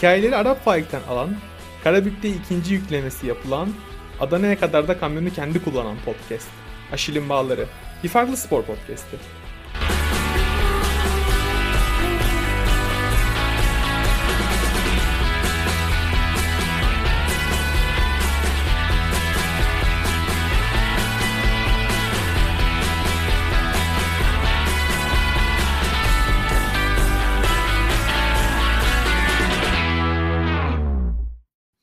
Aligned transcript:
Hikayeleri 0.00 0.36
Arap 0.36 0.64
Faik'ten 0.64 1.02
alan, 1.08 1.30
Karabük'te 1.84 2.28
ikinci 2.28 2.74
yüklemesi 2.74 3.26
yapılan, 3.26 3.68
Adana'ya 4.20 4.60
kadar 4.60 4.88
da 4.88 4.98
kamyonu 4.98 5.30
kendi 5.30 5.64
kullanan 5.64 5.96
podcast. 6.04 6.48
Aşil'in 6.92 7.28
Bağları. 7.28 7.66
Bir 8.04 8.08
farklı 8.08 8.36
spor 8.36 8.62
podcast'i. 8.62 9.16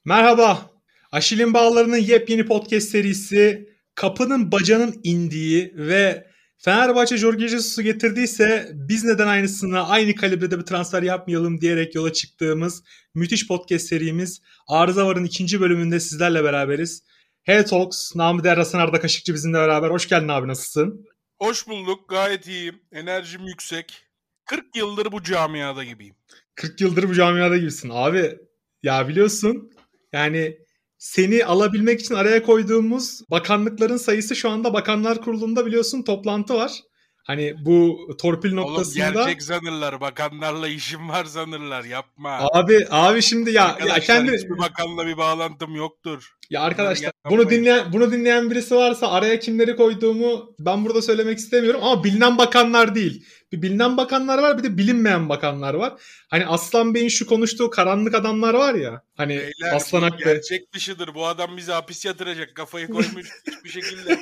Merhaba. 0.07 0.71
Aşil'in 1.11 1.53
Bağları'nın 1.53 1.97
yepyeni 1.97 2.45
podcast 2.45 2.89
serisi 2.89 3.69
kapının 3.95 4.51
bacanın 4.51 5.01
indiği 5.03 5.73
ve 5.75 6.27
Fenerbahçe 6.57 7.17
Jorge 7.17 7.47
Jesus'u 7.47 7.81
getirdiyse 7.81 8.71
biz 8.73 9.03
neden 9.03 9.27
aynısına 9.27 9.87
aynı 9.87 10.15
kalibrede 10.15 10.59
bir 10.59 10.63
transfer 10.63 11.03
yapmayalım 11.03 11.61
diyerek 11.61 11.95
yola 11.95 12.13
çıktığımız 12.13 12.83
müthiş 13.15 13.47
podcast 13.47 13.87
serimiz 13.87 14.41
Arıza 14.67 15.07
Var'ın 15.07 15.25
ikinci 15.25 15.61
bölümünde 15.61 15.99
sizlerle 15.99 16.43
beraberiz. 16.43 17.03
Hey 17.43 17.65
Talks, 17.65 18.15
Nami 18.15 18.43
Der 18.43 18.57
Hasan 18.57 18.79
Arda 18.79 18.99
Kaşıkçı 18.99 19.33
bizimle 19.33 19.57
beraber. 19.57 19.89
Hoş 19.89 20.09
geldin 20.09 20.27
abi 20.27 20.47
nasılsın? 20.47 21.07
Hoş 21.39 21.67
bulduk. 21.67 22.09
Gayet 22.09 22.47
iyiyim. 22.47 22.81
Enerjim 22.91 23.47
yüksek. 23.47 24.03
40 24.45 24.75
yıldır 24.75 25.11
bu 25.11 25.23
camiada 25.23 25.83
gibiyim. 25.83 26.15
40 26.55 26.81
yıldır 26.81 27.09
bu 27.09 27.13
camiada 27.13 27.57
gibisin. 27.57 27.89
Abi 27.93 28.37
ya 28.83 29.07
biliyorsun 29.07 29.71
yani 30.13 30.57
seni 30.97 31.45
alabilmek 31.45 31.99
için 31.99 32.15
araya 32.15 32.43
koyduğumuz 32.43 33.21
bakanlıkların 33.31 33.97
sayısı 33.97 34.35
şu 34.35 34.49
anda 34.49 34.73
Bakanlar 34.73 35.21
Kurulu'nda 35.21 35.65
biliyorsun 35.65 36.03
toplantı 36.03 36.53
var. 36.53 36.81
Hani 37.27 37.55
bu 37.65 37.97
torpil 38.21 38.53
noktasında. 38.53 39.05
Oğlum 39.05 39.13
gerçek 39.13 39.43
sanırlar. 39.43 40.01
Bakanlarla 40.01 40.67
işim 40.67 41.09
var 41.09 41.25
sanırlar. 41.25 41.83
Yapma. 41.83 42.49
Abi 42.53 42.87
abi 42.89 43.21
şimdi 43.21 43.51
ya 43.51 43.65
Arkadaşlar, 43.65 43.95
ya 43.95 44.03
kendi 44.03 44.31
hiçbir 44.31 44.57
bakanla 44.57 45.07
bir 45.07 45.17
bağlantım 45.17 45.75
yoktur. 45.75 46.36
Ya 46.49 46.61
arkadaşlar 46.61 47.11
bunu 47.29 47.49
dinleyen 47.49 47.93
bunu 47.93 48.11
dinleyen 48.11 48.51
birisi 48.51 48.75
varsa 48.75 49.11
araya 49.11 49.39
kimleri 49.39 49.75
koyduğumu 49.75 50.55
ben 50.59 50.85
burada 50.85 51.01
söylemek 51.01 51.37
istemiyorum 51.37 51.81
ama 51.83 52.03
bilinen 52.03 52.37
bakanlar 52.37 52.95
değil. 52.95 53.25
Bir 53.51 53.61
bilinen 53.61 53.97
bakanlar 53.97 54.37
var 54.37 54.57
bir 54.57 54.63
de 54.63 54.77
bilinmeyen 54.77 55.29
bakanlar 55.29 55.73
var. 55.73 56.01
Hani 56.29 56.45
Aslan 56.45 56.93
Bey'in 56.93 57.09
şu 57.09 57.25
konuştuğu 57.25 57.69
karanlık 57.69 58.15
adamlar 58.15 58.53
var 58.53 58.73
ya. 58.73 59.03
Hani 59.17 59.37
Beyler 59.37 59.75
Aslan 59.75 60.01
bu 60.01 60.05
Akbey. 60.05 60.33
gerçek 60.33 60.73
dışıdır. 60.73 61.15
Bu 61.15 61.27
adam 61.27 61.57
bizi 61.57 61.71
hapis 61.71 62.05
yatıracak. 62.05 62.55
Kafayı 62.55 62.87
koymuş 62.87 63.27
hiçbir 63.47 63.69
şekilde. 63.69 64.19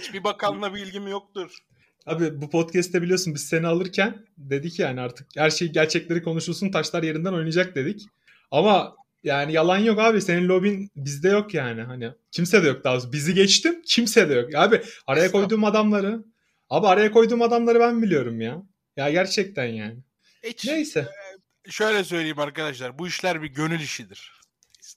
Hiçbir 0.00 0.24
bakanla 0.24 0.74
bir 0.74 0.80
ilgim 0.80 1.08
yoktur. 1.08 1.50
Abi 2.06 2.40
bu 2.40 2.50
podcast'te 2.50 3.02
biliyorsun 3.02 3.34
biz 3.34 3.44
seni 3.44 3.66
alırken 3.66 4.26
dedik 4.38 4.78
yani 4.78 5.00
artık 5.00 5.26
her 5.36 5.50
şey 5.50 5.68
gerçekleri 5.68 6.22
konuşulsun 6.22 6.70
taşlar 6.70 7.02
yerinden 7.02 7.32
oynayacak 7.32 7.74
dedik. 7.74 8.06
Ama 8.50 8.96
yani 9.24 9.52
yalan 9.52 9.78
yok 9.78 9.98
abi 9.98 10.22
senin 10.22 10.48
lobin 10.48 10.90
bizde 10.96 11.28
yok 11.28 11.54
yani 11.54 11.82
hani 11.82 12.12
kimse 12.30 12.62
de 12.62 12.68
yok 12.68 12.84
daha 12.84 12.94
doğrusu. 12.94 13.12
Bizi 13.12 13.34
geçtim 13.34 13.82
kimse 13.86 14.28
de 14.28 14.34
yok. 14.34 14.54
Abi 14.54 14.82
araya 15.06 15.32
koyduğum 15.32 15.64
adamları 15.64 16.24
abi 16.70 16.86
araya 16.86 17.10
koyduğum 17.12 17.42
adamları 17.42 17.80
ben 17.80 18.02
biliyorum 18.02 18.40
ya. 18.40 18.62
Ya 18.96 19.10
gerçekten 19.10 19.64
yani. 19.64 19.96
Hiç, 20.44 20.66
Neyse. 20.66 21.08
Şöyle 21.68 22.04
söyleyeyim 22.04 22.38
arkadaşlar. 22.38 22.98
Bu 22.98 23.06
işler 23.06 23.42
bir 23.42 23.48
gönül 23.48 23.80
işidir. 23.80 24.32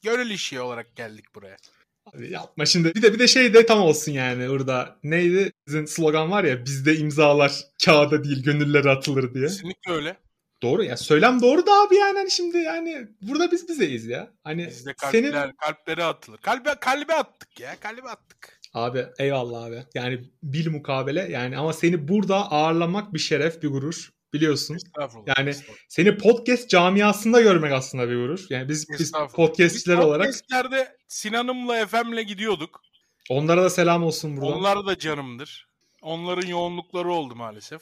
Gönül 0.04 0.30
işi 0.30 0.60
olarak 0.60 0.96
geldik 0.96 1.26
buraya. 1.36 1.58
Abi 2.06 2.32
yapma 2.32 2.66
şimdi. 2.66 2.96
Bir 2.96 3.02
de 3.02 3.14
bir 3.14 3.20
de 3.20 3.28
şey 3.28 3.54
de 3.54 3.66
tam 3.66 3.80
olsun 3.80 4.12
yani 4.12 4.50
orada. 4.50 5.00
Neydi? 5.04 5.52
Sizin 5.68 5.86
slogan 5.86 6.32
var 6.32 6.44
ya 6.44 6.66
bizde 6.66 6.96
imzalar 6.98 7.52
kağıda 7.86 8.24
değil 8.24 8.44
gönüllere 8.44 8.90
atılır 8.90 9.34
diye. 9.34 9.48
Kesinlikle 9.48 9.92
öyle. 9.92 10.18
Doğru 10.62 10.84
ya. 10.84 10.97
Söylem 10.97 11.41
doğru 11.41 11.66
da 11.66 11.72
abi 11.72 11.95
yani 11.95 12.18
hani 12.18 12.31
şimdi 12.31 12.57
yani 12.57 13.07
burada 13.22 13.51
biz 13.51 13.69
bizeyiz 13.69 14.06
ya. 14.06 14.31
Hani 14.44 14.68
Bizde 14.68 14.94
kalpler, 14.94 15.22
senin 15.22 15.51
kalplere 15.51 16.03
atılır. 16.03 16.38
Kalbe, 16.38 16.75
kalbe 16.79 17.13
attık 17.13 17.59
ya. 17.59 17.79
Kalbe 17.79 18.09
attık. 18.09 18.59
abi 18.73 19.06
eyvallah 19.19 19.63
abi. 19.63 19.84
Yani 19.94 20.22
bil 20.44 20.69
mukabele 20.69 21.28
yani 21.31 21.57
ama 21.57 21.73
seni 21.73 22.07
burada 22.07 22.51
ağırlamak 22.51 23.13
bir 23.13 23.19
şeref, 23.19 23.63
bir 23.63 23.68
gurur 23.68 24.09
biliyorsun. 24.34 24.75
Estağfurullah. 24.75 25.38
Yani 25.38 25.50
estağfurullah. 25.50 25.79
Seni 25.90 26.18
podcast 26.18 26.69
camiasında 26.69 27.41
görmek 27.41 27.72
aslında 27.72 28.09
bir 28.09 28.16
gurur. 28.16 28.45
Yani 28.50 28.69
biz 28.69 28.85
biz 29.00 29.12
podcastçiler 29.34 29.97
Biz 29.97 30.06
olarak 30.06 30.25
podcastlerde 30.25 30.97
Sinan'ımla 31.07 31.78
Efem'le 31.78 32.22
gidiyorduk. 32.22 32.81
onlara 33.29 33.63
da 33.63 33.69
selam 33.69 34.03
olsun 34.03 34.38
buradan. 34.38 34.53
Onlar 34.53 34.85
da 34.85 34.97
canımdır. 34.97 35.68
Onların 36.01 36.47
yoğunlukları 36.47 37.12
oldu 37.12 37.35
maalesef. 37.35 37.81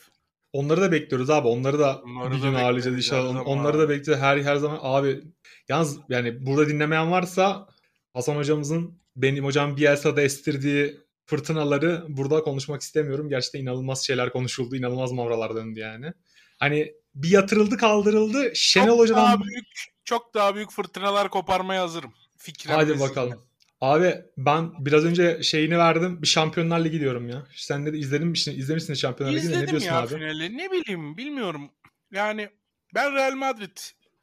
Onları 0.55 0.81
da 0.81 0.91
bekliyoruz 0.91 1.29
abi. 1.29 1.47
Onları 1.47 1.79
da 1.79 2.01
Onları 2.05 2.31
bir 2.31 2.41
da 2.41 2.47
gün 2.47 2.53
ağırlayacağız 2.53 2.97
bekleriz 2.97 3.05
inşallah. 3.05 3.47
Onları 3.47 3.79
da 3.79 3.89
bekliyoruz 3.89 4.23
her 4.23 4.38
her 4.38 4.55
zaman 4.55 4.79
abi. 4.81 5.21
Yalnız 5.69 5.99
yani 6.09 6.45
burada 6.45 6.69
dinlemeyen 6.69 7.11
varsa 7.11 7.67
Hasan 8.13 8.35
hocamızın 8.35 8.99
benim 9.16 9.45
hocam 9.45 9.77
Bielsa'da 9.77 10.21
estirdiği 10.21 10.97
fırtınaları 11.25 12.05
burada 12.07 12.41
konuşmak 12.41 12.81
istemiyorum. 12.81 13.29
Gerçekten 13.29 13.59
inanılmaz 13.59 14.05
şeyler 14.05 14.31
konuşuldu. 14.31 14.75
inanılmaz 14.75 15.11
mavralar 15.11 15.55
döndü 15.55 15.79
yani. 15.79 16.13
Hani 16.59 16.93
bir 17.16 17.29
yatırıldı 17.29 17.77
kaldırıldı. 17.77 18.51
Şenol 18.55 18.87
çok 18.87 18.99
hocadan 18.99 19.23
daha 19.25 19.43
büyük, 19.43 19.67
çok 20.05 20.33
daha 20.33 20.55
büyük 20.55 20.72
fırtınalar 20.72 21.29
koparmaya 21.29 21.81
hazırım. 21.81 22.13
Fikren 22.37 22.75
hadi 22.75 22.99
bakalım. 22.99 23.44
Abi 23.81 24.25
ben 24.37 24.85
biraz 24.85 25.05
önce 25.05 25.43
şeyini 25.43 25.77
verdim. 25.77 26.21
Bir 26.21 26.27
Şampiyonlar 26.27 26.85
Ligi 26.85 26.99
diyorum 26.99 27.29
ya. 27.29 27.47
Sen 27.55 27.85
de 27.85 27.97
izledin 27.97 28.27
mi? 28.27 28.37
İzlemişsin 28.37 28.93
Şampiyonlar 28.93 29.35
Ligi'ni. 29.35 29.51
Ne 29.51 29.55
İzledim 29.55 29.69
diyorsun 29.69 29.87
ya 29.87 29.99
abi? 30.01 30.07
finali. 30.07 30.57
Ne 30.57 30.71
bileyim 30.71 31.17
bilmiyorum. 31.17 31.71
Yani 32.11 32.49
ben 32.95 33.13
Real 33.13 33.35
Madrid 33.35 33.77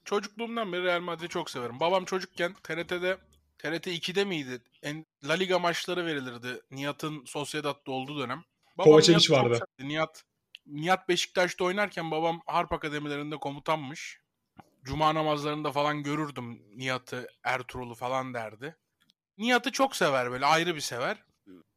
çocukluğumdan 0.05 0.73
beri 0.73 0.85
Real 0.85 1.01
Madrid'i 1.01 1.29
çok 1.29 1.51
severim. 1.51 1.81
Babam 1.81 2.05
çocukken 2.05 2.55
TRT'de 2.63 3.19
TRT 3.59 3.87
2'de 3.87 4.25
miydi? 4.25 4.63
En, 4.83 5.07
La 5.25 5.33
Liga 5.33 5.59
maçları 5.59 6.07
verilirdi. 6.07 6.61
Nihat'ın 6.71 7.25
Sociedad'da 7.25 7.93
olduğu 7.93 8.19
dönem. 8.19 8.45
Babam 8.79 8.93
Kovacevic 8.93 9.31
vardı. 9.31 9.67
Nihat, 9.79 10.25
Nihat 10.67 11.09
Beşiktaş'ta 11.09 11.65
oynarken 11.65 12.11
babam 12.11 12.41
harp 12.47 12.73
akademilerinde 12.73 13.37
komutanmış. 13.37 14.21
Cuma 14.85 15.15
namazlarında 15.15 15.73
falan 15.73 16.03
görürdüm 16.03 16.63
Nihat'ı, 16.77 17.29
Ertuğrul'u 17.45 17.95
falan 17.95 18.35
derdi. 18.35 18.77
Nihat'ı 19.39 19.73
çok 19.73 19.97
sever 19.97 20.31
böyle 20.31 20.47
ayrı 20.47 20.75
bir 20.75 20.81
sever. 20.81 21.17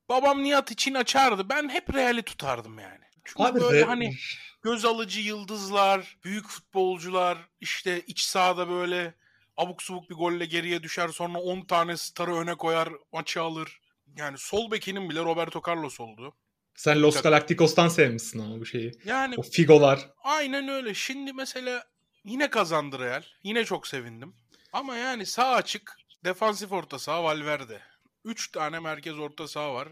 Babam 0.09 0.43
Nihat 0.43 0.71
için 0.71 0.93
açardı. 0.93 1.49
Ben 1.49 1.69
hep 1.69 1.93
Real'i 1.93 2.23
tutardım 2.23 2.79
yani. 2.79 2.99
Çünkü 3.25 3.43
Abi 3.43 3.61
böyle 3.61 3.81
Re- 3.81 3.85
hani 3.85 4.13
göz 4.61 4.85
alıcı 4.85 5.21
yıldızlar, 5.21 6.17
büyük 6.23 6.47
futbolcular, 6.47 7.38
işte 7.61 8.01
iç 8.07 8.21
sahada 8.21 8.69
böyle 8.69 9.13
abuk 9.57 9.83
subuk 9.83 10.09
bir 10.09 10.16
golle 10.16 10.45
geriye 10.45 10.83
düşer 10.83 11.07
sonra 11.07 11.39
10 11.39 11.61
tane 11.61 11.97
starı 11.97 12.35
öne 12.35 12.55
koyar, 12.55 12.89
maçı 13.13 13.41
alır. 13.41 13.81
Yani 14.17 14.37
sol 14.37 14.72
bekinin 14.72 15.09
bile 15.09 15.19
Roberto 15.19 15.61
Carlos 15.67 15.99
oldu. 15.99 16.33
Sen 16.75 17.01
Los 17.01 17.22
Galacticos'tan 17.22 17.87
sevmişsin 17.87 18.39
ama 18.39 18.59
bu 18.59 18.66
şeyi. 18.66 18.91
Yani 19.05 19.35
O 19.37 19.41
Figolar. 19.41 20.09
aynen 20.23 20.67
öyle. 20.67 20.93
Şimdi 20.93 21.33
mesela 21.33 21.83
yine 22.25 22.49
kazandı 22.49 22.99
Real. 22.99 23.23
Yine 23.43 23.66
çok 23.66 23.87
sevindim. 23.87 24.35
Ama 24.73 24.95
yani 24.95 25.25
sağ 25.25 25.49
açık, 25.49 25.97
defansif 26.25 26.72
orta 26.72 26.99
saha 26.99 27.23
Valverde. 27.23 27.81
3 28.23 28.51
tane 28.51 28.79
merkez 28.79 29.19
orta 29.19 29.47
saha 29.47 29.73
var. 29.73 29.87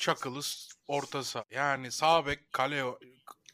Çakılı 0.00 0.40
orta 0.88 1.24
saha. 1.24 1.44
Yani 1.50 1.92
sağ 1.92 2.26
bek 2.26 2.52
Kaleo, 2.52 2.98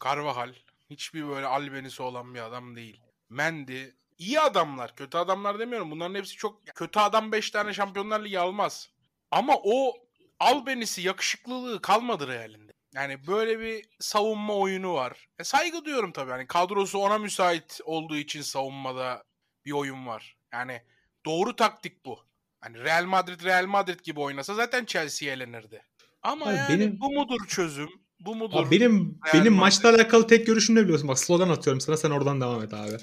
Carvajal. 0.04 0.54
Hiçbir 0.90 1.28
böyle 1.28 1.46
albenisi 1.46 2.02
olan 2.02 2.34
bir 2.34 2.40
adam 2.40 2.76
değil. 2.76 3.00
Mendy. 3.28 3.84
iyi 4.19 4.40
adamlar. 4.40 4.96
Kötü 4.96 5.19
adamlar 5.19 5.58
demiyorum. 5.58 5.90
Bunların 5.90 6.14
hepsi 6.14 6.36
çok... 6.36 6.66
Kötü 6.66 7.00
adam 7.00 7.32
5 7.32 7.50
tane 7.50 7.75
Şampiyonlar 7.75 8.25
Ligi 8.25 8.38
almaz. 8.38 8.90
Ama 9.30 9.54
o 9.62 9.94
albenisi, 10.40 11.02
yakışıklılığı 11.02 11.82
kalmadı 11.82 12.28
Real'inde. 12.28 12.72
Yani 12.94 13.26
böyle 13.26 13.60
bir 13.60 13.84
savunma 14.00 14.54
oyunu 14.54 14.94
var. 14.94 15.28
E 15.38 15.44
saygı 15.44 15.84
duyuyorum 15.84 16.12
tabii. 16.12 16.30
Yani 16.30 16.46
kadrosu 16.46 16.98
ona 16.98 17.19
müsait 17.19 17.80
olduğu 17.84 18.16
için 18.16 18.42
savunmada 18.42 19.25
bir 19.64 19.72
oyun 19.72 20.06
var. 20.06 20.37
Yani 20.52 20.82
doğru 21.26 21.56
taktik 21.56 22.05
bu. 22.06 22.19
Hani 22.61 22.79
Real 22.79 23.05
Madrid 23.05 23.44
Real 23.44 23.67
Madrid 23.67 24.00
gibi 24.05 24.21
oynasa 24.21 24.55
zaten 24.55 24.85
Chelsea 24.85 25.32
elenirdi. 25.32 25.82
Ama 26.23 26.47
Abi 26.47 26.55
yani 26.56 26.69
benim- 26.81 27.00
bu 27.00 27.12
mudur 27.12 27.47
çözüm? 27.49 27.88
Bu 28.21 28.35
mudur? 28.37 28.56
Abi 28.56 28.71
benim 28.71 28.93
Real 29.26 29.35
benim 29.35 29.53
Madrid. 29.53 29.61
maçla 29.61 29.88
alakalı 29.91 30.26
tek 30.26 30.47
görüşüm 30.47 30.76
ne 30.76 30.82
biliyorsun? 30.82 31.09
Bak 31.09 31.19
slogan 31.19 31.49
atıyorum 31.49 31.81
sana 31.81 31.97
sen 31.97 32.11
oradan 32.11 32.41
devam 32.41 32.62
et 32.62 32.75
abi. 32.75 32.97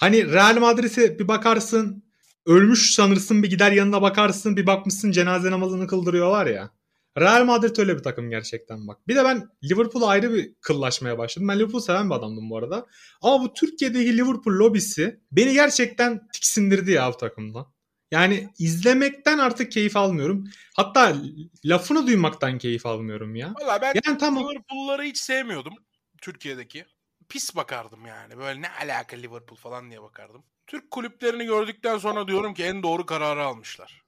Hani 0.00 0.32
Real 0.32 0.56
Madrid'e 0.60 1.18
bir 1.18 1.28
bakarsın 1.28 2.04
ölmüş 2.46 2.94
sanırsın 2.94 3.42
bir 3.42 3.50
gider 3.50 3.72
yanına 3.72 4.02
bakarsın 4.02 4.56
bir 4.56 4.66
bakmışsın 4.66 5.12
cenaze 5.12 5.50
namazını 5.50 5.86
kıldırıyorlar 5.86 6.46
ya. 6.46 6.70
Real 7.20 7.44
Madrid 7.44 7.76
öyle 7.78 7.96
bir 7.98 8.02
takım 8.02 8.30
gerçekten 8.30 8.88
bak. 8.88 9.08
Bir 9.08 9.16
de 9.16 9.24
ben 9.24 9.48
Liverpool'a 9.64 10.06
ayrı 10.06 10.34
bir 10.34 10.54
kıllaşmaya 10.60 11.18
başladım. 11.18 11.48
Ben 11.48 11.58
Liverpool 11.58 11.80
seven 11.80 12.10
bir 12.10 12.14
adamdım 12.14 12.50
bu 12.50 12.58
arada. 12.58 12.86
Ama 13.22 13.44
bu 13.44 13.52
Türkiye'deki 13.54 14.16
Liverpool 14.16 14.54
lobisi 14.54 15.20
beni 15.32 15.52
gerçekten 15.52 16.28
tiksindirdi 16.32 16.90
ya 16.90 17.12
bu 17.12 17.16
takımdan. 17.16 17.66
Yani 18.10 18.48
izlemekten 18.58 19.38
artık 19.38 19.72
keyif 19.72 19.96
almıyorum. 19.96 20.44
Hatta 20.76 21.16
lafını 21.64 22.06
duymaktan 22.06 22.58
keyif 22.58 22.86
almıyorum 22.86 23.34
ya. 23.36 23.54
Valla 23.60 23.80
ben 23.82 23.94
Yani 24.04 24.18
tamam. 24.18 24.44
Liverpool'ları 24.44 25.02
hiç 25.02 25.18
sevmiyordum 25.18 25.74
Türkiye'deki. 26.22 26.84
Pis 27.28 27.56
bakardım 27.56 28.06
yani. 28.06 28.38
Böyle 28.38 28.62
ne 28.62 28.68
alaka 28.70 29.16
Liverpool 29.16 29.58
falan 29.58 29.90
diye 29.90 30.02
bakardım. 30.02 30.44
Türk 30.66 30.90
kulüplerini 30.90 31.44
gördükten 31.44 31.98
sonra 31.98 32.28
diyorum 32.28 32.54
ki 32.54 32.64
en 32.64 32.82
doğru 32.82 33.06
kararı 33.06 33.44
almışlar. 33.44 34.02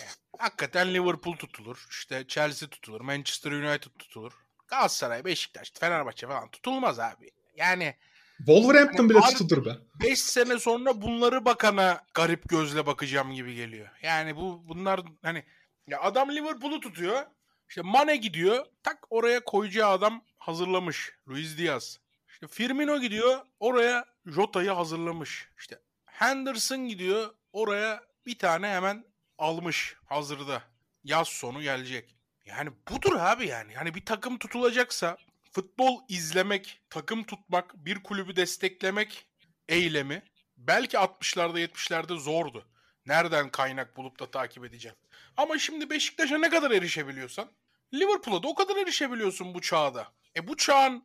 Yani 0.00 0.10
hakikaten 0.38 0.94
Liverpool 0.94 1.36
tutulur. 1.36 1.86
işte 1.90 2.24
Chelsea 2.28 2.68
tutulur. 2.68 3.00
Manchester 3.00 3.52
United 3.52 3.90
tutulur. 3.98 4.32
Galatasaray, 4.68 5.24
Beşiktaş, 5.24 5.72
Fenerbahçe 5.80 6.26
falan 6.26 6.50
tutulmaz 6.50 6.98
abi. 6.98 7.30
Yani 7.56 7.94
Wolverhampton 8.38 9.10
bile 9.10 9.18
Abi- 9.18 9.34
tutur 9.34 9.64
be. 9.64 9.76
5 10.02 10.18
sene 10.22 10.58
sonra 10.58 11.02
bunları 11.02 11.44
bakana 11.44 12.04
garip 12.14 12.48
gözle 12.48 12.86
bakacağım 12.86 13.32
gibi 13.34 13.54
geliyor. 13.54 13.88
Yani 14.02 14.36
bu 14.36 14.62
bunlar 14.68 15.00
hani 15.22 15.44
ya 15.86 16.00
adam 16.00 16.30
Liverpool'u 16.30 16.80
tutuyor. 16.80 17.22
İşte 17.68 17.82
Mane 17.82 18.16
gidiyor. 18.16 18.66
Tak 18.82 18.98
oraya 19.10 19.44
koyacağı 19.44 19.90
adam 19.90 20.24
hazırlamış. 20.38 21.12
Luis 21.28 21.58
Diaz. 21.58 21.98
İşte 22.28 22.48
Firmino 22.48 23.00
gidiyor. 23.00 23.40
Oraya 23.60 24.04
Jota'yı 24.26 24.70
hazırlamış. 24.70 25.48
İşte 25.58 25.78
Henderson 26.06 26.88
gidiyor. 26.88 27.34
Oraya 27.52 28.02
bir 28.26 28.38
tane 28.38 28.68
hemen 28.68 29.04
almış 29.38 29.96
hazırda. 30.04 30.62
Yaz 31.04 31.28
sonu 31.28 31.62
gelecek. 31.62 32.16
Yani 32.44 32.70
budur 32.90 33.12
abi 33.12 33.46
yani. 33.46 33.74
Hani 33.74 33.94
bir 33.94 34.04
takım 34.04 34.38
tutulacaksa 34.38 35.16
futbol 35.52 36.00
izlemek, 36.08 36.80
takım 36.90 37.24
tutmak, 37.24 37.74
bir 37.74 38.02
kulübü 38.02 38.36
desteklemek 38.36 39.26
eylemi 39.68 40.22
belki 40.56 40.96
60'larda 40.96 41.60
70'lerde 41.60 42.18
zordu. 42.18 42.68
Nereden 43.06 43.50
kaynak 43.50 43.96
bulup 43.96 44.20
da 44.20 44.30
takip 44.30 44.64
edeceğim. 44.64 44.96
Ama 45.36 45.58
şimdi 45.58 45.90
Beşiktaş'a 45.90 46.38
ne 46.38 46.50
kadar 46.50 46.70
erişebiliyorsan 46.70 47.50
Liverpool'a 47.94 48.42
da 48.42 48.48
o 48.48 48.54
kadar 48.54 48.76
erişebiliyorsun 48.76 49.54
bu 49.54 49.60
çağda. 49.60 50.12
E 50.36 50.48
bu 50.48 50.56
çağın 50.56 51.04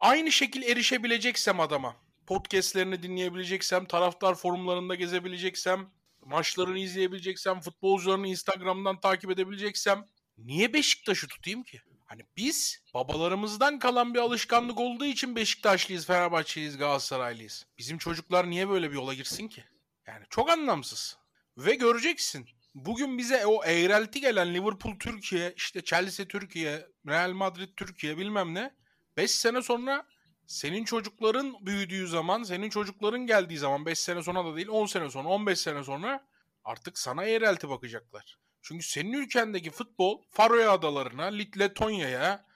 aynı 0.00 0.32
şekil 0.32 0.62
erişebileceksem 0.62 1.60
adama, 1.60 1.96
podcastlerini 2.26 3.02
dinleyebileceksem, 3.02 3.84
taraftar 3.84 4.34
forumlarında 4.34 4.94
gezebileceksem, 4.94 5.90
maçlarını 6.22 6.78
izleyebileceksem, 6.78 7.60
futbolcularını 7.60 8.26
Instagram'dan 8.26 9.00
takip 9.00 9.30
edebileceksem 9.30 10.08
niye 10.38 10.72
Beşiktaş'ı 10.72 11.28
tutayım 11.28 11.62
ki? 11.62 11.80
Hani 12.04 12.22
biz 12.36 12.82
babalarımızdan 12.94 13.78
kalan 13.78 14.14
bir 14.14 14.18
alışkanlık 14.18 14.80
olduğu 14.80 15.04
için 15.04 15.36
Beşiktaşlıyız, 15.36 16.06
Fenerbahçeliyiz, 16.06 16.78
Galatasaraylıyız. 16.78 17.66
Bizim 17.78 17.98
çocuklar 17.98 18.50
niye 18.50 18.68
böyle 18.68 18.90
bir 18.90 18.94
yola 18.94 19.14
girsin 19.14 19.48
ki? 19.48 19.64
Yani 20.06 20.24
çok 20.30 20.50
anlamsız. 20.50 21.18
Ve 21.58 21.74
göreceksin. 21.74 22.48
Bugün 22.74 23.18
bize 23.18 23.46
o 23.46 23.64
eğrelti 23.64 24.20
gelen 24.20 24.54
Liverpool 24.54 24.98
Türkiye, 24.98 25.54
işte 25.56 25.84
Chelsea 25.84 26.26
Türkiye, 26.26 26.86
Real 27.06 27.32
Madrid 27.32 27.68
Türkiye 27.76 28.18
bilmem 28.18 28.54
ne. 28.54 28.74
5 29.16 29.30
sene 29.30 29.62
sonra 29.62 30.06
senin 30.52 30.84
çocukların 30.84 31.66
büyüdüğü 31.66 32.08
zaman, 32.08 32.42
senin 32.42 32.70
çocukların 32.70 33.26
geldiği 33.26 33.58
zaman 33.58 33.86
5 33.86 33.98
sene 33.98 34.22
sonra 34.22 34.44
da 34.44 34.56
değil 34.56 34.68
10 34.68 34.86
sene 34.86 35.10
sonra, 35.10 35.28
15 35.28 35.58
sene 35.58 35.84
sonra 35.84 36.26
artık 36.64 36.98
sana 36.98 37.24
eğrelti 37.24 37.68
bakacaklar. 37.68 38.38
Çünkü 38.62 38.86
senin 38.86 39.12
ülkendeki 39.12 39.70
futbol 39.70 40.22
Faroe 40.30 40.68
Adalarına, 40.68 41.24
Letonya'ya, 41.58 42.46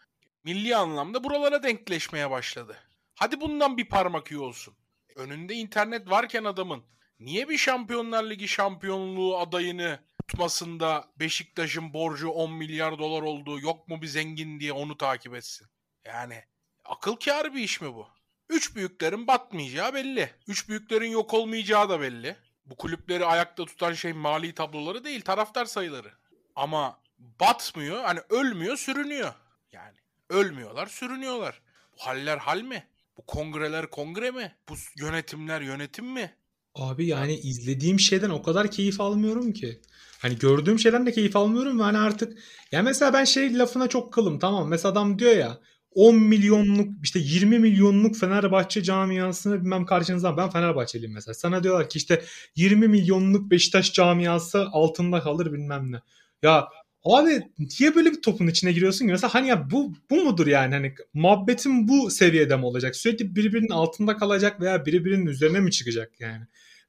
milli 0.44 0.76
anlamda 0.76 1.24
buralara 1.24 1.62
denkleşmeye 1.62 2.30
başladı. 2.30 2.76
Hadi 3.14 3.40
bundan 3.40 3.76
bir 3.76 3.88
parmak 3.88 4.30
iyi 4.30 4.38
olsun. 4.38 4.74
Önünde 5.16 5.54
internet 5.54 6.10
varken 6.10 6.44
adamın 6.44 6.84
niye 7.20 7.48
bir 7.48 7.58
Şampiyonlar 7.58 8.30
Ligi 8.30 8.48
şampiyonluğu 8.48 9.38
adayını 9.38 10.00
tutmasında 10.28 11.08
Beşiktaş'ın 11.16 11.92
borcu 11.92 12.28
10 12.28 12.52
milyar 12.52 12.98
dolar 12.98 13.22
olduğu 13.22 13.60
yok 13.60 13.88
mu 13.88 14.02
bir 14.02 14.06
zengin 14.06 14.60
diye 14.60 14.72
onu 14.72 14.96
takip 14.96 15.34
etsin? 15.34 15.66
Yani 16.04 16.44
akıl 16.88 17.16
kârı 17.16 17.54
bir 17.54 17.60
iş 17.60 17.80
mi 17.80 17.94
bu? 17.94 18.06
Üç 18.48 18.76
büyüklerin 18.76 19.26
batmayacağı 19.26 19.94
belli. 19.94 20.30
Üç 20.48 20.68
büyüklerin 20.68 21.10
yok 21.10 21.34
olmayacağı 21.34 21.88
da 21.88 22.00
belli. 22.00 22.36
Bu 22.66 22.76
kulüpleri 22.76 23.24
ayakta 23.24 23.64
tutan 23.64 23.92
şey 23.92 24.12
mali 24.12 24.54
tabloları 24.54 25.04
değil, 25.04 25.20
taraftar 25.20 25.64
sayıları. 25.64 26.12
Ama 26.56 27.00
batmıyor, 27.18 28.04
hani 28.04 28.20
ölmüyor, 28.30 28.76
sürünüyor. 28.76 29.34
Yani 29.72 29.96
ölmüyorlar, 30.30 30.86
sürünüyorlar. 30.86 31.60
Bu 31.92 32.06
haller 32.06 32.38
hal 32.38 32.62
mi? 32.62 32.86
Bu 33.16 33.26
kongreler 33.26 33.90
kongre 33.90 34.30
mi? 34.30 34.56
Bu 34.68 34.74
yönetimler 34.96 35.60
yönetim 35.60 36.06
mi? 36.06 36.36
Abi 36.74 37.06
yani 37.06 37.34
izlediğim 37.34 38.00
şeyden 38.00 38.30
o 38.30 38.42
kadar 38.42 38.70
keyif 38.70 39.00
almıyorum 39.00 39.52
ki. 39.52 39.80
Hani 40.18 40.38
gördüğüm 40.38 40.78
şeyden 40.78 41.06
de 41.06 41.12
keyif 41.12 41.36
almıyorum 41.36 41.78
ve 41.78 41.82
hani 41.82 41.98
artık 41.98 42.38
ya 42.72 42.82
mesela 42.82 43.12
ben 43.12 43.24
şey 43.24 43.58
lafına 43.58 43.88
çok 43.88 44.12
kılım 44.12 44.38
tamam. 44.38 44.68
Mesela 44.68 44.92
adam 44.92 45.18
diyor 45.18 45.36
ya 45.36 45.60
10 45.96 46.16
milyonluk 46.16 46.88
işte 47.02 47.18
20 47.22 47.58
milyonluk 47.58 48.16
Fenerbahçe 48.16 48.82
camiasını 48.82 49.60
bilmem 49.60 49.86
karşınızdan 49.86 50.36
ben 50.36 50.50
Fenerbahçeliyim 50.50 51.14
mesela. 51.14 51.34
Sana 51.34 51.62
diyorlar 51.62 51.88
ki 51.88 51.98
işte 51.98 52.22
20 52.56 52.88
milyonluk 52.88 53.50
Beşiktaş 53.50 53.92
camiası 53.92 54.66
altında 54.72 55.20
kalır 55.20 55.52
bilmem 55.52 55.92
ne. 55.92 56.00
Ya 56.42 56.68
abi 57.04 57.42
niye 57.58 57.94
böyle 57.94 58.12
bir 58.12 58.22
topun 58.22 58.46
içine 58.46 58.72
giriyorsun 58.72 59.06
ki? 59.06 59.12
Mesela 59.12 59.34
hani 59.34 59.48
ya 59.48 59.70
bu 59.70 59.92
bu 60.10 60.24
mudur 60.24 60.46
yani 60.46 60.74
hani 60.74 60.94
muhabbetin 61.14 61.88
bu 61.88 62.10
seviyede 62.10 62.56
mi 62.56 62.64
olacak? 62.64 62.96
Sürekli 62.96 63.36
birbirinin 63.36 63.70
altında 63.70 64.16
kalacak 64.16 64.60
veya 64.60 64.86
birbirinin 64.86 65.26
üzerine 65.26 65.60
mi 65.60 65.70
çıkacak 65.70 66.12
yani? 66.20 66.42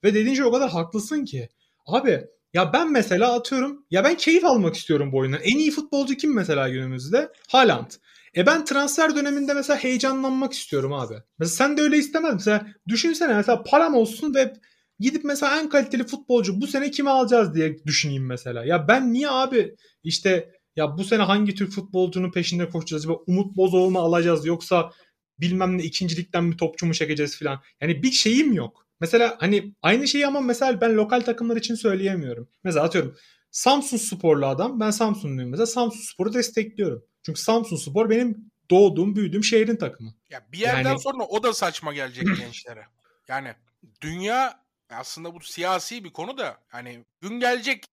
Ve 0.03 0.13
dediğin 0.13 0.35
şey 0.35 0.45
o 0.45 0.51
kadar 0.51 0.69
haklısın 0.69 1.25
ki. 1.25 1.49
Abi 1.85 2.27
ya 2.53 2.73
ben 2.73 2.91
mesela 2.91 3.33
atıyorum 3.33 3.85
ya 3.91 4.03
ben 4.03 4.17
keyif 4.17 4.45
almak 4.45 4.75
istiyorum 4.75 5.11
bu 5.11 5.17
oyundan. 5.17 5.39
En 5.43 5.57
iyi 5.57 5.71
futbolcu 5.71 6.15
kim 6.15 6.35
mesela 6.35 6.69
günümüzde? 6.69 7.29
Haaland. 7.47 7.91
E 8.37 8.45
ben 8.45 8.65
transfer 8.65 9.15
döneminde 9.15 9.53
mesela 9.53 9.79
heyecanlanmak 9.79 10.53
istiyorum 10.53 10.93
abi. 10.93 11.13
Mesela 11.39 11.55
sen 11.55 11.77
de 11.77 11.81
öyle 11.81 11.97
istemez? 11.97 12.33
Mesela 12.33 12.67
düşünsene 12.87 13.33
mesela 13.33 13.63
param 13.63 13.95
olsun 13.95 14.35
ve 14.35 14.53
gidip 14.99 15.23
mesela 15.23 15.59
en 15.59 15.69
kaliteli 15.69 16.03
futbolcu 16.07 16.61
bu 16.61 16.67
sene 16.67 16.91
kimi 16.91 17.09
alacağız 17.09 17.55
diye 17.55 17.77
düşüneyim 17.85 18.25
mesela. 18.25 18.65
Ya 18.65 18.87
ben 18.87 19.13
niye 19.13 19.29
abi 19.29 19.75
işte 20.03 20.51
ya 20.75 20.97
bu 20.97 21.03
sene 21.03 21.21
hangi 21.23 21.55
Türk 21.55 21.71
futbolcunun 21.71 22.31
peşinde 22.31 22.69
koşacağız? 22.69 23.03
Acaba 23.05 23.19
Umut 23.27 23.55
Bozoğlu 23.57 23.91
mu 23.91 23.99
alacağız 23.99 24.45
yoksa 24.45 24.91
bilmem 25.39 25.77
ne 25.77 25.83
ikincilikten 25.83 26.51
bir 26.51 26.57
topçu 26.57 26.85
mu 26.85 26.93
çekeceğiz 26.93 27.39
falan. 27.39 27.61
Yani 27.81 28.03
bir 28.03 28.11
şeyim 28.11 28.53
yok. 28.53 28.85
Mesela 28.99 29.35
hani 29.39 29.75
aynı 29.81 30.07
şeyi 30.07 30.27
ama 30.27 30.41
mesela 30.41 30.81
ben 30.81 30.95
lokal 30.95 31.21
takımlar 31.21 31.55
için 31.57 31.75
söyleyemiyorum. 31.75 32.49
Mesela 32.63 32.85
atıyorum 32.85 33.15
Samsun 33.51 33.97
Sporlu 33.97 34.45
adam 34.45 34.79
ben 34.79 34.91
Samsunluyum 34.91 35.49
mesela 35.49 35.65
Samsun 35.65 36.01
Spor'u 36.13 36.33
destekliyorum. 36.33 37.03
Çünkü 37.27 37.41
Samsun 37.41 37.75
Spor 37.75 38.09
benim 38.09 38.51
doğduğum 38.69 39.15
büyüdüğüm 39.15 39.43
şehrin 39.43 39.75
takımı. 39.75 40.13
Ya 40.29 40.45
bir 40.51 40.57
yerden 40.57 40.89
Yani- 40.89 41.01
sonra 41.01 41.23
o 41.23 41.43
da 41.43 41.53
saçma 41.53 41.93
gelecek 41.93 42.23
gençlere. 42.39 42.85
Yani 43.27 43.53
dünya 44.01 44.63
aslında 44.89 45.33
bu 45.33 45.39
siyasi 45.39 46.03
bir 46.03 46.09
konu 46.13 46.37
da 46.37 46.57
hani 46.67 47.05
gün 47.21 47.39
gelecek 47.39 47.85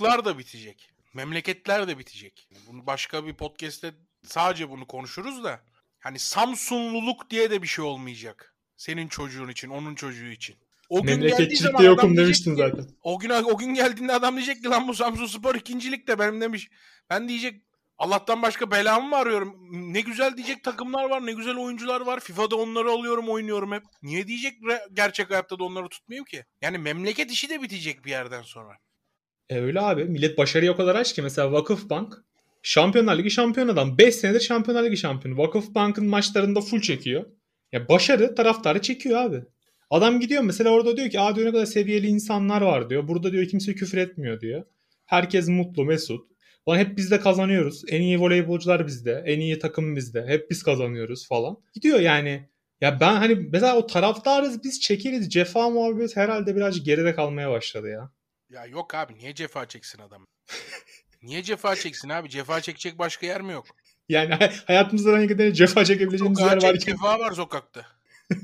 da 0.00 0.38
bitecek. 0.38 0.90
Memleketler 1.14 1.88
de 1.88 1.98
bitecek. 1.98 2.48
Bunu 2.66 2.86
başka 2.86 3.26
bir 3.26 3.34
podcast'te 3.34 3.94
sadece 4.22 4.70
bunu 4.70 4.86
konuşuruz 4.86 5.44
da 5.44 5.60
hani 5.98 6.18
Samsunluluk 6.18 7.30
diye 7.30 7.50
de 7.50 7.62
bir 7.62 7.66
şey 7.66 7.84
olmayacak. 7.84 8.54
Senin 8.76 9.08
çocuğun 9.08 9.48
için, 9.48 9.68
onun 9.68 9.94
çocuğu 9.94 10.26
için. 10.26 10.56
O 10.88 11.02
gün 11.02 11.20
geldiği 11.20 11.56
zaman 11.56 11.82
yokum 11.82 12.16
demiştin 12.16 12.56
ki- 12.56 12.62
zaten. 12.62 12.86
O 13.02 13.18
gün 13.18 13.30
o 13.30 13.58
gün 13.58 13.74
geldiğinde 13.74 14.12
adam 14.12 14.36
diyecek 14.36 14.62
ki 14.62 14.68
lan 14.68 14.88
bu 14.88 14.94
Samsun 14.94 15.26
Spor 15.26 15.54
ikincilik 15.54 16.08
de 16.08 16.18
benim 16.18 16.40
demiş. 16.40 16.70
Ben 17.10 17.28
diyecek 17.28 17.62
Allah'tan 18.00 18.42
başka 18.42 18.70
belamı 18.70 19.08
mı 19.08 19.16
arıyorum? 19.16 19.56
Ne 19.70 20.00
güzel 20.00 20.36
diyecek 20.36 20.64
takımlar 20.64 21.10
var, 21.10 21.26
ne 21.26 21.32
güzel 21.32 21.56
oyuncular 21.56 22.00
var. 22.00 22.20
FIFA'da 22.20 22.56
onları 22.56 22.90
alıyorum, 22.90 23.28
oynuyorum 23.28 23.72
hep. 23.72 23.82
Niye 24.02 24.26
diyecek 24.26 24.52
gerçek 24.92 25.30
hayatta 25.30 25.58
da 25.58 25.64
onları 25.64 25.88
tutmayayım 25.88 26.24
ki? 26.24 26.44
Yani 26.62 26.78
memleket 26.78 27.30
işi 27.30 27.50
de 27.50 27.62
bitecek 27.62 28.04
bir 28.04 28.10
yerden 28.10 28.42
sonra. 28.42 28.72
E 29.48 29.60
öyle 29.60 29.80
abi. 29.80 30.04
Millet 30.04 30.38
başarıya 30.38 30.72
o 30.72 30.76
kadar 30.76 30.94
aç 30.94 31.12
ki 31.12 31.22
mesela 31.22 31.52
Vakıfbank 31.52 32.14
Şampiyonlar 32.62 33.18
Ligi 33.18 33.30
şampiyon 33.30 33.68
adam. 33.68 33.98
5 33.98 34.14
senedir 34.14 34.40
Şampiyonlar 34.40 34.84
Ligi 34.84 34.96
şampiyonu. 34.96 35.38
Vakıfbank'ın 35.38 36.06
maçlarında 36.06 36.60
full 36.60 36.80
çekiyor. 36.80 37.26
Ya 37.72 37.88
başarı 37.88 38.34
taraftarı 38.34 38.82
çekiyor 38.82 39.20
abi. 39.20 39.42
Adam 39.90 40.20
gidiyor 40.20 40.42
mesela 40.42 40.70
orada 40.70 40.96
diyor 40.96 41.10
ki 41.10 41.20
aa 41.20 41.36
diyor 41.36 41.46
ne 41.46 41.52
kadar 41.52 41.66
seviyeli 41.66 42.06
insanlar 42.06 42.60
var 42.62 42.90
diyor. 42.90 43.08
Burada 43.08 43.32
diyor 43.32 43.48
kimse 43.48 43.74
küfür 43.74 43.98
etmiyor 43.98 44.40
diyor. 44.40 44.64
Herkes 45.06 45.48
mutlu, 45.48 45.84
mesut. 45.84 46.30
Ulan 46.66 46.78
hep 46.78 46.96
biz 46.96 47.10
de 47.10 47.20
kazanıyoruz. 47.20 47.82
En 47.88 48.00
iyi 48.00 48.20
voleybolcular 48.20 48.86
bizde. 48.86 49.22
En 49.26 49.40
iyi 49.40 49.58
takım 49.58 49.96
bizde. 49.96 50.24
Hep 50.26 50.50
biz 50.50 50.62
kazanıyoruz 50.62 51.28
falan. 51.28 51.56
Gidiyor 51.74 52.00
yani. 52.00 52.48
Ya 52.80 53.00
ben 53.00 53.16
hani 53.16 53.34
mesela 53.52 53.76
o 53.76 53.86
taraftarız 53.86 54.64
biz 54.64 54.80
çekeriz. 54.80 55.30
Cefa 55.30 55.70
muhabbeti 55.70 56.16
herhalde 56.20 56.56
birazcık 56.56 56.86
geride 56.86 57.14
kalmaya 57.14 57.50
başladı 57.50 57.88
ya. 57.88 58.10
Ya 58.50 58.66
yok 58.66 58.94
abi 58.94 59.14
niye 59.14 59.34
cefa 59.34 59.68
çeksin 59.68 59.98
adam? 60.02 60.26
Niye 61.22 61.42
cefa 61.42 61.76
çeksin 61.76 62.08
abi? 62.08 62.28
Cefa 62.30 62.60
çekecek 62.60 62.98
başka 62.98 63.26
yer 63.26 63.40
mi 63.42 63.52
yok? 63.52 63.66
Yani 64.08 64.34
hayatımızda 64.66 65.12
hangi 65.12 65.28
kadar 65.28 65.50
cefa 65.50 65.84
çekebileceğimiz 65.84 66.38
Sokağa 66.38 66.52
yer 66.52 66.60
çek, 66.60 66.70
varken 66.70 66.92
cefa 66.92 67.18
var 67.18 67.32
sokakta. 67.32 67.86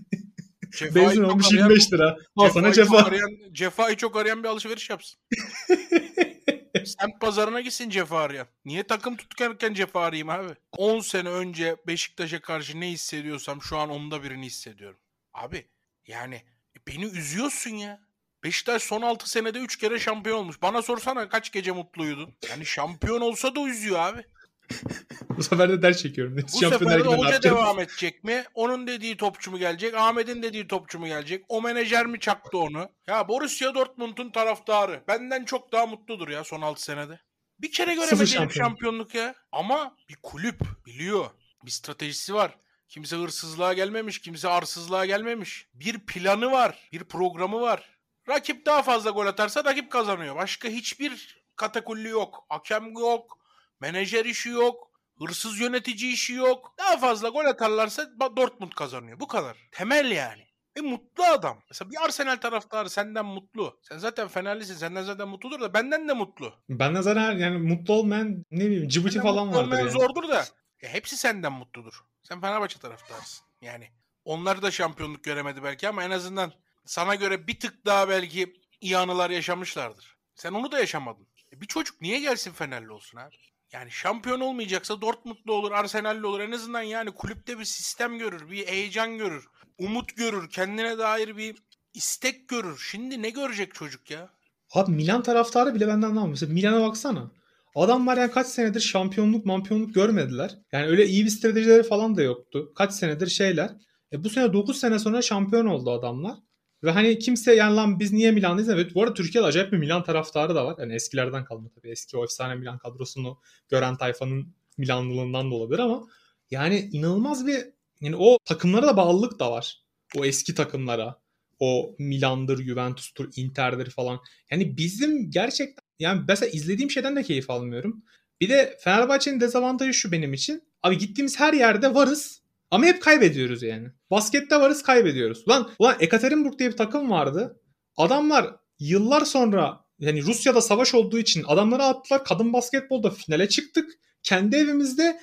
Cefayı 0.76 1.06
benzin 1.06 1.22
olmuş 1.22 1.46
arayan- 1.52 1.56
25 1.68 1.92
lira. 1.92 2.16
Al 2.36 2.50
sana 2.50 2.72
cefa. 2.72 2.96
arayan- 2.98 3.52
cefayı 3.52 3.96
çok 3.96 4.16
arayan 4.16 4.42
bir 4.42 4.48
alışveriş 4.48 4.90
yapsın. 4.90 5.18
Semt 6.84 7.20
pazarına 7.20 7.60
gitsin 7.60 7.90
cefa 7.90 8.18
arayan. 8.20 8.46
Niye 8.64 8.82
takım 8.82 9.16
tutarken 9.16 9.74
cefa 9.74 10.00
arayayım 10.00 10.28
abi? 10.28 10.54
10 10.72 11.00
sene 11.00 11.28
önce 11.28 11.76
Beşiktaş'a 11.86 12.40
karşı 12.40 12.80
ne 12.80 12.90
hissediyorsam 12.90 13.62
şu 13.62 13.78
an 13.78 13.90
onda 13.90 14.22
birini 14.22 14.46
hissediyorum. 14.46 14.98
Abi 15.34 15.66
yani 16.06 16.34
e, 16.76 16.78
beni 16.88 17.04
üzüyorsun 17.04 17.70
ya. 17.70 18.06
Beşiktaş 18.44 18.82
son 18.82 19.02
6 19.02 19.30
senede 19.30 19.58
3 19.58 19.78
kere 19.78 19.98
şampiyon 19.98 20.38
olmuş. 20.38 20.62
Bana 20.62 20.82
sorsana 20.82 21.28
kaç 21.28 21.52
gece 21.52 21.72
mutluydun? 21.72 22.34
Yani 22.50 22.66
şampiyon 22.66 23.20
olsa 23.20 23.54
da 23.54 23.60
üzüyor 23.68 23.98
abi. 23.98 24.24
Bu 25.36 25.42
sefer 25.42 25.68
de 25.68 25.82
ders 25.82 26.02
çekiyorum. 26.02 26.36
Bu 26.36 26.48
sefer 26.58 27.04
de 27.04 27.08
hoca 27.08 27.42
devam 27.42 27.80
edecek 27.80 28.24
mi? 28.24 28.44
Onun 28.54 28.86
dediği 28.86 29.16
topçu 29.16 29.50
mu 29.50 29.58
gelecek? 29.58 29.94
Ahmet'in 29.94 30.42
dediği 30.42 30.68
topçu 30.68 30.98
mu 30.98 31.06
gelecek? 31.06 31.44
O 31.48 31.62
menajer 31.62 32.06
mi 32.06 32.20
çaktı 32.20 32.58
onu? 32.58 32.88
Ya 33.06 33.28
Borussia 33.28 33.74
Dortmund'un 33.74 34.30
taraftarı. 34.30 35.02
Benden 35.08 35.44
çok 35.44 35.72
daha 35.72 35.86
mutludur 35.86 36.28
ya 36.28 36.44
son 36.44 36.60
6 36.62 36.82
senede. 36.82 37.20
Bir 37.58 37.72
kere 37.72 37.94
Sıfır 37.94 38.06
göremedi 38.06 38.20
herif 38.20 38.34
şampiyon. 38.34 38.66
şampiyonluk 38.66 39.14
ya. 39.14 39.34
Ama 39.52 39.96
bir 40.08 40.16
kulüp 40.22 40.60
biliyor. 40.86 41.30
Bir 41.64 41.70
stratejisi 41.70 42.34
var. 42.34 42.58
Kimse 42.88 43.16
hırsızlığa 43.16 43.72
gelmemiş, 43.72 44.18
kimse 44.20 44.48
arsızlığa 44.48 45.06
gelmemiş. 45.06 45.68
Bir 45.74 45.98
planı 45.98 46.50
var, 46.50 46.88
bir 46.92 47.04
programı 47.04 47.60
var. 47.60 47.90
Rakip 48.28 48.66
daha 48.66 48.82
fazla 48.82 49.10
gol 49.10 49.26
atarsa 49.26 49.64
rakip 49.64 49.92
kazanıyor. 49.92 50.36
Başka 50.36 50.68
hiçbir 50.68 51.44
katakulli 51.56 52.08
yok. 52.08 52.46
Hakem 52.48 52.92
yok, 52.92 53.38
menajer 53.80 54.24
işi 54.24 54.48
yok, 54.48 54.90
hırsız 55.18 55.60
yönetici 55.60 56.12
işi 56.12 56.32
yok. 56.32 56.74
Daha 56.78 56.96
fazla 56.96 57.28
gol 57.28 57.44
atarlarsa 57.44 58.10
Dortmund 58.36 58.72
kazanıyor. 58.72 59.20
Bu 59.20 59.26
kadar. 59.26 59.56
Temel 59.72 60.10
yani. 60.10 60.46
E 60.76 60.80
mutlu 60.80 61.24
adam. 61.24 61.62
Mesela 61.68 61.90
bir 61.90 62.04
Arsenal 62.04 62.36
taraftarı 62.36 62.90
senden 62.90 63.24
mutlu. 63.26 63.80
Sen 63.82 63.98
zaten 63.98 64.28
Fenerlisin. 64.28 64.74
Senden 64.74 65.02
zaten 65.02 65.28
mutludur 65.28 65.60
da 65.60 65.74
benden 65.74 66.08
de 66.08 66.12
mutlu. 66.12 66.54
Benden 66.68 67.00
zaten 67.00 67.32
yani 67.38 67.58
mutlu 67.58 67.94
olmayan 67.94 68.44
ne 68.50 68.66
bileyim 68.66 68.88
Cibuti 68.88 69.20
falan 69.20 69.48
vardır 69.48 69.62
olmayan 69.62 69.80
yani. 69.80 69.90
zordur 69.90 70.28
da. 70.28 70.44
e, 70.80 70.88
hepsi 70.88 71.16
senden 71.16 71.52
mutludur. 71.52 72.00
Sen 72.22 72.40
Fenerbahçe 72.40 72.78
taraftarısın. 72.78 73.46
Yani 73.60 73.88
onlar 74.24 74.62
da 74.62 74.70
şampiyonluk 74.70 75.24
göremedi 75.24 75.62
belki 75.62 75.88
ama 75.88 76.04
en 76.04 76.10
azından 76.10 76.52
sana 76.84 77.14
göre 77.14 77.46
bir 77.46 77.60
tık 77.60 77.86
daha 77.86 78.08
belki 78.08 78.54
iyi 78.80 78.98
anılar 78.98 79.30
yaşamışlardır. 79.30 80.16
Sen 80.34 80.52
onu 80.52 80.72
da 80.72 80.78
yaşamadın. 80.78 81.26
E, 81.52 81.60
bir 81.60 81.66
çocuk 81.66 82.00
niye 82.00 82.20
gelsin 82.20 82.52
Fenerli 82.52 82.92
olsun 82.92 83.18
abi? 83.18 83.36
Yani 83.72 83.90
şampiyon 83.90 84.40
olmayacaksa 84.40 85.00
Dortmund'lu 85.00 85.52
olur, 85.52 85.72
Arsenal'li 85.72 86.26
olur. 86.26 86.40
En 86.40 86.52
azından 86.52 86.82
yani 86.82 87.10
kulüpte 87.10 87.58
bir 87.58 87.64
sistem 87.64 88.18
görür, 88.18 88.50
bir 88.50 88.66
heyecan 88.66 89.18
görür, 89.18 89.48
umut 89.78 90.16
görür, 90.16 90.50
kendine 90.50 90.98
dair 90.98 91.36
bir 91.36 91.56
istek 91.94 92.48
görür. 92.48 92.86
Şimdi 92.90 93.22
ne 93.22 93.30
görecek 93.30 93.74
çocuk 93.74 94.10
ya? 94.10 94.30
Abi 94.74 94.92
Milan 94.92 95.22
taraftarı 95.22 95.74
bile 95.74 95.88
benden 95.88 96.06
anlamıyor. 96.06 96.28
Mesela 96.28 96.52
Milan'a 96.52 96.88
baksana. 96.88 97.30
Adamlar 97.74 98.18
yani 98.18 98.30
kaç 98.30 98.46
senedir 98.46 98.80
şampiyonluk 98.80 99.46
mampiyonluk 99.46 99.94
görmediler. 99.94 100.58
Yani 100.72 100.86
öyle 100.86 101.06
iyi 101.06 101.24
bir 101.24 101.30
stratejileri 101.30 101.82
falan 101.82 102.16
da 102.16 102.22
yoktu. 102.22 102.72
Kaç 102.76 102.92
senedir 102.92 103.26
şeyler. 103.26 103.70
E 104.12 104.24
bu 104.24 104.30
sene 104.30 104.52
9 104.52 104.80
sene 104.80 104.98
sonra 104.98 105.22
şampiyon 105.22 105.66
oldu 105.66 105.90
adamlar. 105.90 106.36
Ve 106.84 106.90
hani 106.90 107.18
kimse 107.18 107.54
yani 107.54 107.76
lan 107.76 108.00
biz 108.00 108.12
niye 108.12 108.30
Milan'dayız? 108.30 108.68
Evet 108.68 108.94
bu 108.94 109.02
arada 109.02 109.14
Türkiye'de 109.14 109.46
acayip 109.46 109.72
bir 109.72 109.78
Milan 109.78 110.04
taraftarı 110.04 110.54
da 110.54 110.66
var. 110.66 110.76
Yani 110.78 110.94
eskilerden 110.94 111.44
kalma 111.44 111.68
tabii. 111.68 111.90
Eski 111.90 112.16
o 112.16 112.24
efsane 112.24 112.54
Milan 112.54 112.78
kadrosunu 112.78 113.38
gören 113.68 113.96
tayfanın 113.96 114.54
Milanlılığından 114.78 115.50
da 115.50 115.54
olabilir 115.54 115.78
ama 115.78 116.06
yani 116.50 116.88
inanılmaz 116.92 117.46
bir 117.46 117.64
yani 118.00 118.16
o 118.16 118.38
takımlara 118.44 118.86
da 118.86 118.96
bağlılık 118.96 119.38
da 119.38 119.52
var. 119.52 119.82
O 120.16 120.24
eski 120.24 120.54
takımlara. 120.54 121.20
O 121.58 121.96
Milan'dır, 121.98 122.64
Juventus'tur, 122.64 123.28
Inter'dir 123.36 123.90
falan. 123.90 124.20
Yani 124.50 124.76
bizim 124.76 125.30
gerçekten 125.30 125.84
yani 125.98 126.22
mesela 126.28 126.50
izlediğim 126.50 126.90
şeyden 126.90 127.16
de 127.16 127.22
keyif 127.22 127.50
almıyorum. 127.50 128.04
Bir 128.40 128.48
de 128.48 128.78
Fenerbahçe'nin 128.80 129.40
dezavantajı 129.40 129.94
şu 129.94 130.12
benim 130.12 130.34
için. 130.34 130.62
Abi 130.82 130.98
gittiğimiz 130.98 131.40
her 131.40 131.52
yerde 131.52 131.94
varız 131.94 132.42
ama 132.70 132.86
hep 132.86 133.02
kaybediyoruz 133.02 133.62
yani. 133.62 133.88
Baskette 134.10 134.60
varız 134.60 134.82
kaybediyoruz. 134.82 135.44
Ulan, 135.46 135.70
ulan 135.78 135.96
Ekaterinburg 136.00 136.58
diye 136.58 136.70
bir 136.70 136.76
takım 136.76 137.10
vardı. 137.10 137.60
Adamlar 137.96 138.56
yıllar 138.78 139.24
sonra 139.24 139.84
yani 139.98 140.22
Rusya'da 140.22 140.60
savaş 140.60 140.94
olduğu 140.94 141.18
için 141.18 141.44
adamları 141.46 141.82
attılar. 141.82 142.24
Kadın 142.24 142.52
basketbolda 142.52 143.10
finale 143.10 143.48
çıktık. 143.48 143.90
Kendi 144.22 144.56
evimizde 144.56 145.20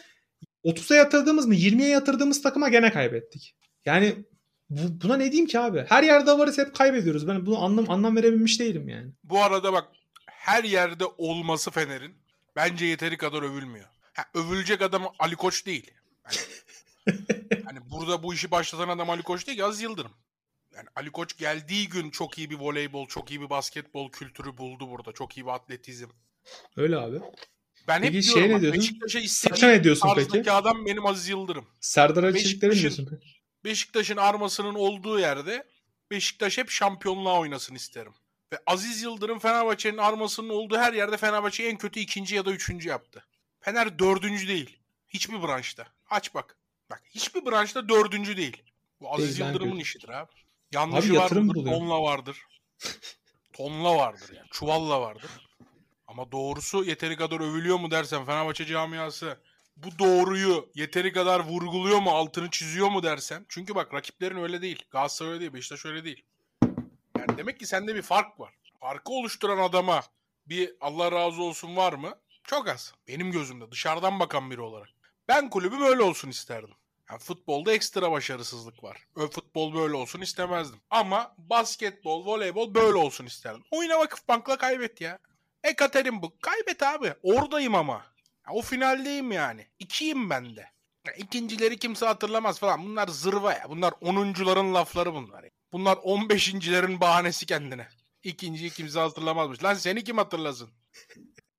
30'a 0.65 0.97
yatırdığımız 0.97 1.45
mı 1.45 1.55
20'ye 1.55 1.89
yatırdığımız 1.89 2.41
takıma 2.41 2.69
gene 2.69 2.91
kaybettik. 2.91 3.55
Yani 3.85 4.15
bu, 4.69 5.01
buna 5.01 5.17
ne 5.17 5.31
diyeyim 5.31 5.47
ki 5.47 5.59
abi? 5.59 5.85
Her 5.87 6.03
yerde 6.03 6.31
varız 6.37 6.57
hep 6.57 6.75
kaybediyoruz. 6.75 7.27
Ben 7.27 7.45
bunu 7.45 7.63
anlam 7.63 7.89
anlam 7.89 8.15
verebilmiş 8.15 8.59
değilim 8.59 8.89
yani. 8.89 9.11
Bu 9.23 9.43
arada 9.43 9.73
bak 9.73 9.87
her 10.25 10.63
yerde 10.63 11.05
olması 11.17 11.71
Fener'in 11.71 12.15
bence 12.55 12.85
yeteri 12.85 13.17
kadar 13.17 13.41
övülmüyor. 13.41 13.85
Ha, 14.13 14.23
övülecek 14.33 14.81
adam 14.81 15.03
Ali 15.19 15.35
Koç 15.35 15.65
değil. 15.65 15.91
Yani, 16.25 16.35
hani 17.65 17.89
burada 17.91 18.23
bu 18.23 18.33
işi 18.33 18.51
başlatan 18.51 18.89
adam 18.89 19.09
Ali 19.09 19.23
Koç 19.23 19.47
değil 19.47 19.57
ki 19.57 19.65
Aziz 19.65 19.81
Yıldırım. 19.81 20.11
Yani 20.75 20.87
Ali 20.95 21.11
Koç 21.11 21.37
geldiği 21.37 21.89
gün 21.89 22.09
çok 22.09 22.37
iyi 22.37 22.49
bir 22.49 22.55
voleybol, 22.59 23.07
çok 23.07 23.31
iyi 23.31 23.41
bir 23.41 23.49
basketbol 23.49 24.11
kültürü 24.11 24.57
buldu 24.57 24.89
burada. 24.89 25.11
Çok 25.11 25.37
iyi 25.37 25.45
bir 25.45 25.51
atletizm. 25.51 26.07
Öyle 26.77 26.97
abi. 26.97 27.19
Ben 27.87 28.01
Peki 28.01 28.17
hep 28.17 28.23
şeye 28.23 28.33
diyorum 28.33 28.49
ne 28.49 28.53
bak, 28.53 28.61
diyordun? 28.61 28.79
Beşiktaş'a 28.79 29.19
istediğim 29.19 29.75
ne 29.75 29.83
diyorsun 29.83 30.09
peki? 30.31 30.51
adam 30.51 30.85
benim 30.85 31.05
Aziz 31.05 31.27
Yıldırım. 31.29 31.65
Serdar 31.79 32.33
Beşiktaş'ın- 32.33 32.81
diyorsun 32.81 33.07
peki? 33.11 33.33
Beşiktaş'ın 33.63 34.17
armasının 34.17 34.75
olduğu 34.75 35.19
yerde 35.19 35.67
Beşiktaş 36.11 36.57
hep 36.57 36.69
şampiyonluğa 36.69 37.39
oynasın 37.39 37.75
isterim. 37.75 38.13
Ve 38.53 38.59
Aziz 38.65 39.01
Yıldırım 39.01 39.39
Fenerbahçe'nin 39.39 39.97
armasının 39.97 40.49
olduğu 40.49 40.77
her 40.77 40.93
yerde 40.93 41.17
Fenerbahçe'yi 41.17 41.69
en 41.69 41.77
kötü 41.77 41.99
ikinci 41.99 42.35
ya 42.35 42.45
da 42.45 42.51
üçüncü 42.51 42.89
yaptı. 42.89 43.25
Fener 43.59 43.99
dördüncü 43.99 44.47
değil. 44.47 44.77
Hiçbir 45.07 45.41
branşta. 45.41 45.87
Aç 46.09 46.33
bak. 46.33 46.57
Bak 46.93 47.03
hiçbir 47.09 47.45
branşta 47.45 47.89
dördüncü 47.89 48.37
değil. 48.37 48.63
Bu 49.01 49.13
Aziz 49.13 49.39
Değil, 49.39 49.49
Yıldırım'ın 49.49 49.79
işidir 49.79 50.09
abi. 50.09 50.31
Yanlışı 50.71 51.07
Abi 51.07 51.17
var 51.17 51.21
yatırım 51.21 51.45
mıdır? 51.45 51.59
buluyor. 51.59 51.75
Tonla 51.79 52.01
vardır. 52.03 52.37
Tonla 53.53 53.97
vardır 53.97 54.35
yani. 54.35 54.47
Çuvalla 54.51 55.01
vardır. 55.01 55.31
Ama 56.07 56.31
doğrusu 56.31 56.83
yeteri 56.83 57.15
kadar 57.17 57.39
övülüyor 57.39 57.79
mu 57.79 57.91
dersen 57.91 58.25
Fenerbahçe 58.25 58.65
camiası 58.65 59.37
bu 59.77 59.99
doğruyu 59.99 60.69
yeteri 60.75 61.13
kadar 61.13 61.39
vurguluyor 61.39 61.99
mu, 61.99 62.09
altını 62.09 62.49
çiziyor 62.49 62.89
mu 62.89 63.03
dersen. 63.03 63.45
Çünkü 63.49 63.75
bak 63.75 63.93
rakiplerin 63.93 64.37
öyle 64.43 64.61
değil. 64.61 64.85
Galatasaray 64.91 65.31
öyle 65.31 65.39
değil, 65.41 65.53
Beşiktaş 65.53 65.85
öyle 65.85 66.03
değil. 66.03 66.23
Yani 67.17 67.37
demek 67.37 67.59
ki 67.59 67.67
sende 67.67 67.95
bir 67.95 68.01
fark 68.01 68.39
var. 68.39 68.53
Farkı 68.79 69.13
oluşturan 69.13 69.57
adama 69.57 70.01
bir 70.45 70.75
Allah 70.81 71.11
razı 71.11 71.41
olsun 71.43 71.75
var 71.75 71.93
mı? 71.93 72.15
Çok 72.43 72.67
az. 72.67 72.93
Benim 73.07 73.31
gözümde 73.31 73.71
dışarıdan 73.71 74.19
bakan 74.19 74.51
biri 74.51 74.61
olarak. 74.61 74.89
Ben 75.27 75.49
kulübüm 75.49 75.81
öyle 75.81 76.03
olsun 76.03 76.29
isterdim. 76.29 76.75
Yani 77.09 77.19
futbolda 77.19 77.71
ekstra 77.73 78.11
başarısızlık 78.11 78.83
var. 78.83 79.07
Ö 79.15 79.27
futbol 79.27 79.73
böyle 79.73 79.93
olsun 79.95 80.21
istemezdim. 80.21 80.79
Ama 80.89 81.35
basketbol, 81.37 82.25
voleybol 82.25 82.73
böyle 82.73 82.97
olsun 82.97 83.25
isterdim. 83.25 83.63
Oyna 83.71 83.99
Vakıfbank'la 83.99 84.57
kaybet 84.57 85.01
ya. 85.01 85.19
Ekaterinburg 85.63 86.31
kaybet 86.41 86.83
abi. 86.83 87.13
Oradayım 87.23 87.75
ama. 87.75 88.05
Ya 88.47 88.53
o 88.53 88.61
finaldeyim 88.61 89.31
yani. 89.31 89.67
İkiyim 89.79 90.29
ben 90.29 90.55
de. 90.55 90.73
Ya 91.07 91.13
ikincileri 91.13 91.77
kimse 91.79 92.05
hatırlamaz 92.05 92.59
falan. 92.59 92.85
Bunlar 92.85 93.07
zırva 93.07 93.53
ya. 93.53 93.65
Bunlar 93.69 93.93
onuncuların 94.01 94.73
lafları 94.73 95.13
bunlar. 95.13 95.45
Bunlar 95.71 95.95
15.lerin 95.97 97.01
bahanesi 97.01 97.45
kendine. 97.45 97.87
İkinciyi 98.23 98.69
kimse 98.69 98.99
hatırlamazmış. 98.99 99.63
Lan 99.63 99.73
seni 99.73 100.03
kim 100.03 100.17
hatırlasın? 100.17 100.69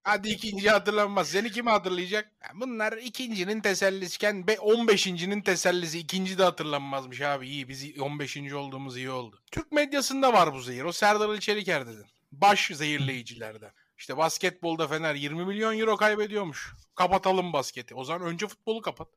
Hadi 0.04 0.28
ikinciyi 0.28 0.70
hatırlanmaz. 0.70 1.28
Seni 1.28 1.50
kim 1.50 1.66
hatırlayacak? 1.66 2.32
Ya 2.42 2.50
bunlar 2.60 2.92
ikincinin 2.92 3.60
tesellisken 3.60 4.46
be 4.46 4.52
15.'nin 4.54 5.40
tesellisi. 5.40 5.98
ikinci 5.98 6.38
de 6.38 6.42
hatırlanmazmış 6.42 7.20
abi. 7.20 7.48
İyi 7.48 7.68
biz 7.68 7.98
15. 8.00 8.36
olduğumuz 8.52 8.96
iyi 8.96 9.10
oldu. 9.10 9.42
Türk 9.50 9.72
medyasında 9.72 10.32
var 10.32 10.54
bu 10.54 10.60
zehir. 10.60 10.84
O 10.84 10.92
Serdar 10.92 11.28
Ali 11.28 11.40
Çeliker 11.40 11.86
dedin. 11.86 12.06
Baş 12.32 12.70
zehirleyicilerden. 12.74 13.70
İşte 13.98 14.16
basketbolda 14.16 14.88
Fener 14.88 15.14
20 15.14 15.44
milyon 15.44 15.78
euro 15.78 15.96
kaybediyormuş. 15.96 16.74
Kapatalım 16.94 17.52
basketi. 17.52 17.94
O 17.94 18.04
zaman 18.04 18.28
önce 18.28 18.46
futbolu 18.46 18.82
kapat. 18.82 19.08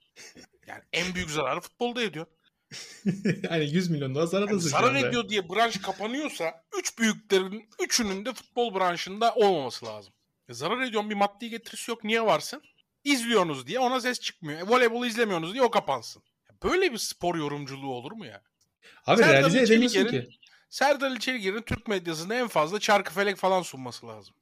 Yani 0.67 0.81
en 0.93 1.15
büyük 1.15 1.29
zararı 1.29 1.61
futbolda 1.61 2.03
ediyor. 2.03 2.25
yani 3.49 3.65
100 3.71 3.89
milyon 3.89 4.15
daha 4.15 4.25
zarar 4.25 4.47
Yani 4.47 4.61
zarar 4.61 4.95
ediyor 4.95 5.29
diye 5.29 5.49
branş 5.49 5.81
kapanıyorsa 5.81 6.63
üç 6.79 6.99
büyüklerin 6.99 7.69
üçünün 7.83 8.25
de 8.25 8.33
futbol 8.33 8.75
branşında 8.75 9.33
olmaması 9.35 9.85
lazım. 9.85 10.13
E, 10.49 10.53
zarar 10.53 10.81
ediyorsun 10.81 11.09
bir 11.09 11.15
maddi 11.15 11.49
getirisi 11.49 11.91
yok. 11.91 12.03
Niye 12.03 12.21
varsın? 12.25 12.61
İzliyorsunuz 13.03 13.67
diye 13.67 13.79
ona 13.79 14.01
ses 14.01 14.19
çıkmıyor. 14.19 14.59
E, 14.59 14.63
voleybolu 14.63 15.05
izlemiyorsunuz 15.05 15.53
diye 15.53 15.63
o 15.63 15.71
kapansın. 15.71 16.23
Böyle 16.63 16.91
bir 16.93 16.97
spor 16.97 17.35
yorumculuğu 17.35 17.93
olur 17.93 18.11
mu 18.11 18.25
ya? 18.25 18.41
Abi 19.05 19.17
Serdar 19.21 19.33
realize 19.33 19.57
Ali 19.59 19.65
edemiyorsun 19.65 20.07
ki. 20.07 20.29
Serdar 20.69 21.07
Ali 21.11 21.19
Çelikir'in 21.19 21.61
Türk 21.61 21.87
medyasında 21.87 22.35
en 22.35 22.47
fazla 22.47 22.79
çarkıfelek 22.79 23.37
falan 23.37 23.61
sunması 23.61 24.07
lazım. 24.07 24.35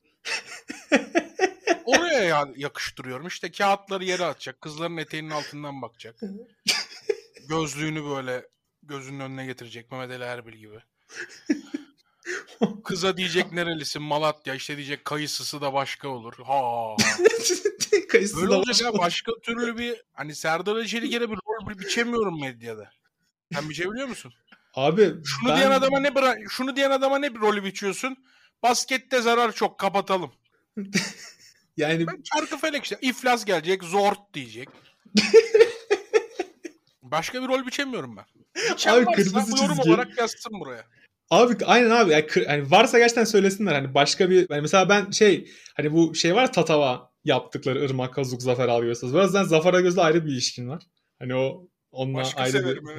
Oraya 1.86 2.02
oraya 2.02 2.24
ya- 2.24 2.54
yakıştırıyorum. 2.56 3.28
İşte 3.28 3.52
kağıtları 3.52 4.06
yere 4.06 4.26
atacak. 4.26 4.62
Kızların 4.62 4.98
eteğinin 4.98 5.30
altından 5.30 5.82
bakacak. 5.82 6.16
Gözlüğünü 7.50 8.04
böyle 8.06 8.48
gözünün 8.84 9.20
önüne 9.20 9.46
getirecek 9.46 9.92
Mehmet 9.92 10.12
Ali 10.12 10.24
Erbil 10.24 10.54
gibi. 10.58 10.80
Kıza 12.84 13.18
diyecek 13.18 13.52
nerelisin 13.52 14.02
Malatya 14.02 14.56
işte 14.56 14.78
diyecek 14.78 15.06
kayısısı 15.06 15.62
da 15.62 15.74
başka 15.74 16.08
olur. 16.08 16.34
Ha. 16.46 16.96
Kayısı 18.10 18.38
Böyle 18.38 18.52
da 18.52 18.58
olacak 18.58 18.94
başka- 18.94 18.98
başka 18.98 19.32
türlü 19.44 19.78
bir 19.78 20.04
hani 20.14 20.36
Serdar 20.36 20.76
Açeliker'e 20.76 21.32
bir 21.32 21.36
rol 21.36 21.80
biçemiyorum 21.80 22.42
medyada. 22.42 22.90
Sen 23.54 23.70
biçebiliyor 23.70 24.08
musun? 24.08 24.34
Abi 24.74 25.14
Şunu 25.26 25.50
ben- 25.50 25.58
diyen 25.58 25.72
adama 25.72 26.00
ne 26.00 26.08
bıra- 26.08 26.50
şunu 26.50 26.76
diyen 26.76 26.92
adama 26.92 27.20
ne 27.20 27.36
bir 27.36 27.40
rolü 27.40 27.64
biçiyorsun? 27.64 28.18
Baskette 28.64 29.22
zarar 29.22 29.52
çok 29.52 29.78
kapatalım. 29.80 30.32
yani 31.78 32.08
Ben 32.08 32.22
çarkı 32.22 32.58
felek 32.58 32.84
işte 32.84 32.98
iflas 33.02 33.46
gelecek 33.46 33.84
zort 33.84 34.34
diyecek. 34.34 34.70
Başka 37.02 37.44
bir 37.44 37.48
rol 37.48 37.66
biçemiyorum 37.68 38.18
ben. 38.18 38.26
Biçen 38.74 38.94
Abi 38.94 39.06
varsa 39.06 39.40
yorum 39.40 39.76
çizgi. 39.76 39.90
olarak 39.92 40.18
yazsın 40.18 40.60
buraya. 40.60 40.86
Abi 41.30 41.66
aynen 41.66 41.90
abi 41.90 42.12
yani, 42.12 42.26
hani 42.48 42.72
varsa 42.72 43.00
gerçekten 43.00 43.24
söylesinler 43.24 43.74
hani 43.74 43.94
başka 43.94 44.30
bir 44.30 44.50
hani 44.50 44.62
mesela 44.62 44.90
ben 44.90 45.12
şey 45.12 45.48
hani 45.78 45.92
bu 45.92 46.16
şey 46.16 46.36
var 46.36 46.54
Tatava 46.54 47.12
yaptıkları 47.24 47.86
Irmak 47.86 48.14
Kazuk 48.14 48.42
Zafer 48.42 48.68
alıyorsunuz. 48.68 49.14
Biraz 49.14 49.34
ben 49.34 49.44
Zafer 49.44 49.74
Agöz'le 49.74 49.98
ayrı 49.98 50.26
bir 50.26 50.32
ilişkin 50.32 50.70
var. 50.70 50.84
Hani 51.20 51.36
o 51.36 51.70
onunla 51.92 52.18
Başka 52.18 52.42
ayrı 52.42 52.52
severim 52.52 52.84
bir 52.86 52.92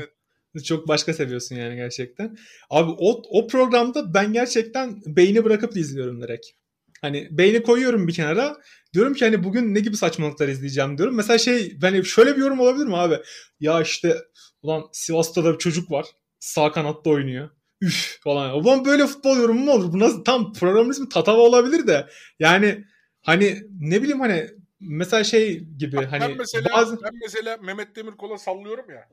evet. 0.54 0.64
çok 0.64 0.88
başka 0.88 1.14
seviyorsun 1.14 1.56
yani 1.56 1.76
gerçekten. 1.76 2.36
Abi 2.70 2.90
o 2.98 3.22
o 3.30 3.46
programda 3.46 4.14
ben 4.14 4.32
gerçekten 4.32 5.00
beyni 5.06 5.44
bırakıp 5.44 5.76
izliyorum 5.76 6.22
direkt. 6.22 6.46
Hani 7.00 7.28
beyni 7.30 7.62
koyuyorum 7.62 8.08
bir 8.08 8.14
kenara. 8.14 8.56
Diyorum 8.94 9.14
ki 9.14 9.24
hani 9.24 9.44
bugün 9.44 9.74
ne 9.74 9.80
gibi 9.80 9.96
saçmalıklar 9.96 10.48
izleyeceğim 10.48 10.98
diyorum. 10.98 11.14
Mesela 11.14 11.38
şey 11.38 11.78
hani 11.80 12.04
şöyle 12.04 12.36
bir 12.36 12.40
yorum 12.40 12.60
olabilir 12.60 12.86
mi 12.86 12.96
abi? 12.96 13.18
Ya 13.60 13.82
işte 13.82 14.16
ulan 14.62 14.84
Sivas'ta 14.92 15.44
da 15.44 15.54
bir 15.54 15.58
çocuk 15.58 15.90
var. 15.90 16.06
Sağ 16.38 16.72
kanatta 16.72 17.10
oynuyor. 17.10 17.50
Üf 17.80 18.18
falan. 18.20 18.54
Ulan 18.54 18.84
böyle 18.84 19.06
futbol 19.06 19.36
yorumu 19.36 19.64
mu 19.64 19.72
olur? 19.72 19.92
Bu 19.92 19.98
nasıl 19.98 20.24
tam 20.24 20.52
programın 20.52 20.90
ismi 20.90 21.08
Tatava 21.08 21.40
olabilir 21.40 21.86
de. 21.86 22.08
Yani 22.38 22.84
hani 23.22 23.62
ne 23.80 24.02
bileyim 24.02 24.20
hani 24.20 24.50
mesela 24.80 25.24
şey 25.24 25.60
gibi 25.60 25.96
Bak 25.96 26.12
hani 26.12 26.20
ben 26.20 26.36
mesela 26.36 26.68
bazı 26.72 27.02
ben 27.02 27.12
mesela 27.22 27.56
Mehmet 27.56 27.96
Demirkol'a 27.96 28.38
sallıyorum 28.38 28.90
ya. 28.90 29.08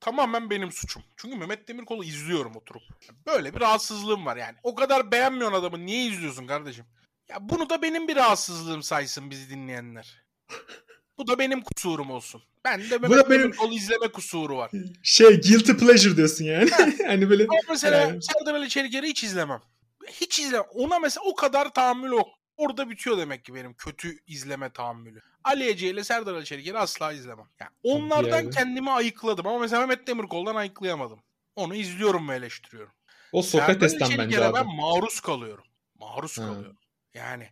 Tamamen 0.00 0.50
benim 0.50 0.72
suçum. 0.72 1.02
Çünkü 1.16 1.36
Mehmet 1.36 1.68
Demirkol'u 1.68 2.04
izliyorum 2.04 2.56
oturup. 2.56 2.82
Böyle 3.26 3.54
bir 3.54 3.60
rahatsızlığım 3.60 4.26
var 4.26 4.36
yani. 4.36 4.56
O 4.62 4.74
kadar 4.74 5.12
beğenmiyorsun 5.12 5.58
adamı 5.58 5.86
niye 5.86 6.06
izliyorsun 6.06 6.46
kardeşim? 6.46 6.84
Ya 7.28 7.36
bunu 7.40 7.70
da 7.70 7.82
benim 7.82 8.08
bir 8.08 8.16
rahatsızlığım 8.16 8.82
saysın 8.82 9.30
bizi 9.30 9.50
dinleyenler. 9.50 10.24
Bu 11.18 11.26
da 11.26 11.38
benim 11.38 11.60
kusurum 11.62 12.10
olsun. 12.10 12.42
Ben 12.64 12.90
de 12.90 12.98
Mehmet 12.98 13.10
da 13.18 13.30
benim- 13.30 13.42
Demirkol'u 13.42 13.74
izleme 13.74 14.08
kusuru 14.08 14.56
var. 14.56 14.70
şey 15.02 15.40
guilty 15.40 15.72
pleasure 15.72 16.16
diyorsun 16.16 16.44
yani. 16.44 16.70
hani 17.06 17.30
böyle 17.30 17.42
Ama 17.44 17.58
mesela 17.68 17.98
Yani. 18.00 18.22
Serdar 18.22 18.54
Ali 18.54 18.68
Çeliker'i 18.68 19.06
hiç 19.06 19.24
izlemem. 19.24 19.60
Hiç 20.08 20.38
izlemem. 20.38 20.66
Ona 20.74 20.98
mesela 20.98 21.24
o 21.26 21.34
kadar 21.34 21.74
tahammül 21.74 22.10
yok. 22.10 22.28
Orada 22.56 22.90
bitiyor 22.90 23.18
demek 23.18 23.44
ki 23.44 23.54
benim 23.54 23.74
kötü 23.74 24.18
izleme 24.26 24.70
tahammülü. 24.72 25.20
Ali 25.44 25.68
Ece 25.68 25.88
ile 25.90 26.04
Serdar 26.04 26.34
Ali 26.34 26.44
Çeliker'i 26.44 26.78
asla 26.78 27.12
izlemem. 27.12 27.46
Yani 27.60 27.70
onlardan 27.82 28.36
yani. 28.42 28.50
kendimi 28.50 28.90
ayıkladım 28.90 29.46
ama 29.46 29.58
mesela 29.58 29.86
Mehmet 29.86 30.06
Demirkol'dan 30.06 30.54
ayıklayamadım. 30.54 31.18
Onu 31.56 31.74
izliyorum 31.74 32.28
ve 32.28 32.36
eleştiriyorum. 32.36 32.92
o 33.32 33.42
Sokrates'ten 33.42 34.08
bence 34.18 34.44
abi. 34.44 34.54
ben 34.54 34.66
maruz 34.66 35.20
kalıyorum. 35.20 35.64
Maruz 36.00 36.38
Ha. 36.38 36.46
kalıyorum. 36.46 36.76
Yani 37.14 37.48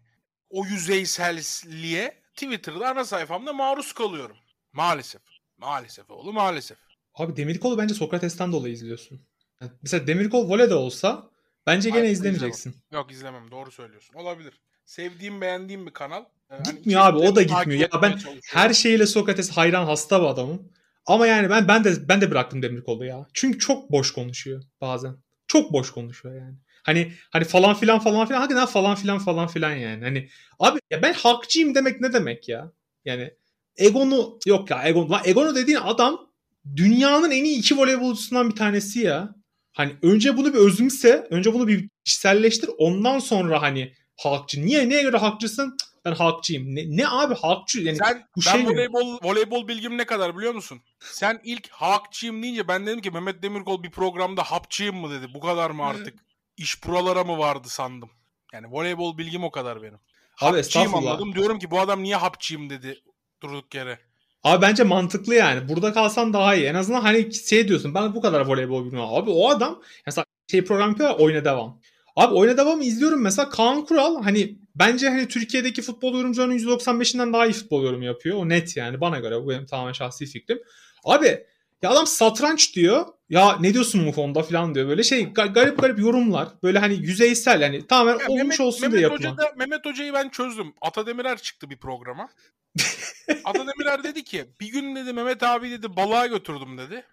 o 0.50 0.64
yüzeyselliğe 0.66 2.21
Twitter'da 2.34 2.88
ana 2.88 3.04
sayfamda 3.04 3.52
maruz 3.52 3.92
kalıyorum. 3.92 4.36
Maalesef. 4.72 5.22
Maalesef 5.58 6.10
oğlum 6.10 6.34
maalesef. 6.34 6.78
Abi 7.14 7.36
Demirkol'u 7.36 7.78
bence 7.78 7.94
Sokrates'ten 7.94 8.52
dolayı 8.52 8.74
izliyorsun. 8.74 9.20
Yani 9.60 9.72
mesela 9.82 10.06
Demirkol 10.06 10.48
voleyde 10.48 10.74
olsa 10.74 11.30
bence 11.66 11.88
gene 11.90 12.00
Hayır, 12.00 12.12
izlemeyeceksin. 12.12 12.76
Yok 12.92 13.12
izlemem 13.12 13.50
doğru 13.50 13.70
söylüyorsun. 13.70 14.14
Olabilir. 14.14 14.60
Sevdiğim 14.84 15.40
beğendiğim 15.40 15.86
bir 15.86 15.92
kanal. 15.92 16.22
Ee, 16.22 16.54
hani 16.54 16.62
Gitmiyor 16.64 17.00
abi, 17.00 17.18
o 17.18 17.36
da 17.36 17.42
gitmiyor. 17.42 17.80
Ya 17.80 18.02
ben. 18.02 18.18
Her 18.46 18.74
şeyiyle 18.74 19.06
Sokrates 19.06 19.50
hayran 19.50 19.84
hasta 19.84 20.20
bir 20.20 20.26
adamım. 20.26 20.72
Ama 21.06 21.26
yani 21.26 21.50
ben 21.50 21.68
ben 21.68 21.84
de 21.84 22.08
ben 22.08 22.20
de 22.20 22.30
bıraktım 22.30 22.62
Demirkol'u 22.62 23.04
ya. 23.04 23.26
Çünkü 23.34 23.58
çok 23.58 23.90
boş 23.90 24.12
konuşuyor 24.12 24.62
bazen. 24.80 25.16
Çok 25.46 25.72
boş 25.72 25.90
konuşuyor 25.90 26.34
yani. 26.34 26.56
Hani 26.82 27.12
hani 27.30 27.44
falan 27.44 27.74
filan 27.74 27.98
falan 27.98 28.26
filan 28.26 28.40
hakikaten 28.40 28.66
falan 28.66 28.94
filan 28.94 29.18
falan 29.18 29.48
filan 29.48 29.72
yani. 29.72 30.04
Hani 30.04 30.28
abi 30.58 30.80
ya 30.90 31.02
ben 31.02 31.12
hakçıyım 31.12 31.74
demek 31.74 32.00
ne 32.00 32.12
demek 32.12 32.48
ya? 32.48 32.72
Yani 33.04 33.30
Egon'u 33.76 34.38
yok 34.46 34.70
ya 34.70 34.88
Egon 34.88 35.10
lan 35.10 35.22
Egon'u 35.24 35.54
dediğin 35.54 35.78
adam 35.78 36.30
dünyanın 36.76 37.30
en 37.30 37.44
iyi 37.44 37.58
iki 37.58 37.78
voleybolcusundan 37.78 38.50
bir 38.50 38.56
tanesi 38.56 39.00
ya. 39.00 39.34
Hani 39.72 39.92
önce 40.02 40.36
bunu 40.36 40.54
bir 40.54 40.58
özümse, 40.58 41.26
önce 41.30 41.54
bunu 41.54 41.68
bir 41.68 41.88
kişiselleştir. 42.04 42.70
Ondan 42.78 43.18
sonra 43.18 43.62
hani 43.62 43.92
halkçı. 44.16 44.66
Niye? 44.66 44.88
Neye 44.88 45.02
göre 45.02 45.16
halkçısın? 45.16 45.76
Ben 46.04 46.12
halkçıyım. 46.12 46.74
Ne, 46.74 46.96
ne 46.96 47.08
abi 47.08 47.34
halkçı? 47.34 47.80
Yani 47.80 47.96
Sen, 47.96 48.28
bu 48.36 48.40
ben 48.46 48.52
şey 48.52 48.62
mi? 48.62 48.68
voleybol, 48.68 49.18
voleybol 49.22 49.68
bilgim 49.68 49.98
ne 49.98 50.04
kadar 50.04 50.36
biliyor 50.36 50.54
musun? 50.54 50.80
Sen 51.00 51.40
ilk 51.44 51.68
hakçıyım 51.68 52.42
deyince 52.42 52.68
ben 52.68 52.86
dedim 52.86 53.00
ki 53.00 53.10
Mehmet 53.10 53.42
Demirkol 53.42 53.82
bir 53.82 53.90
programda 53.90 54.42
hapçıyım 54.42 54.96
mı 54.96 55.10
dedi. 55.10 55.34
Bu 55.34 55.40
kadar 55.40 55.70
mı 55.70 55.84
artık? 55.84 56.14
İş 56.62 56.86
buralara 56.86 57.24
mı 57.24 57.38
vardı 57.38 57.68
sandım. 57.68 58.10
Yani 58.52 58.66
voleybol 58.70 59.18
bilgim 59.18 59.44
o 59.44 59.50
kadar 59.50 59.82
benim. 59.82 59.98
Abi 60.40 60.56
Hapçıyım 60.56 60.94
anladım. 60.94 61.34
Diyorum 61.34 61.58
ki 61.58 61.70
bu 61.70 61.80
adam 61.80 62.02
niye 62.02 62.16
hapçıyım 62.16 62.70
dedi 62.70 63.02
durduk 63.42 63.74
yere. 63.74 63.98
Abi 64.44 64.62
bence 64.62 64.82
mantıklı 64.82 65.34
yani. 65.34 65.68
Burada 65.68 65.92
kalsan 65.92 66.32
daha 66.32 66.54
iyi. 66.54 66.66
En 66.66 66.74
azından 66.74 67.00
hani 67.00 67.34
şey 67.34 67.68
diyorsun 67.68 67.94
ben 67.94 68.14
bu 68.14 68.20
kadar 68.20 68.46
voleybol 68.46 68.84
bilmiyorum. 68.84 69.10
Abi 69.14 69.30
o 69.30 69.50
adam 69.50 69.82
mesela 70.06 70.24
şey 70.50 70.64
program 70.64 70.88
yapıyor 70.90 71.10
ya, 71.10 71.16
oyuna 71.16 71.44
devam. 71.44 71.80
Abi 72.16 72.34
oyuna 72.34 72.56
devamı 72.56 72.84
izliyorum 72.84 73.22
mesela 73.22 73.48
Kaan 73.48 73.84
Kural 73.84 74.22
hani 74.22 74.58
bence 74.74 75.08
hani 75.08 75.28
Türkiye'deki 75.28 75.82
futbol 75.82 76.14
yorumcularının 76.14 76.58
%95'inden 76.58 77.32
daha 77.32 77.46
iyi 77.46 77.52
futbol 77.52 77.84
yorumu 77.84 78.04
yapıyor. 78.04 78.36
O 78.36 78.48
net 78.48 78.76
yani 78.76 79.00
bana 79.00 79.18
göre 79.18 79.42
bu 79.42 79.48
benim 79.48 79.66
tamamen 79.66 79.92
şahsi 79.92 80.26
fikrim. 80.26 80.58
Abi 81.04 81.46
ya 81.82 81.90
adam 81.90 82.06
satranç 82.06 82.76
diyor. 82.76 83.06
Ya 83.32 83.56
ne 83.60 83.74
diyorsun 83.74 84.06
bu 84.06 84.12
konuda 84.12 84.42
falan 84.42 84.74
diyor. 84.74 84.88
Böyle 84.88 85.02
şey 85.02 85.22
ga- 85.22 85.52
garip 85.52 85.78
garip 85.78 85.98
yorumlar. 85.98 86.48
Böyle 86.62 86.78
hani 86.78 86.94
yüzeysel 86.94 87.60
yani 87.60 87.86
tamamen 87.86 88.18
Ya 88.18 88.26
olmuş 88.28 88.42
Mehmet, 88.42 88.60
olsun 88.60 88.80
Mehmet 88.80 88.92
diye 88.92 89.02
yapılan. 89.02 89.32
Hoca 89.32 89.42
da, 89.42 89.52
Mehmet 89.56 89.84
Hoca'yı 89.84 90.12
ben 90.12 90.28
çözdüm. 90.28 90.74
Ata 90.80 91.06
Demirer 91.06 91.38
çıktı 91.38 91.70
bir 91.70 91.76
programa. 91.76 92.28
Ata 93.44 93.66
Demirer 93.66 94.04
dedi 94.04 94.24
ki 94.24 94.44
bir 94.60 94.66
gün 94.66 94.96
dedi 94.96 95.12
Mehmet 95.12 95.42
abi 95.42 95.70
dedi 95.70 95.96
balığa 95.96 96.26
götürdüm 96.26 96.78
dedi. 96.78 97.04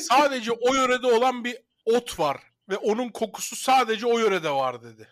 Sadece 0.00 0.52
o 0.52 0.74
yörede 0.74 1.06
olan 1.06 1.44
bir 1.44 1.56
ot 1.84 2.18
var 2.18 2.40
ve 2.68 2.76
onun 2.76 3.08
kokusu 3.08 3.56
sadece 3.56 4.06
o 4.06 4.18
yörede 4.18 4.50
var 4.50 4.82
dedi. 4.82 5.08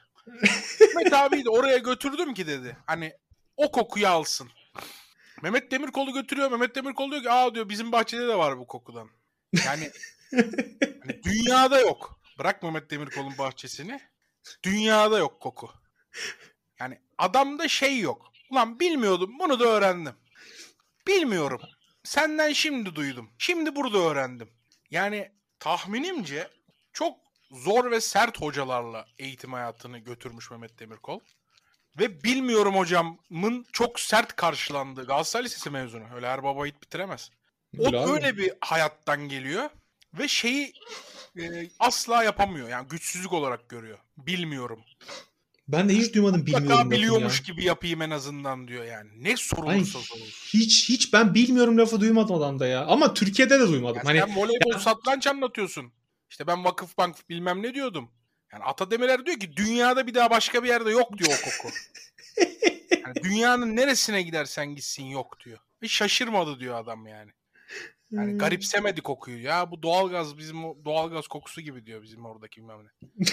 Mehmet 0.80 1.12
abi 1.12 1.44
de 1.44 1.50
oraya 1.50 1.78
götürdüm 1.78 2.34
ki 2.34 2.46
dedi. 2.46 2.76
Hani 2.86 3.12
o 3.56 3.72
kokuyu 3.72 4.08
alsın. 4.08 4.48
Mehmet 5.42 5.70
Demirkol'u 5.70 6.12
götürüyor. 6.12 6.50
Mehmet 6.50 6.76
Demirkol 6.76 7.10
diyor 7.10 7.22
ki 7.22 7.30
aa 7.30 7.54
diyor 7.54 7.68
bizim 7.68 7.92
bahçede 7.92 8.28
de 8.28 8.38
var 8.38 8.58
bu 8.58 8.66
kokudan. 8.66 9.08
Yani 9.52 9.90
hani 11.02 11.22
dünyada 11.22 11.80
yok. 11.80 12.20
Bırak 12.38 12.62
Mehmet 12.62 12.90
Demirkol'un 12.90 13.38
bahçesini. 13.38 14.00
Dünyada 14.62 15.18
yok 15.18 15.40
koku. 15.40 15.70
Yani 16.80 17.00
adamda 17.18 17.68
şey 17.68 18.00
yok. 18.00 18.32
Ulan 18.50 18.80
bilmiyordum 18.80 19.38
bunu 19.38 19.60
da 19.60 19.64
öğrendim. 19.64 20.14
Bilmiyorum. 21.06 21.60
Senden 22.04 22.52
şimdi 22.52 22.94
duydum. 22.94 23.30
Şimdi 23.38 23.76
burada 23.76 23.98
öğrendim. 23.98 24.48
Yani 24.90 25.32
tahminimce 25.58 26.48
çok 26.92 27.18
zor 27.50 27.90
ve 27.90 28.00
sert 28.00 28.40
hocalarla 28.40 29.06
eğitim 29.18 29.52
hayatını 29.52 29.98
götürmüş 29.98 30.50
Mehmet 30.50 30.78
Demirkol. 30.78 31.20
Ve 31.98 32.24
bilmiyorum 32.24 32.74
hocamın 32.76 33.66
çok 33.72 34.00
sert 34.00 34.36
karşılandığı 34.36 35.06
Galatasaray 35.06 35.44
Lisesi 35.44 35.70
mezunu. 35.70 36.04
Öyle 36.14 36.28
her 36.28 36.42
baba 36.42 36.66
yiğit 36.66 36.82
bitiremez. 36.82 37.30
O 37.78 37.92
Bravo. 37.92 38.12
öyle 38.14 38.36
bir 38.36 38.52
hayattan 38.60 39.28
geliyor 39.28 39.70
ve 40.18 40.28
şeyi 40.28 40.72
e, 41.38 41.68
asla 41.78 42.24
yapamıyor. 42.24 42.68
Yani 42.68 42.88
güçsüzlük 42.88 43.32
olarak 43.32 43.68
görüyor. 43.68 43.98
Bilmiyorum. 44.16 44.80
Ben 45.68 45.88
de 45.88 45.94
hiç 45.94 46.14
duymadım 46.14 46.40
bilmiyorum. 46.40 46.64
Mutlaka 46.64 46.80
lafını 46.80 46.90
biliyormuş 46.98 47.40
ya. 47.40 47.44
gibi 47.46 47.64
yapayım 47.64 48.02
en 48.02 48.10
azından 48.10 48.68
diyor 48.68 48.84
yani. 48.84 49.10
Ne 49.16 49.28
Ay, 49.28 49.36
sorulursa 49.36 49.98
sorulsun. 49.98 50.58
hiç 50.58 50.88
hiç 50.88 51.12
ben 51.12 51.34
bilmiyorum 51.34 51.78
lafı 51.78 52.00
duymadım 52.00 52.36
adamda 52.36 52.66
ya. 52.66 52.86
Ama 52.86 53.14
Türkiye'de 53.14 53.60
de 53.60 53.68
duymadım. 53.68 53.96
Ya 53.96 54.04
hani 54.04 54.18
sen 54.18 54.36
voleybol 54.36 54.78
satranç 54.78 55.26
anlatıyorsun. 55.26 55.92
İşte 56.30 56.46
ben 56.46 56.64
vakıf 56.64 56.98
bank 56.98 57.16
bilmem 57.28 57.62
ne 57.62 57.74
diyordum. 57.74 58.10
Yani 58.52 58.64
Ata 58.64 58.90
Demirer 58.90 59.26
diyor 59.26 59.40
ki 59.40 59.56
dünyada 59.56 60.06
bir 60.06 60.14
daha 60.14 60.30
başka 60.30 60.62
bir 60.62 60.68
yerde 60.68 60.90
yok 60.90 61.18
diyor 61.18 61.38
o 61.42 61.62
koku. 61.62 61.74
Yani 63.06 63.14
dünyanın 63.22 63.76
neresine 63.76 64.22
gidersen 64.22 64.74
gitsin 64.74 65.04
yok 65.04 65.40
diyor. 65.44 65.58
Hiç 65.82 65.92
şaşırmadı 65.92 66.60
diyor 66.60 66.78
adam 66.78 67.06
yani. 67.06 67.30
Yani 68.10 68.32
Hmm. 68.32 68.38
garipsemedi 68.38 69.00
kokuyu. 69.00 69.42
Ya 69.42 69.70
bu 69.70 69.82
doğalgaz 69.82 70.38
bizim 70.38 70.56
doğalgaz 70.84 71.28
kokusu 71.28 71.60
gibi 71.60 71.86
diyor 71.86 72.02
bizim 72.02 72.24
oradaki 72.26 72.60
bilmem 72.60 72.78
ne. 72.84 72.88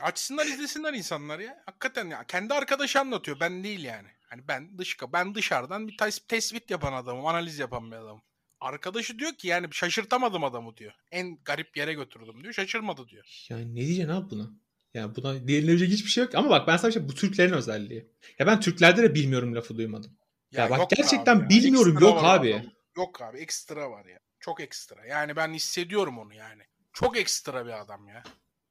Açsınlar 0.00 0.46
izlesinler 0.46 0.94
insanlar 0.94 1.38
ya. 1.38 1.62
Hakikaten 1.66 2.06
ya 2.10 2.24
kendi 2.24 2.54
arkadaşı 2.54 3.00
anlatıyor. 3.00 3.40
Ben 3.40 3.64
değil 3.64 3.84
yani. 3.84 4.08
Hani 4.30 4.48
ben 4.48 4.78
dış 4.78 4.96
ben 5.12 5.34
dışarıdan 5.34 5.88
bir 5.88 5.96
tes- 5.96 6.26
tespit 6.28 6.70
yapan 6.70 6.92
adamım, 6.92 7.26
analiz 7.26 7.58
yapan 7.58 7.90
bir 7.90 7.96
adamım. 7.96 8.22
Arkadaşı 8.60 9.18
diyor 9.18 9.32
ki 9.32 9.48
yani 9.48 9.68
şaşırtamadım 9.72 10.44
adamı 10.44 10.76
diyor. 10.76 10.92
En 11.10 11.38
garip 11.44 11.76
yere 11.76 11.92
götürdüm 11.94 12.42
diyor. 12.42 12.52
Şaşırmadı 12.52 13.08
diyor. 13.08 13.46
Yani 13.48 13.74
ne 13.74 13.80
diyeceksin 13.80 14.12
abi 14.12 14.30
buna? 14.30 14.50
Yani 14.94 15.16
buna 15.16 15.34
denilebilecek 15.34 15.88
hiçbir 15.90 16.10
şey 16.10 16.24
yok. 16.24 16.34
Ama 16.34 16.50
bak 16.50 16.68
ben 16.68 16.76
sana 16.76 16.90
şey 16.90 17.08
bu 17.08 17.14
Türklerin 17.14 17.52
özelliği. 17.52 18.08
Ya 18.38 18.46
ben 18.46 18.60
Türklerde 18.60 19.02
de 19.02 19.14
bilmiyorum 19.14 19.54
lafı 19.54 19.76
duymadım. 19.76 20.18
Ya 20.52 20.70
bak 20.70 20.78
yok 20.78 20.90
be 20.90 20.94
gerçekten 20.96 21.36
abi 21.36 21.42
ya. 21.54 21.62
bilmiyorum, 21.62 21.98
yok 22.00 22.24
abi. 22.24 22.62
Yok 22.98 23.22
abi 23.22 23.38
ekstra 23.38 23.90
var 23.90 24.04
ya. 24.04 24.18
Çok 24.40 24.60
ekstra. 24.60 25.06
Yani 25.06 25.36
ben 25.36 25.52
hissediyorum 25.54 26.18
onu 26.18 26.34
yani. 26.34 26.62
Çok 26.92 27.16
ekstra 27.16 27.66
bir 27.66 27.80
adam 27.80 28.08
ya. 28.08 28.22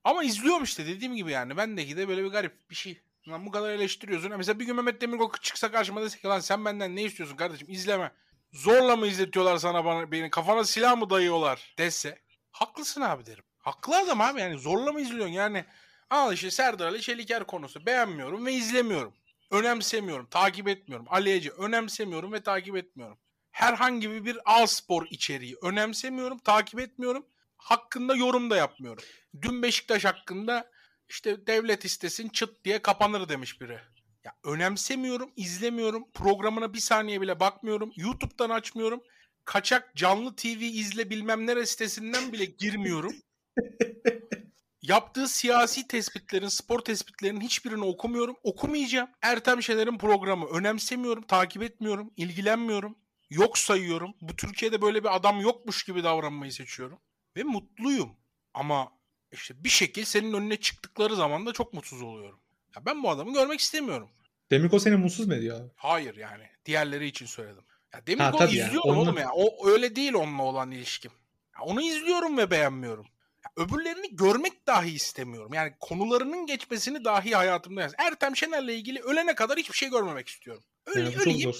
Ama 0.03 0.23
izliyorum 0.23 0.63
işte 0.63 0.87
dediğim 0.87 1.15
gibi 1.15 1.31
yani. 1.31 1.57
Bendeki 1.57 1.97
de 1.97 2.07
böyle 2.07 2.23
bir 2.23 2.29
garip 2.29 2.69
bir 2.69 2.75
şey. 2.75 3.01
Lan 3.27 3.45
bu 3.45 3.51
kadar 3.51 3.69
eleştiriyorsun. 3.69 4.37
Mesela 4.37 4.59
bir 4.59 4.65
gün 4.65 4.75
Mehmet 4.75 5.01
Demirkol 5.01 5.31
çıksa 5.41 5.71
karşıma 5.71 6.01
dese 6.01 6.19
ki 6.19 6.27
lan 6.27 6.39
sen 6.39 6.65
benden 6.65 6.95
ne 6.95 7.03
istiyorsun 7.03 7.35
kardeşim 7.35 7.67
izleme. 7.69 8.11
Zorla 8.51 8.95
mı 8.95 9.07
izletiyorlar 9.07 9.57
sana 9.57 9.85
bana 9.85 10.11
beni 10.11 10.29
kafana 10.29 10.63
silah 10.63 10.97
mı 10.97 11.09
dayıyorlar 11.09 11.75
dese. 11.77 12.19
Haklısın 12.51 13.01
abi 13.01 13.25
derim. 13.25 13.43
Haklı 13.57 13.97
adam 13.97 14.21
abi 14.21 14.41
yani 14.41 14.59
zorla 14.59 14.91
mı 14.91 15.01
izliyorsun 15.01 15.33
yani. 15.33 15.65
Al 16.09 16.33
işte 16.33 16.51
Serdar 16.51 16.87
Ali 16.87 17.01
Çeliker 17.01 17.43
konusu 17.43 17.85
beğenmiyorum 17.85 18.45
ve 18.45 18.53
izlemiyorum. 18.53 19.13
Önemsemiyorum, 19.51 20.25
takip 20.25 20.67
etmiyorum. 20.67 21.05
Ali 21.09 21.31
Ece 21.31 21.49
önemsemiyorum 21.49 22.33
ve 22.33 22.43
takip 22.43 22.75
etmiyorum. 22.77 23.17
Herhangi 23.57 24.25
bir 24.25 24.37
A 24.45 24.67
spor 24.67 25.07
içeriği 25.09 25.55
önemsemiyorum, 25.61 26.37
takip 26.37 26.79
etmiyorum. 26.79 27.25
Hakkında 27.57 28.15
yorum 28.15 28.49
da 28.49 28.55
yapmıyorum. 28.55 29.03
Dün 29.41 29.63
Beşiktaş 29.63 30.05
hakkında 30.05 30.71
işte 31.09 31.47
devlet 31.47 31.85
istesin 31.85 32.29
çıt 32.29 32.65
diye 32.65 32.81
kapanır 32.81 33.29
demiş 33.29 33.61
biri. 33.61 33.79
Ya 34.23 34.35
önemsemiyorum, 34.43 35.31
izlemiyorum. 35.35 36.11
Programına 36.13 36.73
bir 36.73 36.79
saniye 36.79 37.21
bile 37.21 37.39
bakmıyorum. 37.39 37.91
YouTube'dan 37.95 38.49
açmıyorum. 38.49 39.03
Kaçak 39.45 39.95
canlı 39.95 40.35
TV 40.35 40.61
izle 40.61 41.09
bilmem 41.09 41.47
nere 41.47 41.65
sitesinden 41.65 42.33
bile 42.33 42.45
girmiyorum. 42.45 43.13
Yaptığı 44.81 45.27
siyasi 45.27 45.87
tespitlerin, 45.87 46.47
spor 46.47 46.79
tespitlerinin 46.79 47.41
hiçbirini 47.41 47.83
okumuyorum. 47.85 48.35
Okumayacağım. 48.43 49.09
Ertem 49.21 49.63
Şener'in 49.63 49.97
programı 49.97 50.45
önemsemiyorum, 50.45 51.23
takip 51.23 51.63
etmiyorum, 51.63 52.13
ilgilenmiyorum. 52.17 53.06
Yok 53.29 53.57
sayıyorum. 53.57 54.13
Bu 54.21 54.35
Türkiye'de 54.35 54.81
böyle 54.81 55.03
bir 55.03 55.15
adam 55.15 55.41
yokmuş 55.41 55.83
gibi 55.83 56.03
davranmayı 56.03 56.51
seçiyorum. 56.51 56.99
Ve 57.37 57.43
mutluyum. 57.43 58.09
Ama 58.53 58.91
işte 59.31 59.63
bir 59.63 59.69
şekil 59.69 60.05
senin 60.05 60.33
önüne 60.33 60.57
çıktıkları 60.57 61.15
zaman 61.15 61.45
da 61.45 61.53
çok 61.53 61.73
mutsuz 61.73 62.01
oluyorum. 62.01 62.39
Ya 62.75 62.85
ben 62.85 63.03
bu 63.03 63.09
adamı 63.09 63.33
görmek 63.33 63.59
istemiyorum. 63.59 64.09
Demirkol 64.51 64.79
seni 64.79 64.95
mutsuz 64.95 65.27
mu 65.27 65.33
ediyor 65.35 65.61
abi? 65.61 65.69
Hayır 65.75 66.15
yani. 66.15 66.43
Diğerleri 66.65 67.07
için 67.07 67.25
söyledim. 67.25 67.63
Ya 67.93 68.01
Ha, 68.19 68.37
ya, 68.39 68.47
izliyorum 68.47 68.89
onunla- 68.89 69.01
oğlum 69.01 69.17
ya. 69.17 69.29
O 69.33 69.67
öyle 69.69 69.95
değil 69.95 70.13
onunla 70.13 70.43
olan 70.43 70.71
ilişkim. 70.71 71.11
Ya 71.55 71.61
onu 71.63 71.81
izliyorum 71.81 72.37
ve 72.37 72.51
beğenmiyorum. 72.51 73.05
Ya 73.45 73.63
öbürlerini 73.65 74.15
görmek 74.15 74.67
dahi 74.67 74.91
istemiyorum. 74.91 75.53
Yani 75.53 75.73
konularının 75.79 76.45
geçmesini 76.45 77.05
dahi 77.05 77.35
hayatımda 77.35 77.81
yaz. 77.81 77.93
Ertem 77.97 78.35
Şener'le 78.35 78.67
ilgili 78.69 78.99
ölene 78.99 79.35
kadar 79.35 79.57
hiçbir 79.57 79.75
şey 79.77 79.89
görmemek 79.89 80.27
istiyorum. 80.27 80.63
Öyle, 80.85 81.01
Yani 81.01 81.17
öleyim. 81.17 81.51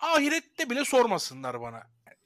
Ahirette 0.00 0.70
bile 0.70 0.84
sormasınlar 0.84 1.60
bana. 1.60 1.82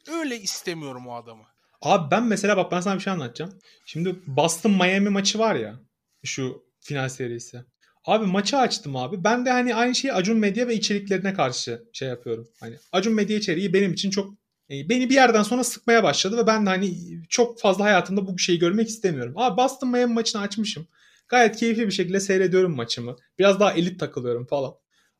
Öyle 0.09 0.41
istemiyorum 0.41 1.07
o 1.07 1.15
adamı. 1.15 1.45
Abi 1.83 2.11
ben 2.11 2.25
mesela 2.25 2.57
bak 2.57 2.73
ben 2.73 2.81
sana 2.81 2.95
bir 2.95 3.01
şey 3.01 3.13
anlatacağım. 3.13 3.59
Şimdi 3.87 4.17
Boston 4.27 4.73
Miami 4.73 5.09
maçı 5.09 5.39
var 5.39 5.55
ya 5.55 5.81
şu 6.25 6.65
final 6.81 7.09
serisi. 7.09 7.65
Abi 8.05 8.27
maçı 8.27 8.57
açtım 8.57 8.97
abi. 8.97 9.25
Ben 9.25 9.47
de 9.47 9.51
hani 9.51 9.75
aynı 9.75 9.95
şeyi 9.95 10.13
Acun 10.13 10.39
Medya 10.39 10.69
ve 10.69 10.75
içeriklerine 10.75 11.35
karşı 11.35 11.85
şey 11.93 12.09
yapıyorum. 12.09 12.49
Hani 12.61 12.77
Acun 12.93 13.15
Medya 13.15 13.37
içeriği 13.37 13.73
benim 13.73 13.93
için 13.93 14.11
çok 14.11 14.35
e, 14.71 14.89
beni 14.89 15.11
bir 15.11 15.15
yerden 15.15 15.43
sonra 15.43 15.65
sıkmaya 15.65 16.03
başladı 16.03 16.37
ve 16.37 16.47
ben 16.47 16.67
de 16.67 16.71
hani 16.71 16.95
çok 17.29 17.61
fazla 17.61 17.85
hayatımda 17.85 18.27
bu 18.27 18.39
şeyi 18.39 18.59
görmek 18.59 18.89
istemiyorum. 18.89 19.33
Abi 19.37 19.57
Boston 19.57 19.89
Miami 19.89 20.15
maçını 20.15 20.43
açmışım. 20.43 20.87
Gayet 21.29 21.57
keyifli 21.57 21.87
bir 21.87 21.93
şekilde 21.93 22.21
seyrediyorum 22.21 22.77
maçımı. 22.77 23.17
Biraz 23.39 23.61
daha 23.61 23.73
elit 23.73 24.01
takılıyorum 24.01 24.47
falan. 24.47 24.75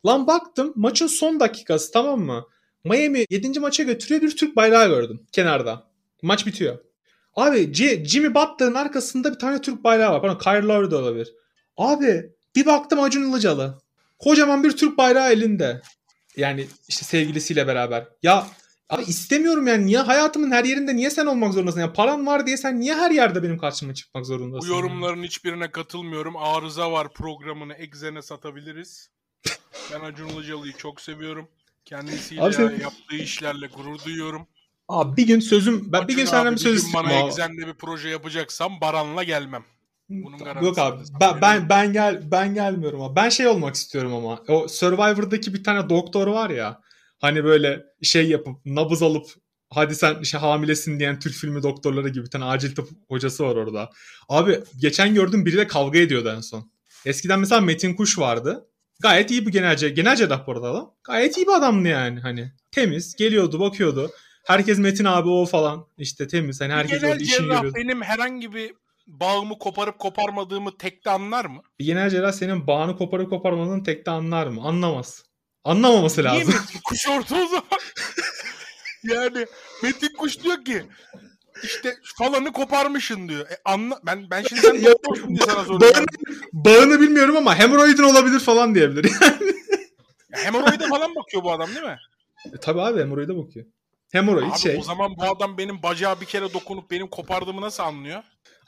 Lan 0.07 0.27
baktım 0.27 0.73
maçın 0.77 1.07
son 1.07 1.40
dakikası 1.40 1.93
tamam 1.93 2.21
mı? 2.21 2.45
Miami 2.85 3.25
7. 3.31 3.61
maça 3.61 3.83
götürüyor 3.83 4.23
bir 4.23 4.37
Türk 4.37 4.57
bayrağı 4.57 4.88
gördüm 4.88 5.27
kenarda. 5.33 5.87
Maç 6.23 6.47
bitiyor. 6.47 6.79
Abi 7.37 7.73
G- 7.73 8.05
Jimmy 8.05 8.35
Butler'ın 8.35 8.75
arkasında 8.75 9.35
bir 9.35 9.38
tane 9.38 9.61
Türk 9.61 9.85
bayrağı 9.85 10.12
var. 10.12 10.21
Pardon 10.23 10.38
Kyle 10.38 10.69
Lowry 10.73 10.90
de 10.90 10.97
olabilir. 10.97 11.35
Abi 11.77 12.31
bir 12.57 12.67
baktım 12.67 13.01
Acun 13.01 13.31
Ilıcalı. 13.31 13.79
Kocaman 14.19 14.64
bir 14.64 14.77
Türk 14.77 14.99
bayrağı 14.99 15.33
elinde. 15.33 15.83
Yani 16.37 16.67
işte 16.88 17.05
sevgilisiyle 17.05 17.67
beraber. 17.67 18.09
Ya 18.23 18.47
abi 18.90 19.03
istemiyorum 19.03 19.67
yani. 19.67 19.87
Niye 19.87 19.99
hayatımın 19.99 20.51
her 20.51 20.64
yerinde 20.64 20.97
niye 20.97 21.11
sen 21.11 21.27
olmak 21.27 21.53
zorundasın? 21.55 21.81
Ya 21.81 21.93
paran 21.93 22.27
var 22.27 22.47
diye 22.47 22.57
sen 22.57 22.81
niye 22.81 22.95
her 22.95 23.11
yerde 23.11 23.43
benim 23.43 23.59
karşıma 23.59 23.95
çıkmak 23.95 24.23
Bu 24.23 24.27
zorundasın? 24.27 24.69
yorumların 24.69 25.23
hiçbirine 25.23 25.71
katılmıyorum. 25.71 26.37
Arıza 26.37 26.93
var 26.93 27.12
programını 27.12 27.75
Exen'e 27.75 28.23
satabiliriz. 28.23 29.11
Ben 29.92 30.01
Acun 30.01 30.29
Ilıcalı'yı 30.29 30.73
çok 30.73 31.01
seviyorum. 31.01 31.49
Kendisiyle 31.85 32.42
Abi 32.42 32.55
sen- 32.55 32.81
yaptığı 32.81 33.16
işlerle 33.16 33.66
gurur 33.66 33.99
duyuyorum. 34.05 34.47
Abi 34.88 35.16
bir 35.16 35.27
gün 35.27 35.40
sözüm 35.40 35.92
ben 35.92 36.01
bir 36.01 36.05
Acun 36.05 36.16
gün 36.16 36.25
senden 36.25 36.53
bir 36.55 36.59
söz 36.61 36.77
istiyorum. 36.85 37.11
bana. 37.14 37.27
Exen'de 37.27 37.66
bir 37.66 37.75
proje 37.75 38.09
yapacaksam 38.09 38.81
Baran'la 38.81 39.23
gelmem. 39.23 39.64
Bunun 40.09 40.37
Yok 40.62 40.77
garantisini 40.77 41.16
abi. 41.16 41.20
Ben, 41.20 41.40
ben 41.40 41.68
ben 41.68 41.92
gel 41.92 42.31
ben 42.31 42.55
gelmiyorum 42.55 43.01
ama. 43.03 43.16
Ben 43.16 43.29
şey 43.29 43.47
olmak 43.47 43.75
istiyorum 43.75 44.14
ama. 44.14 44.40
O 44.49 44.68
Survivor'daki 44.68 45.55
bir 45.55 45.64
tane 45.64 45.88
doktor 45.90 46.27
var 46.27 46.51
ya. 46.51 46.81
Hani 47.18 47.44
böyle 47.44 47.83
şey 48.03 48.29
yapıp 48.29 48.57
nabız 48.66 49.03
alıp 49.03 49.27
hadi 49.70 49.94
sen 49.94 50.16
işte 50.23 50.38
hamilesin 50.38 50.99
diyen 50.99 51.18
Türk 51.18 51.35
filmi 51.35 51.62
doktorları 51.62 52.09
gibi 52.09 52.25
bir 52.25 52.31
tane 52.31 52.44
acil 52.44 52.75
tıp 52.75 52.88
hocası 53.09 53.44
var 53.44 53.57
orada. 53.57 53.90
Abi 54.29 54.61
geçen 54.81 55.14
gördüm 55.14 55.47
biriyle 55.47 55.66
kavga 55.66 55.99
ediyordu 55.99 56.33
en 56.37 56.40
son. 56.40 56.70
Eskiden 57.07 57.40
mesela 57.40 57.61
Metin 57.61 57.94
Kuş 57.94 58.18
vardı. 58.18 58.66
Gayet 59.02 59.30
iyi 59.30 59.46
bir 59.46 59.52
genel 59.52 59.76
cerrah. 59.76 59.96
Genel 59.96 60.16
cerrah 60.16 60.46
bu 60.46 60.52
arada 60.52 60.70
adam. 60.70 60.94
Gayet 61.04 61.37
iyi 61.37 61.46
bir 61.46 61.52
adamdı 61.52 61.88
yani. 61.88 62.20
Hani 62.20 62.52
temiz. 62.70 63.16
Geliyordu 63.16 63.61
bakıyordu. 63.61 64.11
Herkes 64.46 64.78
Metin 64.78 65.04
abi 65.04 65.28
o 65.28 65.46
falan. 65.46 65.87
işte 65.98 66.28
temiz. 66.28 66.61
Hani 66.61 66.72
herkes 66.72 67.00
genel 67.00 67.12
orada 67.12 67.22
işini 67.22 67.37
cerrah 67.37 67.57
görüyordu. 67.57 67.78
benim 67.78 68.02
herhangi 68.02 68.52
bir 68.54 68.74
bağımı 69.07 69.59
koparıp 69.59 69.98
koparmadığımı 69.98 70.78
tekte 70.78 71.11
anlar 71.11 71.44
mı? 71.44 71.62
Bir 71.78 71.85
genel 71.85 72.11
cerrah 72.11 72.33
senin 72.33 72.66
bağını 72.66 72.96
koparıp 72.96 73.30
koparmadığını 73.30 73.83
tek 73.83 74.07
de 74.07 74.11
anlar 74.11 74.46
mı? 74.46 74.62
Anlamaz. 74.64 75.24
Anlamaması 75.64 76.20
Niye 76.22 76.33
lazım. 76.33 76.54
Metin 76.54 76.80
Kuş 76.85 77.09
orada 77.09 77.35
o 77.44 77.46
zaman? 77.46 77.64
yani 79.04 79.46
Metin 79.83 80.12
Kuş 80.18 80.42
diyor 80.42 80.64
ki 80.64 80.83
işte 81.64 81.96
falanı 82.18 82.53
koparmışsın 82.53 83.29
diyor. 83.29 83.46
E 83.50 83.57
anla 83.64 84.00
ben 84.07 84.31
ben 84.31 84.42
şimdi 84.42 84.61
sen 84.61 84.85
doktorsun 84.85 85.29
diye 85.29 85.46
sana 85.46 85.64
soruyorum. 85.64 86.05
Bağını 86.53 87.00
bilmiyorum 87.00 87.37
ama 87.37 87.55
hemoroidin 87.59 88.03
olabilir 88.03 88.40
falan 88.40 88.74
diyebilir. 88.74 89.11
Ya, 90.33 90.40
hemoroide 90.44 90.88
falan 90.88 91.14
bakıyor 91.14 91.44
bu 91.44 91.53
adam 91.53 91.68
değil 91.68 91.87
mi? 91.87 91.98
e, 92.55 92.57
tabii 92.61 92.81
abi 92.81 93.00
hemoroide 93.00 93.37
bakıyor. 93.37 93.66
Hemoroid 94.12 94.50
Abi 94.50 94.59
şey. 94.59 94.77
o 94.79 94.83
zaman 94.83 95.16
bu 95.16 95.22
adam 95.24 95.59
benim 95.59 95.83
bacağı 95.83 96.20
bir 96.20 96.27
kere 96.27 96.53
dokunup 96.55 96.90
benim 96.90 97.07
kopardığımı 97.09 97.61
nasıl 97.61 97.83
anlıyor? 97.83 98.22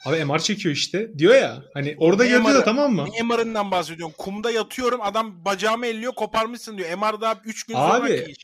Abi 0.05 0.25
MR 0.25 0.39
çekiyor 0.39 0.75
işte. 0.75 1.17
Diyor 1.17 1.35
ya. 1.35 1.63
Hani 1.73 1.95
orada 1.99 2.23
Ne 2.23 2.29
görüyor 2.29 2.49
MR'ı? 2.51 2.63
tamam 2.65 2.93
mı? 2.93 3.05
Ne 3.13 3.23
MR'ından 3.23 3.71
bahsediyorsun? 3.71 4.15
Kumda 4.17 4.51
yatıyorum 4.51 5.01
adam 5.01 5.45
bacağımı 5.45 5.85
elliyor 5.85 6.13
koparmışsın 6.15 6.77
diyor. 6.77 6.89
MR 6.97 7.21
daha 7.21 7.41
3 7.45 7.63
gün 7.63 7.75
Abi, 7.75 8.07
sonraki 8.07 8.31
iş. 8.31 8.37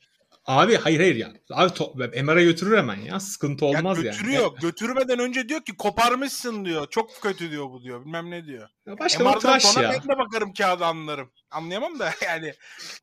Abi 0.45 0.75
hayır 0.77 0.99
hayır 0.99 1.15
ya. 1.15 1.33
Abi 1.51 1.69
to- 1.73 2.23
MR'a 2.23 2.41
götürür 2.43 2.77
hemen 2.77 2.95
ya. 2.95 3.19
Sıkıntı 3.19 3.65
Ya 3.65 3.71
olmaz 3.79 3.97
yani. 3.97 4.03
götürüyor. 4.03 4.51
Götürmeden 4.61 5.19
önce 5.19 5.49
diyor 5.49 5.61
ki 5.61 5.77
koparmışsın 5.77 6.65
diyor. 6.65 6.87
Çok 6.89 7.21
kötü 7.21 7.51
diyor 7.51 7.69
bu 7.69 7.83
diyor. 7.83 8.05
Bilmem 8.05 8.31
ne 8.31 8.45
diyor. 8.45 8.69
Ya 8.87 8.99
başkan 8.99 9.25
MR'dan 9.27 9.39
tıraş 9.39 9.63
sonra 9.63 9.83
ya. 9.85 9.91
ben 9.91 10.15
de 10.15 10.17
bakarım 10.19 10.53
kağıda 10.53 10.87
anlarım. 10.87 11.31
Anlayamam 11.51 11.99
da 11.99 12.13
yani. 12.25 12.53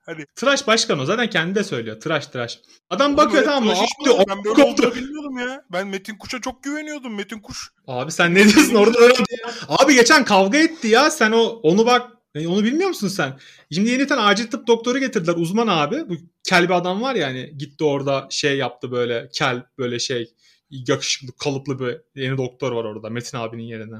Hani 0.06 0.24
Tıraş 0.36 0.66
başkan 0.66 0.98
o. 0.98 1.04
Zaten 1.04 1.30
kendi 1.30 1.54
de 1.54 1.64
söylüyor. 1.64 2.00
Tıraş 2.00 2.26
tıraş. 2.26 2.58
Adam 2.90 3.06
Oğlum 3.06 3.16
bakıyor 3.16 3.44
tamam 3.44 3.64
mı? 3.64 3.72
Abi 3.72 4.04
diyor? 4.04 4.24
Ben 4.28 4.44
böyle 4.44 4.62
olduğunu 4.62 4.94
bilmiyordum 4.94 5.38
ya. 5.38 5.62
Ben 5.72 5.86
Metin 5.86 6.18
Kuş'a 6.18 6.40
çok 6.40 6.62
güveniyordum. 6.62 7.14
Metin 7.14 7.40
Kuş. 7.40 7.70
Abi 7.86 8.12
sen 8.12 8.34
ne 8.34 8.44
diyorsun 8.48 8.74
orada 8.74 8.98
öyle 8.98 9.14
Abi 9.68 9.94
geçen 9.94 10.24
kavga 10.24 10.58
etti 10.58 10.88
ya. 10.88 11.10
Sen 11.10 11.32
o 11.32 11.40
onu 11.42 11.86
bak 11.86 12.10
e, 12.34 12.46
onu 12.46 12.64
bilmiyor 12.64 12.88
musun 12.88 13.08
sen? 13.08 13.38
Şimdi 13.72 13.90
yeni 13.90 14.06
tane 14.06 14.20
acil 14.20 14.46
tıp 14.46 14.66
doktoru 14.66 14.98
getirdiler. 14.98 15.34
Uzman 15.36 15.66
abi. 15.66 16.08
Bu 16.08 16.16
kel 16.44 16.64
bir 16.64 16.74
adam 16.74 17.02
var 17.02 17.14
ya 17.14 17.26
hani 17.26 17.58
gitti 17.58 17.84
orada 17.84 18.28
şey 18.30 18.56
yaptı 18.56 18.92
böyle 18.92 19.28
kel 19.32 19.62
böyle 19.78 19.98
şey 19.98 20.34
yakışıklı 20.70 21.36
kalıplı 21.36 21.78
bir 21.78 22.22
yeni 22.22 22.38
doktor 22.38 22.72
var 22.72 22.84
orada 22.84 23.10
Metin 23.10 23.38
abinin 23.38 23.62
yerine. 23.62 23.96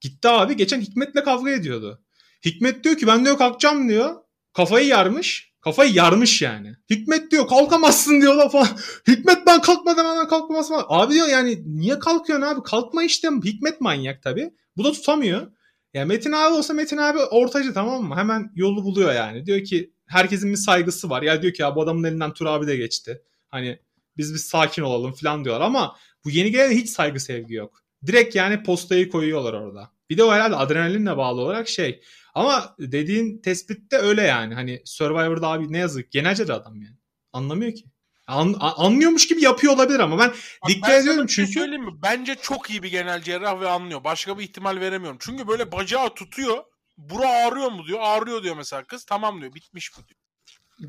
Gitti 0.00 0.28
abi 0.28 0.56
geçen 0.56 0.80
Hikmet'le 0.80 1.24
kavga 1.24 1.50
ediyordu. 1.50 2.02
Hikmet 2.44 2.84
diyor 2.84 2.96
ki 2.96 3.06
ben 3.06 3.24
diyor 3.24 3.38
kalkacağım 3.38 3.88
diyor. 3.88 4.14
Kafayı 4.52 4.86
yarmış. 4.86 5.52
Kafayı 5.60 5.92
yarmış 5.92 6.42
yani. 6.42 6.76
Hikmet 6.90 7.30
diyor 7.30 7.48
kalkamazsın 7.48 8.20
diyor 8.20 8.38
da 8.38 8.48
falan. 8.48 8.68
Hikmet 9.08 9.46
ben 9.46 9.60
kalkmadan 9.60 10.04
hemen 10.04 10.28
kalkmaz 10.28 10.70
mı? 10.70 10.84
Abi 10.88 11.14
diyor 11.14 11.28
yani 11.28 11.62
niye 11.66 11.98
kalkıyorsun 11.98 12.46
abi? 12.46 12.62
Kalkma 12.62 13.02
işte. 13.02 13.28
Hikmet 13.44 13.80
manyak 13.80 14.22
tabii. 14.22 14.50
Bu 14.76 14.84
da 14.84 14.92
tutamıyor. 14.92 15.52
Ya 15.94 16.04
Metin 16.04 16.32
abi 16.32 16.54
olsa 16.54 16.74
Metin 16.74 16.96
abi 16.96 17.18
ortacı 17.18 17.74
tamam 17.74 18.04
mı? 18.04 18.16
Hemen 18.16 18.52
yolu 18.54 18.84
buluyor 18.84 19.12
yani. 19.14 19.46
Diyor 19.46 19.64
ki 19.64 19.92
herkesin 20.06 20.50
bir 20.50 20.56
saygısı 20.56 21.10
var. 21.10 21.22
Ya 21.22 21.42
diyor 21.42 21.54
ki 21.54 21.62
ya 21.62 21.76
bu 21.76 21.82
adamın 21.82 22.04
elinden 22.04 22.32
Tur 22.32 22.46
abi 22.46 22.66
de 22.66 22.76
geçti. 22.76 23.22
Hani 23.48 23.78
biz 24.16 24.34
biz 24.34 24.44
sakin 24.44 24.82
olalım 24.82 25.12
falan 25.12 25.44
diyorlar 25.44 25.66
ama 25.66 25.96
bu 26.24 26.30
yeni 26.30 26.50
gelene 26.50 26.74
hiç 26.74 26.90
saygı 26.90 27.20
sevgi 27.20 27.54
yok. 27.54 27.82
Direkt 28.06 28.34
yani 28.34 28.62
postayı 28.62 29.08
koyuyorlar 29.10 29.52
orada. 29.52 29.92
Bir 30.10 30.18
de 30.18 30.24
o 30.24 30.32
herhalde 30.32 30.56
adrenalinle 30.56 31.16
bağlı 31.16 31.40
olarak 31.40 31.68
şey. 31.68 32.02
Ama 32.34 32.76
dediğin 32.78 33.38
tespitte 33.38 33.96
öyle 33.96 34.22
yani. 34.22 34.54
Hani 34.54 34.82
Survivor'da 34.84 35.48
abi 35.48 35.72
ne 35.72 35.78
yazık 35.78 36.12
genelce 36.12 36.42
adam 36.44 36.82
yani. 36.82 36.96
Anlamıyor 37.32 37.72
ki. 37.74 37.84
An, 38.32 38.56
anlıyormuş 38.60 39.28
gibi 39.28 39.42
yapıyor 39.42 39.72
olabilir 39.72 40.00
ama 40.00 40.18
ben 40.18 40.28
Bak 40.28 40.68
dikkat 40.68 40.90
ben 40.90 41.00
ediyorum 41.00 41.28
şey 41.28 41.44
çünkü. 41.44 41.58
Söyleyeyim 41.58 41.84
mi? 41.84 41.92
Bence 42.02 42.34
çok 42.42 42.70
iyi 42.70 42.82
bir 42.82 42.90
genel 42.90 43.22
cerrah 43.22 43.60
ve 43.60 43.68
anlıyor. 43.68 44.04
Başka 44.04 44.38
bir 44.38 44.44
ihtimal 44.44 44.80
veremiyorum. 44.80 45.18
Çünkü 45.20 45.48
böyle 45.48 45.72
bacağı 45.72 46.14
tutuyor. 46.14 46.64
Bura 46.96 47.28
ağrıyor 47.28 47.70
mu 47.70 47.86
diyor. 47.86 47.98
Ağrıyor 48.02 48.42
diyor 48.42 48.56
mesela 48.56 48.84
kız. 48.84 49.04
Tamam 49.04 49.40
diyor. 49.40 49.54
Bitmiş 49.54 49.90
bu 49.96 50.08
diyor. 50.08 50.20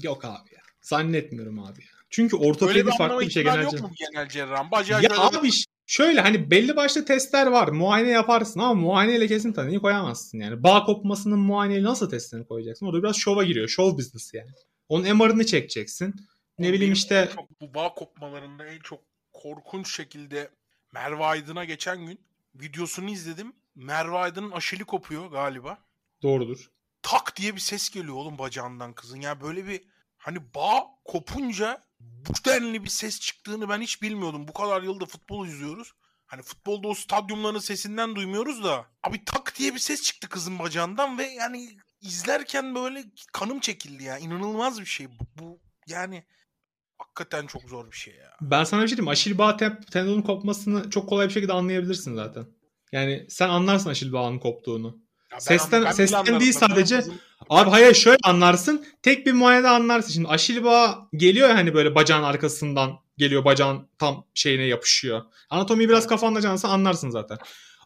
Yok 0.03 0.25
abi 0.25 0.53
ya. 0.53 0.61
Zannetmiyorum 0.81 1.59
abi 1.59 1.81
ya. 1.81 1.89
Çünkü 2.09 2.35
ortopedi 2.35 2.89
farklı 2.97 3.19
bir 3.19 3.29
şey 3.29 3.43
genel 3.43 3.55
cerrah. 3.55 3.73
yok 3.73 3.81
mu 3.81 3.91
genel 3.95 4.29
cerrah? 4.29 4.71
Bacağı 4.71 5.03
ya 5.03 5.09
abi 5.17 5.43
bir... 5.43 5.65
şöyle 5.85 6.21
hani 6.21 6.51
belli 6.51 6.75
başlı 6.75 7.05
testler 7.05 7.47
var. 7.47 7.67
Muayene 7.67 8.09
yaparsın 8.09 8.59
ama 8.59 8.73
muayeneyle 8.73 9.27
kesin 9.27 9.53
tanıyı 9.53 9.79
koyamazsın 9.79 10.39
yani. 10.39 10.63
Bağ 10.63 10.83
kopmasının 10.83 11.39
muayeneyle 11.39 11.83
nasıl 11.83 12.09
testini 12.09 12.47
koyacaksın? 12.47 12.85
O 12.85 12.93
da 12.93 13.03
biraz 13.03 13.15
şova 13.15 13.43
giriyor. 13.43 13.67
Show 13.67 13.97
business 13.97 14.33
yani. 14.33 14.49
Onun 14.89 15.17
MR'ını 15.17 15.45
çekeceksin. 15.45 16.15
Ne 16.59 16.73
bileyim 16.73 16.93
işte. 16.93 17.29
Çok, 17.35 17.61
bu 17.61 17.73
bağ 17.73 17.93
kopmalarında 17.93 18.65
en 18.65 18.79
çok 18.79 18.99
korkunç 19.33 19.95
şekilde 19.95 20.51
Merve 20.91 21.25
Aydın'a 21.25 21.65
geçen 21.65 22.05
gün 22.05 22.21
videosunu 22.55 23.09
izledim. 23.09 23.53
Merve 23.75 24.17
Aydın'ın 24.17 24.51
aşili 24.51 24.83
kopuyor 24.83 25.27
galiba. 25.27 25.77
Doğrudur. 26.21 26.71
Tak 27.01 27.35
diye 27.35 27.55
bir 27.55 27.59
ses 27.59 27.89
geliyor 27.89 28.15
oğlum 28.15 28.37
bacağından 28.37 28.93
kızın. 28.93 29.21
Ya 29.21 29.41
böyle 29.41 29.67
bir 29.67 29.81
hani 30.17 30.53
bağ 30.55 30.85
kopunca 31.05 31.83
bu 31.99 32.33
denli 32.45 32.83
bir 32.83 32.89
ses 32.89 33.19
çıktığını 33.19 33.69
ben 33.69 33.81
hiç 33.81 34.01
bilmiyordum. 34.01 34.47
Bu 34.47 34.53
kadar 34.53 34.83
yılda 34.83 35.05
futbol 35.05 35.47
izliyoruz. 35.47 35.93
Hani 36.25 36.41
futbolda 36.41 36.87
o 36.87 36.93
stadyumların 36.93 37.59
sesinden 37.59 38.15
duymuyoruz 38.15 38.63
da. 38.63 38.85
Abi 39.03 39.25
tak 39.25 39.55
diye 39.57 39.73
bir 39.73 39.79
ses 39.79 40.01
çıktı 40.01 40.29
kızın 40.29 40.59
bacağından 40.59 41.17
ve 41.17 41.25
yani 41.25 41.77
izlerken 42.01 42.75
böyle 42.75 43.03
kanım 43.33 43.59
çekildi 43.59 44.03
ya. 44.03 44.17
İnanılmaz 44.17 44.81
bir 44.81 44.85
şey. 44.85 45.07
Bu, 45.09 45.25
bu 45.39 45.59
yani 45.87 46.23
hakikaten 46.97 47.47
çok 47.47 47.61
zor 47.69 47.91
bir 47.91 47.97
şey 47.97 48.15
ya. 48.15 48.31
Ben 48.41 48.63
sana 48.63 48.83
bir 48.83 48.87
şey 48.87 48.97
diyeyim. 48.97 49.09
Aşil 49.09 49.37
bağ 49.37 49.57
tendonun 49.91 50.21
kopmasını 50.21 50.89
çok 50.89 51.09
kolay 51.09 51.27
bir 51.27 51.33
şekilde 51.33 51.53
anlayabilirsin 51.53 52.15
zaten. 52.15 52.45
Yani 52.91 53.25
sen 53.29 53.49
anlarsın 53.49 53.89
aşil 53.89 54.13
bağının 54.13 54.39
koptuğunu. 54.39 54.97
Ya 55.31 55.39
sesten 55.39 55.85
ben 55.85 55.91
sesten 55.91 56.39
değil 56.39 56.53
sadece. 56.53 56.95
Anladım. 56.95 57.19
Abi 57.49 57.69
hayır 57.69 57.93
şöyle 57.93 58.17
anlarsın. 58.23 58.85
Tek 59.01 59.25
bir 59.25 59.33
muayenede 59.33 59.67
anlarsın. 59.67 60.11
Şimdi 60.11 60.27
aşil 60.27 60.63
bağ 60.63 61.09
geliyor 61.13 61.49
hani 61.49 61.73
böyle 61.73 61.95
bacağın 61.95 62.23
arkasından 62.23 62.99
geliyor 63.17 63.45
bacağın 63.45 63.87
tam 63.99 64.25
şeyine 64.33 64.63
yapışıyor. 64.63 65.21
Anatomiyi 65.49 65.89
biraz 65.89 66.07
kafanda 66.07 66.41
canlısı 66.41 66.67
anlarsın 66.67 67.09
zaten. 67.09 67.37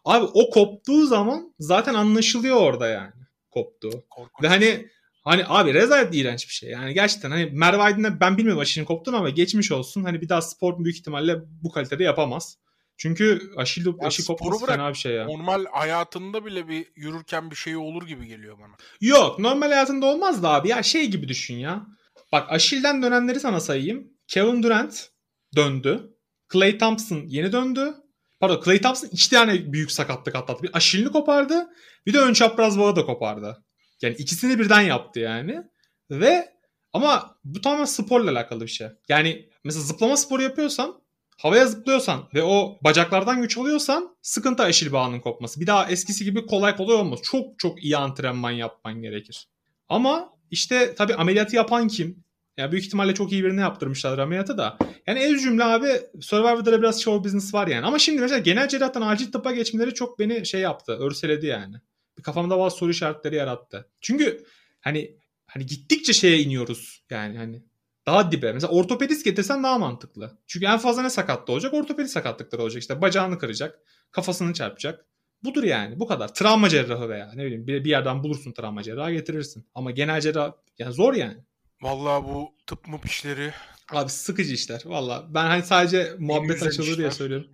Abi 0.04 0.26
o 0.34 0.50
koptuğu 0.50 1.06
zaman 1.06 1.54
zaten 1.58 1.94
anlaşılıyor 1.94 2.56
orada 2.56 2.88
yani 2.88 3.12
koptuğu. 3.50 4.04
Korkunç. 4.10 4.42
Ve 4.42 4.48
hani 4.48 4.88
Hani 5.28 5.44
abi 5.46 5.74
rezalet 5.74 6.14
iğrenç 6.14 6.48
bir 6.48 6.52
şey. 6.52 6.70
Yani 6.70 6.94
gerçekten 6.94 7.30
hani 7.30 7.50
Merve 7.52 7.82
Aydın'la 7.82 8.20
ben 8.20 8.38
bilmiyorum 8.38 8.60
aşının 8.60 8.84
koptuğunu 8.84 9.16
ama 9.16 9.30
geçmiş 9.30 9.72
olsun. 9.72 10.04
Hani 10.04 10.20
bir 10.20 10.28
daha 10.28 10.42
spor 10.42 10.84
büyük 10.84 10.96
ihtimalle 10.96 11.36
bu 11.62 11.70
kalitede 11.70 12.04
yapamaz. 12.04 12.58
Çünkü 12.96 13.40
aşı, 13.56 13.82
aşı 14.00 14.26
kopması 14.26 14.62
bırak, 14.62 14.76
fena 14.76 14.88
bir 14.88 14.98
şey 14.98 15.12
ya. 15.12 15.24
Normal 15.24 15.64
hayatında 15.72 16.44
bile 16.44 16.68
bir 16.68 16.86
yürürken 16.96 17.50
bir 17.50 17.56
şey 17.56 17.76
olur 17.76 18.06
gibi 18.06 18.26
geliyor 18.26 18.58
bana. 18.58 18.74
Yok 19.00 19.38
normal 19.38 19.68
hayatında 19.68 20.06
olmaz 20.06 20.42
da 20.42 20.48
abi 20.48 20.68
ya 20.68 20.82
şey 20.82 21.06
gibi 21.10 21.28
düşün 21.28 21.54
ya. 21.54 21.86
Bak 22.32 22.52
Aşil'den 22.52 23.02
dönenleri 23.02 23.40
sana 23.40 23.60
sayayım. 23.60 24.08
Kevin 24.28 24.62
Durant 24.62 25.08
döndü. 25.56 26.10
Clay 26.52 26.78
Thompson 26.78 27.22
yeni 27.26 27.52
döndü. 27.52 27.94
Pardon 28.40 28.62
Clay 28.64 28.80
Thompson 28.80 29.08
iki 29.08 29.30
tane 29.30 29.72
büyük 29.72 29.92
sakatlık 29.92 30.34
atlattı. 30.34 30.62
Bir 30.62 30.76
Aşil'ini 30.76 31.12
kopardı. 31.12 31.68
Bir 32.06 32.12
de 32.12 32.18
ön 32.18 32.32
çapraz 32.32 32.78
bağı 32.78 32.96
da 32.96 33.06
kopardı. 33.06 33.64
Yani 34.02 34.14
ikisini 34.14 34.58
birden 34.58 34.80
yaptı 34.80 35.20
yani. 35.20 35.62
Ve 36.10 36.48
ama 36.92 37.36
bu 37.44 37.60
tamamen 37.60 37.84
sporla 37.84 38.30
alakalı 38.30 38.60
bir 38.60 38.70
şey. 38.70 38.86
Yani 39.08 39.48
mesela 39.64 39.82
zıplama 39.84 40.16
sporu 40.16 40.42
yapıyorsan 40.42 41.00
havaya 41.38 41.66
zıplıyorsan 41.66 42.28
ve 42.34 42.42
o 42.42 42.78
bacaklardan 42.84 43.42
güç 43.42 43.58
alıyorsan 43.58 44.16
sıkıntı 44.22 44.66
eşil 44.68 44.92
bağının 44.92 45.20
kopması. 45.20 45.60
Bir 45.60 45.66
daha 45.66 45.90
eskisi 45.90 46.24
gibi 46.24 46.46
kolay 46.46 46.76
kolay 46.76 46.96
olmaz. 46.96 47.20
Çok 47.22 47.58
çok 47.58 47.84
iyi 47.84 47.96
antrenman 47.96 48.50
yapman 48.50 49.02
gerekir. 49.02 49.48
Ama 49.88 50.30
işte 50.50 50.94
tabii 50.94 51.14
ameliyatı 51.14 51.56
yapan 51.56 51.88
kim? 51.88 52.24
Ya 52.56 52.72
büyük 52.72 52.84
ihtimalle 52.84 53.14
çok 53.14 53.32
iyi 53.32 53.44
birini 53.44 53.60
yaptırmışlar 53.60 54.18
ameliyatı 54.18 54.58
da. 54.58 54.78
Yani 55.06 55.18
ez 55.18 55.42
cümle 55.42 55.64
abi 55.64 55.88
Survivor'da 56.20 56.72
da 56.72 56.78
biraz 56.78 57.02
show 57.02 57.24
business 57.24 57.54
var 57.54 57.66
yani. 57.66 57.86
Ama 57.86 57.98
şimdi 57.98 58.20
mesela 58.20 58.38
genel 58.38 58.68
cerrahtan 58.68 59.02
acil 59.02 59.32
tıbba 59.32 59.52
geçmeleri 59.52 59.94
çok 59.94 60.18
beni 60.18 60.46
şey 60.46 60.60
yaptı. 60.60 60.92
Örseledi 60.92 61.46
yani 61.46 61.74
kafamda 62.22 62.58
bazı 62.58 62.76
soru 62.76 62.90
işaretleri 62.90 63.36
yarattı. 63.36 63.88
Çünkü 64.00 64.44
hani 64.80 65.16
hani 65.46 65.66
gittikçe 65.66 66.12
şeye 66.12 66.38
iniyoruz. 66.38 67.04
Yani 67.10 67.38
hani 67.38 67.62
daha 68.06 68.32
dibe. 68.32 68.52
Mesela 68.52 68.72
ortopedist 68.72 69.24
getirsen 69.24 69.62
daha 69.62 69.78
mantıklı. 69.78 70.38
Çünkü 70.46 70.66
en 70.66 70.78
fazla 70.78 71.02
ne 71.02 71.10
sakatlı 71.10 71.52
olacak? 71.52 71.74
Ortopedi 71.74 72.08
sakatlıkları 72.08 72.62
olacak. 72.62 72.82
İşte 72.82 73.00
bacağını 73.00 73.38
kıracak. 73.38 73.78
Kafasını 74.10 74.52
çarpacak. 74.54 75.06
Budur 75.44 75.64
yani. 75.64 76.00
Bu 76.00 76.06
kadar. 76.06 76.34
Travma 76.34 76.68
cerrahı 76.68 77.08
veya 77.08 77.32
ne 77.34 77.44
bileyim 77.44 77.66
bir, 77.66 77.84
bir 77.84 77.90
yerden 77.90 78.22
bulursun 78.22 78.52
travma 78.52 78.82
cerrahı 78.82 79.12
getirirsin. 79.12 79.66
Ama 79.74 79.90
genel 79.90 80.20
cerrah 80.20 80.52
yani 80.78 80.92
zor 80.92 81.14
yani. 81.14 81.44
Vallahi 81.82 82.24
bu 82.24 82.54
tıp 82.66 82.88
mı 82.88 83.00
işleri. 83.04 83.52
Abi 83.92 84.10
sıkıcı 84.10 84.54
işler. 84.54 84.82
Vallahi 84.84 85.34
ben 85.34 85.46
hani 85.46 85.62
sadece 85.62 86.14
muhabbet 86.18 86.62
açılır 86.62 86.98
diye 86.98 87.10
söylüyorum. 87.10 87.46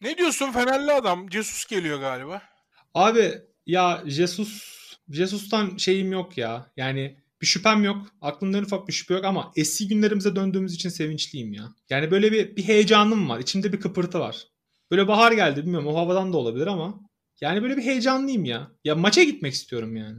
Ne 0.00 0.18
diyorsun 0.18 0.52
Fenerli 0.52 0.92
adam? 0.92 1.30
Jesus 1.30 1.64
geliyor 1.64 2.00
galiba. 2.00 2.42
Abi 2.94 3.42
ya 3.70 4.02
Jesus 4.06 4.80
Jesus'tan 5.10 5.76
şeyim 5.76 6.12
yok 6.12 6.38
ya. 6.38 6.72
Yani 6.76 7.16
bir 7.42 7.46
şüphem 7.46 7.84
yok. 7.84 8.06
Aklımda 8.20 8.58
en 8.58 8.62
ufak 8.62 8.88
bir 8.88 8.92
şüphe 8.92 9.14
yok 9.14 9.24
ama 9.24 9.52
eski 9.56 9.88
günlerimize 9.88 10.36
döndüğümüz 10.36 10.74
için 10.74 10.88
sevinçliyim 10.88 11.52
ya. 11.52 11.64
Yani 11.90 12.10
böyle 12.10 12.32
bir, 12.32 12.56
bir 12.56 12.62
heyecanım 12.62 13.28
var. 13.28 13.40
İçimde 13.40 13.72
bir 13.72 13.80
kıpırtı 13.80 14.20
var. 14.20 14.46
Böyle 14.90 15.08
bahar 15.08 15.32
geldi 15.32 15.62
bilmiyorum 15.62 15.88
o 15.88 15.96
havadan 15.96 16.32
da 16.32 16.36
olabilir 16.36 16.66
ama. 16.66 17.00
Yani 17.40 17.62
böyle 17.62 17.76
bir 17.76 17.82
heyecanlıyım 17.82 18.44
ya. 18.44 18.70
Ya 18.84 18.94
maça 18.94 19.22
gitmek 19.22 19.52
istiyorum 19.54 19.96
yani. 19.96 20.16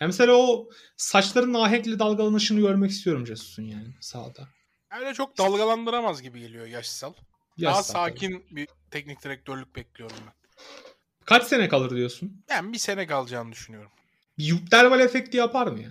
yani 0.00 0.08
mesela 0.08 0.32
o 0.32 0.68
saçların 0.96 1.54
ahenkli 1.54 1.98
dalgalanışını 1.98 2.60
görmek 2.60 2.90
istiyorum 2.90 3.26
Jesus'un 3.26 3.62
yani 3.62 3.88
sahada. 4.00 4.48
Öyle 5.00 5.14
çok 5.14 5.38
dalgalandıramaz 5.38 6.22
gibi 6.22 6.40
geliyor 6.40 6.66
yaşsal. 6.66 7.12
Daha 7.62 7.82
sakin 7.82 8.32
tabii. 8.32 8.56
bir 8.56 8.68
teknik 8.90 9.24
direktörlük 9.24 9.76
bekliyorum 9.76 10.16
ben. 10.26 10.32
Kaç 11.24 11.44
sene 11.44 11.68
kalır 11.68 11.90
diyorsun? 11.90 12.44
Ben 12.48 12.72
bir 12.72 12.78
sene 12.78 13.06
kalacağını 13.06 13.52
düşünüyorum. 13.52 13.90
Bir 14.38 14.44
Yupterval 14.44 15.00
efekti 15.00 15.36
yapar 15.36 15.66
mı 15.66 15.80
ya? 15.80 15.90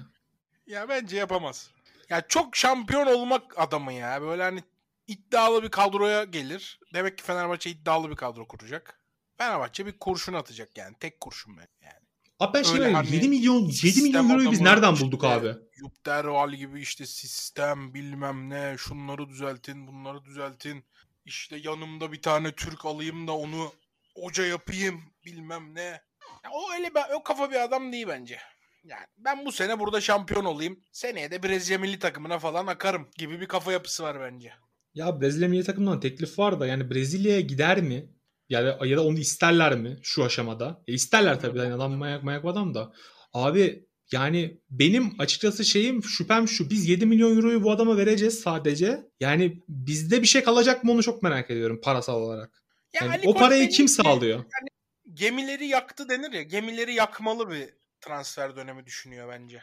Ya 0.68 0.90
bence 0.90 1.18
yapamaz. 1.18 1.70
Ya 2.10 2.22
çok 2.28 2.56
şampiyon 2.56 3.06
olmak 3.06 3.60
adamı 3.60 3.94
ya. 3.94 4.22
Böyle 4.22 4.44
hani 4.44 4.64
iddialı 5.08 5.64
bir 5.64 5.70
kadroya 5.70 6.24
gelir. 6.24 6.80
Demek 6.94 7.18
ki 7.18 7.24
Fenerbahçe 7.24 7.70
iddialı 7.70 8.10
bir 8.10 8.16
kadro 8.16 8.48
kuracak. 8.48 9.00
Fenerbahçe 9.38 9.86
bir 9.86 9.92
kurşun 9.92 10.34
atacak 10.34 10.78
yani. 10.78 10.96
Tek 11.00 11.22
kurşun 11.22 11.58
ben 11.58 11.68
yani. 11.82 12.04
Abi 12.40 12.54
ben 12.54 12.64
şey 12.64 12.94
hani 12.94 13.16
7 13.16 13.30
milyon 13.30 13.72
7 13.84 14.02
milyon 14.02 14.30
euroyu 14.30 14.52
biz 14.52 14.62
nereden 14.62 14.94
işte, 14.94 15.06
bulduk 15.06 15.24
abi? 15.24 15.56
Yupterval 15.78 16.54
gibi 16.54 16.82
işte 16.82 17.06
sistem 17.06 17.94
bilmem 17.94 18.50
ne 18.50 18.76
şunları 18.78 19.30
düzeltin 19.30 19.88
bunları 19.88 20.26
düzeltin. 20.26 20.84
İşte 21.26 21.58
yanımda 21.64 22.12
bir 22.12 22.22
tane 22.22 22.52
Türk 22.52 22.86
alayım 22.86 23.28
da 23.28 23.32
onu 23.32 23.72
hoca 24.16 24.46
yapayım 24.46 25.02
bilmem 25.26 25.76
ne. 25.76 26.02
Ya 26.44 26.52
o 26.54 26.74
öyle 26.74 26.90
bir, 26.90 27.16
o 27.16 27.24
kafa 27.24 27.52
bir 27.52 27.64
adam 27.64 27.92
değil 27.92 28.08
bence. 28.08 28.38
Yani 28.84 29.06
ben 29.18 29.46
bu 29.46 29.52
sene 29.52 29.80
burada 29.80 30.02
şampiyon 30.02 30.46
olayım. 30.46 30.80
Seneye 30.92 31.32
de 31.32 31.44
Brezilya 31.44 31.80
milli 31.80 32.00
takımına 32.00 32.40
falan 32.40 32.68
akarım 32.68 33.08
gibi 33.18 33.42
bir 33.42 33.48
kafa 33.48 33.72
yapısı 33.72 34.04
var 34.04 34.20
bence. 34.20 34.54
Ya 34.94 35.22
Brezilya 35.22 35.50
milli 35.50 35.64
takımından 35.64 36.00
teklif 36.00 36.40
var 36.40 36.60
da 36.60 36.68
yani 36.68 36.92
Brezilya'ya 36.92 37.42
gider 37.42 37.82
mi? 37.82 38.10
Ya 38.50 38.66
da, 38.66 38.86
ya 38.86 38.98
da 38.98 39.06
onu 39.06 39.20
isterler 39.20 39.76
mi 39.76 40.00
şu 40.02 40.24
aşamada? 40.24 40.84
E 40.88 40.94
isterler 40.94 41.40
tabii. 41.40 41.58
Yani 41.58 41.74
adam 41.74 41.94
mayak 41.94 42.24
mayak 42.24 42.46
adam 42.46 42.74
da. 42.74 42.94
Abi 43.34 43.88
yani 44.12 44.62
benim 44.70 45.14
açıkçası 45.20 45.66
şeyim 45.66 46.04
şüphem 46.04 46.48
şu. 46.48 46.70
Biz 46.70 46.90
7 46.90 47.06
milyon 47.06 47.36
euroyu 47.36 47.64
bu 47.64 47.72
adama 47.72 47.98
vereceğiz 47.98 48.40
sadece. 48.40 49.02
Yani 49.20 49.64
bizde 49.68 50.22
bir 50.22 50.28
şey 50.28 50.44
kalacak 50.44 50.84
mı 50.84 50.92
onu 50.92 51.04
çok 51.04 51.24
merak 51.24 51.52
ediyorum 51.52 51.80
parasal 51.84 52.22
olarak. 52.22 52.63
Yani, 52.94 53.12
yani 53.12 53.22
o 53.26 53.34
parayı 53.34 53.70
kim 53.70 53.88
sağlıyor? 53.88 54.38
Yani 54.38 54.70
gemileri 55.14 55.68
yaktı 55.68 56.10
denir 56.10 56.32
ya. 56.32 56.44
Gemileri 56.44 56.94
yakmalı 56.94 57.50
bir 57.50 57.70
transfer 58.02 58.56
dönemi 58.56 58.86
düşünüyor 58.86 59.30
bence. 59.30 59.62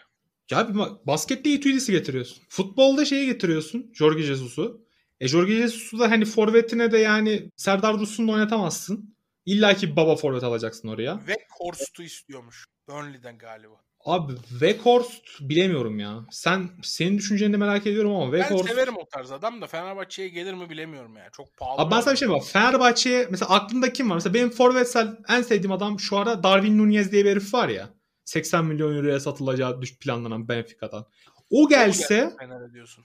Ya 0.50 0.68
bir 0.68 0.78
bak, 0.78 1.06
baskette 1.06 1.50
Ituidis'i 1.50 1.92
getiriyorsun. 1.92 2.42
Futbolda 2.48 3.04
şeyi 3.04 3.26
getiriyorsun. 3.26 3.92
Jorge 3.94 4.22
Jesus'u. 4.22 4.86
E 5.20 5.28
Jorge 5.28 5.56
Jesus'u 5.56 5.98
da 5.98 6.10
hani 6.10 6.24
forvetine 6.24 6.92
de 6.92 6.98
yani 6.98 7.50
Serdar 7.56 8.00
Dursun'la 8.00 8.32
oynatamazsın. 8.32 9.14
İlla 9.46 9.74
ki 9.74 9.96
baba 9.96 10.16
forvet 10.16 10.42
alacaksın 10.42 10.88
oraya. 10.88 11.26
Ve 11.26 11.36
Horst'u 11.50 12.02
istiyormuş. 12.02 12.66
Burnley'den 12.88 13.38
galiba. 13.38 13.80
Abi 14.04 14.32
Weghorst 14.48 15.24
bilemiyorum 15.40 15.98
ya. 15.98 16.26
Sen 16.30 16.70
senin 16.82 17.18
düşünceni 17.18 17.52
de 17.52 17.56
merak 17.56 17.86
ediyorum 17.86 18.14
ama 18.14 18.32
Ben 18.32 18.38
Weghorst... 18.38 18.68
severim 18.68 18.96
o 18.96 19.08
tarz 19.08 19.32
adam 19.32 19.60
da 19.62 19.66
Fenerbahçe'ye 19.66 20.28
gelir 20.28 20.54
mi 20.54 20.70
bilemiyorum 20.70 21.16
ya. 21.16 21.28
Çok 21.32 21.56
pahalı. 21.56 21.80
Abi 21.80 21.90
ben 21.90 22.00
sana 22.00 22.14
bir 22.14 22.18
şey 22.18 22.28
bak. 22.28 22.44
Fenerbahçe'ye 22.44 23.26
mesela 23.30 23.50
aklında 23.50 23.92
kim 23.92 24.10
var? 24.10 24.14
Mesela 24.14 24.34
benim 24.34 24.50
forvetsel 24.50 25.16
en 25.28 25.42
sevdiğim 25.42 25.72
adam 25.72 26.00
şu 26.00 26.16
ara 26.16 26.42
Darwin 26.42 26.78
Nunez 26.78 27.12
diye 27.12 27.24
bir 27.24 27.30
herif 27.30 27.54
var 27.54 27.68
ya. 27.68 27.90
80 28.24 28.64
milyon 28.64 28.96
euroya 28.96 29.20
satılacağı 29.20 29.82
düş 29.82 29.98
planlanan 29.98 30.48
Benfica'dan. 30.48 31.06
O 31.50 31.68
gelse... 31.68 32.32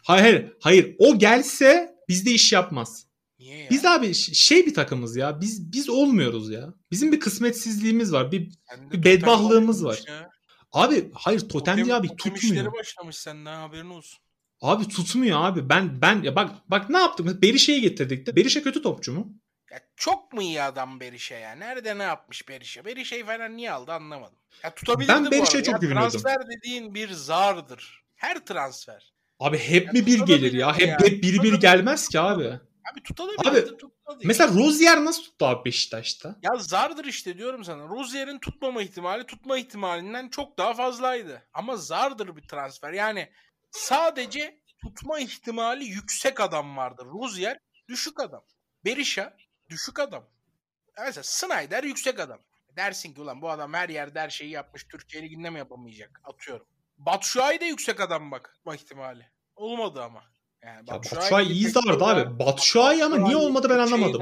Hayır 0.03 0.23
hayır. 0.23 0.53
Hayır. 0.59 0.95
O 0.99 1.19
gelse 1.19 1.95
bizde 2.09 2.31
iş 2.31 2.53
yapmaz. 2.53 3.07
Niye 3.39 3.57
ya? 3.57 3.69
Biz 3.69 3.85
abi 3.85 4.13
şey 4.13 4.65
bir 4.65 4.73
takımız 4.73 5.15
ya. 5.15 5.41
Biz 5.41 5.71
biz 5.71 5.89
olmuyoruz 5.89 6.49
ya. 6.51 6.73
Bizim 6.91 7.11
bir 7.11 7.19
kısmetsizliğimiz 7.19 8.13
var. 8.13 8.31
Bir 8.31 8.51
Sende 8.69 8.91
bir 8.91 9.03
bedbahlığımız 9.03 9.85
var. 9.85 10.03
ya. 10.07 10.29
Abi 10.75 11.11
hayır 11.13 11.39
totem 11.49 11.77
değil 11.77 11.97
abi 11.97 12.07
totem 12.07 12.33
tutmuyor. 12.33 12.55
işleri 12.55 12.73
başlamış 12.73 13.15
senden 13.17 13.55
haberin 13.59 13.89
olsun. 13.89 14.19
Abi 14.61 14.87
tutmuyor 14.87 15.39
abi. 15.45 15.69
Ben 15.69 16.01
ben 16.01 16.21
ya 16.23 16.35
bak 16.35 16.51
bak 16.67 16.89
ne 16.89 16.97
yaptık? 16.97 17.41
Berişe'yi 17.41 17.81
getirdik 17.81 18.25
de. 18.27 18.35
Berişe 18.35 18.61
kötü 18.63 18.81
topçu 18.81 19.13
mu? 19.13 19.33
Ya 19.71 19.79
çok 19.95 20.33
mu 20.33 20.41
iyi 20.41 20.61
adam 20.61 20.99
Berişe 20.99 21.35
ya? 21.35 21.51
Nerede 21.55 21.97
ne 21.97 22.03
yapmış 22.03 22.49
Berişe? 22.49 22.85
Berişe'yi 22.85 23.25
falan 23.25 23.57
niye 23.57 23.71
aldı 23.71 23.91
anlamadım. 23.91 24.35
Ya 24.63 24.75
tutabilirdi 24.75 25.11
Ben 25.13 25.23
arada. 25.23 25.63
çok 25.63 25.81
güveniyordum. 25.81 26.09
Transfer 26.21 26.37
dediğin 26.49 26.93
bir 26.95 27.09
zardır. 27.11 28.03
Her 28.15 28.45
transfer. 28.45 29.13
Abi 29.39 29.57
hep 29.57 29.85
Ya 29.85 29.91
mi 29.93 30.05
bir 30.05 30.19
gelir 30.19 30.53
ya? 30.53 30.59
ya. 30.59 30.77
Hep 30.77 30.89
hep 30.89 31.01
biri 31.23 31.23
bir 31.23 31.37
Tutabilir. 31.37 31.59
gelmez 31.61 32.07
ki 32.09 32.19
abi. 32.19 32.59
Abi 32.91 33.03
tutabilirdi 33.03 33.49
Abi, 33.49 33.77
tutmadı. 33.77 34.23
Mesela 34.23 34.53
Rozier 34.53 35.05
nasıl 35.05 35.23
tuttu 35.23 35.45
abi 35.45 35.65
Beşiktaş'ta? 35.65 36.35
Ya 36.41 36.55
zardır 36.57 37.05
işte 37.05 37.37
diyorum 37.37 37.63
sana. 37.63 37.87
Rozier'in 37.87 38.39
tutmama 38.39 38.81
ihtimali 38.81 39.25
tutma 39.25 39.57
ihtimalinden 39.57 40.29
çok 40.29 40.57
daha 40.57 40.73
fazlaydı. 40.73 41.47
Ama 41.53 41.77
zardır 41.77 42.35
bir 42.35 42.47
transfer. 42.47 42.93
Yani 42.93 43.31
sadece 43.71 44.59
tutma 44.81 45.19
ihtimali 45.19 45.85
yüksek 45.85 46.39
adam 46.39 46.77
vardı. 46.77 47.05
Rozier 47.05 47.59
düşük 47.87 48.19
adam. 48.19 48.43
Berisha 48.85 49.37
düşük 49.69 49.99
adam. 49.99 50.29
Mesela 50.97 51.23
Snyder 51.23 51.83
yüksek 51.83 52.19
adam. 52.19 52.39
Dersin 52.75 53.13
ki 53.13 53.21
ulan 53.21 53.41
bu 53.41 53.49
adam 53.49 53.73
her 53.73 53.89
yerde 53.89 54.19
her 54.19 54.29
şeyi 54.29 54.51
yapmış. 54.51 54.83
Türkiye 54.83 55.23
Ligi'nde 55.23 55.49
mi 55.49 55.57
yapamayacak? 55.57 56.21
Atıyorum. 56.23 56.67
Batshuayi 56.97 57.59
de 57.59 57.65
yüksek 57.65 57.99
adam 57.99 58.31
bak. 58.31 58.51
Tutma 58.55 58.75
ihtimali. 58.75 59.31
Olmadı 59.55 60.03
ama. 60.03 60.23
Yani 60.65 60.89
Ya 60.89 60.95
Batshuayi, 60.95 61.49
iyi 61.49 61.69
zardı 61.69 62.05
abi. 62.05 62.39
Batshuayi 62.39 63.05
ama 63.05 63.17
niye 63.17 63.37
olmadı 63.37 63.67
ben 63.69 63.79
anlamadım. 63.79 64.21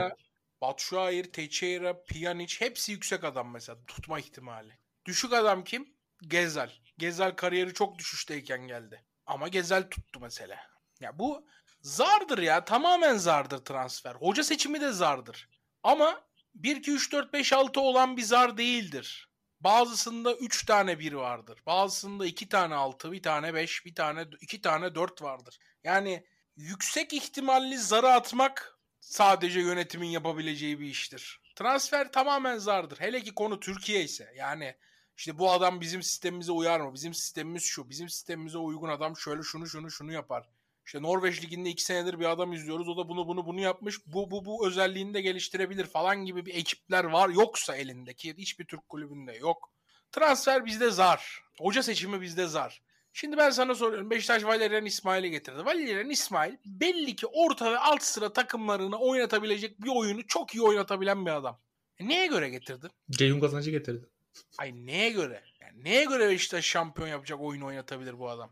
Batshuayi, 0.62 1.32
Teixeira, 1.32 2.03
Pjanic 2.03 2.56
hepsi 2.60 2.91
yüksek 2.91 3.23
adam 3.23 3.51
mesela 3.51 3.77
tutma 3.88 4.19
ihtimali. 4.19 4.77
Düşük 5.06 5.34
adam 5.34 5.63
kim? 5.63 5.93
Gezal. 6.27 6.69
Gezal 6.97 7.32
kariyeri 7.32 7.73
çok 7.73 7.99
düşüşteyken 7.99 8.67
geldi. 8.67 9.03
Ama 9.25 9.47
Gezal 9.47 9.82
tuttu 9.82 10.19
mesela. 10.19 10.58
Ya 10.99 11.19
bu 11.19 11.47
zardır 11.82 12.38
ya. 12.38 12.65
Tamamen 12.65 13.17
zardır 13.17 13.58
transfer. 13.58 14.15
Hoca 14.15 14.43
seçimi 14.43 14.82
de 14.82 14.91
zardır. 14.91 15.49
Ama 15.84 16.21
1 16.56 16.75
2 16.75 16.91
3 16.91 17.12
4 17.12 17.34
5 17.34 17.53
6 17.53 17.82
olan 17.82 18.17
bir 18.17 18.21
zar 18.21 18.58
değildir. 18.58 19.29
Bazısında 19.60 20.34
3 20.34 20.65
tane 20.65 20.99
1 20.99 21.13
vardır. 21.13 21.60
Bazısında 21.65 22.25
2 22.25 22.49
tane 22.49 22.75
6, 22.75 23.12
bir 23.12 23.21
tane 23.21 23.53
5, 23.53 23.86
bir 23.86 23.95
tane 23.95 24.25
2 24.41 24.62
tane 24.62 24.95
4 24.95 25.21
vardır. 25.21 25.58
Yani 25.84 26.25
yüksek 26.55 27.13
ihtimalli 27.13 27.77
zarı 27.77 28.09
atmak 28.09 28.79
sadece 28.99 29.59
yönetimin 29.59 30.07
yapabileceği 30.07 30.79
bir 30.79 30.85
iştir. 30.85 31.41
Transfer 31.55 32.11
tamamen 32.11 32.57
zardır. 32.57 32.99
Hele 32.99 33.21
ki 33.21 33.35
konu 33.35 33.59
Türkiye 33.59 34.03
ise. 34.03 34.33
Yani 34.35 34.75
işte 35.17 35.37
bu 35.37 35.51
adam 35.51 35.81
bizim 35.81 36.03
sistemimize 36.03 36.51
uyar 36.51 36.79
mı? 36.79 36.93
Bizim 36.93 37.13
sistemimiz 37.13 37.63
şu. 37.63 37.89
Bizim 37.89 38.09
sistemimize 38.09 38.57
uygun 38.57 38.89
adam 38.89 39.17
şöyle 39.17 39.43
şunu 39.43 39.67
şunu 39.67 39.91
şunu 39.91 40.11
yapar. 40.11 40.49
İşte 40.85 41.01
Norveç 41.01 41.43
Ligi'nde 41.43 41.69
iki 41.69 41.83
senedir 41.83 42.19
bir 42.19 42.25
adam 42.25 42.53
izliyoruz. 42.53 42.89
O 42.89 42.97
da 42.97 43.09
bunu 43.09 43.27
bunu 43.27 43.45
bunu 43.45 43.59
yapmış. 43.59 44.07
Bu 44.07 44.31
bu 44.31 44.45
bu 44.45 44.67
özelliğini 44.67 45.13
de 45.13 45.21
geliştirebilir 45.21 45.85
falan 45.85 46.25
gibi 46.25 46.45
bir 46.45 46.55
ekipler 46.55 47.03
var. 47.03 47.29
Yoksa 47.29 47.75
elindeki 47.75 48.37
hiçbir 48.37 48.65
Türk 48.65 48.89
kulübünde 48.89 49.33
yok. 49.33 49.73
Transfer 50.11 50.65
bizde 50.65 50.91
zar. 50.91 51.43
Hoca 51.59 51.83
seçimi 51.83 52.21
bizde 52.21 52.47
zar. 52.47 52.81
Şimdi 53.13 53.38
ben 53.38 53.49
sana 53.49 53.76
soruyorum. 53.76 54.10
Beşiktaş 54.10 54.43
Valerian 54.43 54.86
İsmail'i 54.86 55.32
getirdi. 55.32 55.65
Valerian 55.65 56.10
İsmail 56.10 56.54
belli 56.65 57.15
ki 57.15 57.28
orta 57.28 57.71
ve 57.71 57.78
alt 57.78 58.04
sıra 58.04 58.34
takımlarını 58.34 58.97
oynatabilecek 58.97 59.82
bir 59.82 59.89
oyunu 59.95 60.28
çok 60.28 60.56
iyi 60.56 60.62
oynatabilen 60.62 61.26
bir 61.26 61.32
adam. 61.32 61.60
E 61.99 62.08
neye 62.08 62.28
göre 62.28 62.49
getirdin? 62.49 62.89
Ceyhun 63.12 63.39
Kazancı 63.39 63.71
getirdi. 63.71 64.10
Ay 64.58 64.71
neye 64.86 65.10
göre? 65.10 65.43
Yani 65.62 65.84
neye 65.84 66.06
göre 66.06 66.30
Beşiktaş 66.30 66.65
şampiyon 66.65 67.08
yapacak 67.08 67.41
oyun 67.41 67.62
oynatabilir 67.62 68.19
bu 68.19 68.30
adam? 68.30 68.52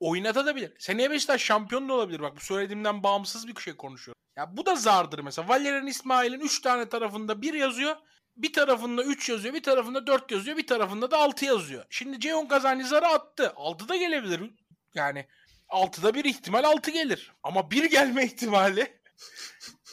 Oynatabilir. 0.00 0.72
Seneye 0.78 1.10
Beşiktaş 1.10 1.42
şampiyon 1.42 1.88
da 1.88 1.92
olabilir. 1.92 2.20
Bak 2.20 2.36
bu 2.36 2.40
söylediğimden 2.40 3.02
bağımsız 3.02 3.48
bir 3.48 3.60
şey 3.60 3.76
konuşuyorum. 3.76 4.22
Ya 4.36 4.56
bu 4.56 4.66
da 4.66 4.74
zardır 4.74 5.18
mesela. 5.18 5.48
Valerian 5.48 5.86
İsmail'in 5.86 6.40
3 6.40 6.60
tane 6.60 6.88
tarafında 6.88 7.42
1 7.42 7.54
yazıyor. 7.54 7.96
Bir 8.36 8.52
tarafında 8.52 9.04
3 9.04 9.28
yazıyor, 9.28 9.54
bir 9.54 9.62
tarafında 9.62 10.06
4 10.06 10.30
yazıyor, 10.30 10.56
bir 10.56 10.66
tarafında 10.66 11.10
da 11.10 11.18
6 11.18 11.44
yazıyor. 11.44 11.84
Şimdi 11.90 12.20
Ceyhun 12.20 12.46
Kazancı 12.46 12.86
zarı 12.86 13.06
attı. 13.06 13.52
6 13.56 13.88
da 13.88 13.96
gelebilir. 13.96 14.50
Yani 14.94 15.26
6'da 15.68 16.14
bir 16.14 16.24
ihtimal 16.24 16.64
6 16.64 16.90
gelir. 16.90 17.32
Ama 17.42 17.70
1 17.70 17.84
gelme 17.84 18.24
ihtimali 18.26 19.00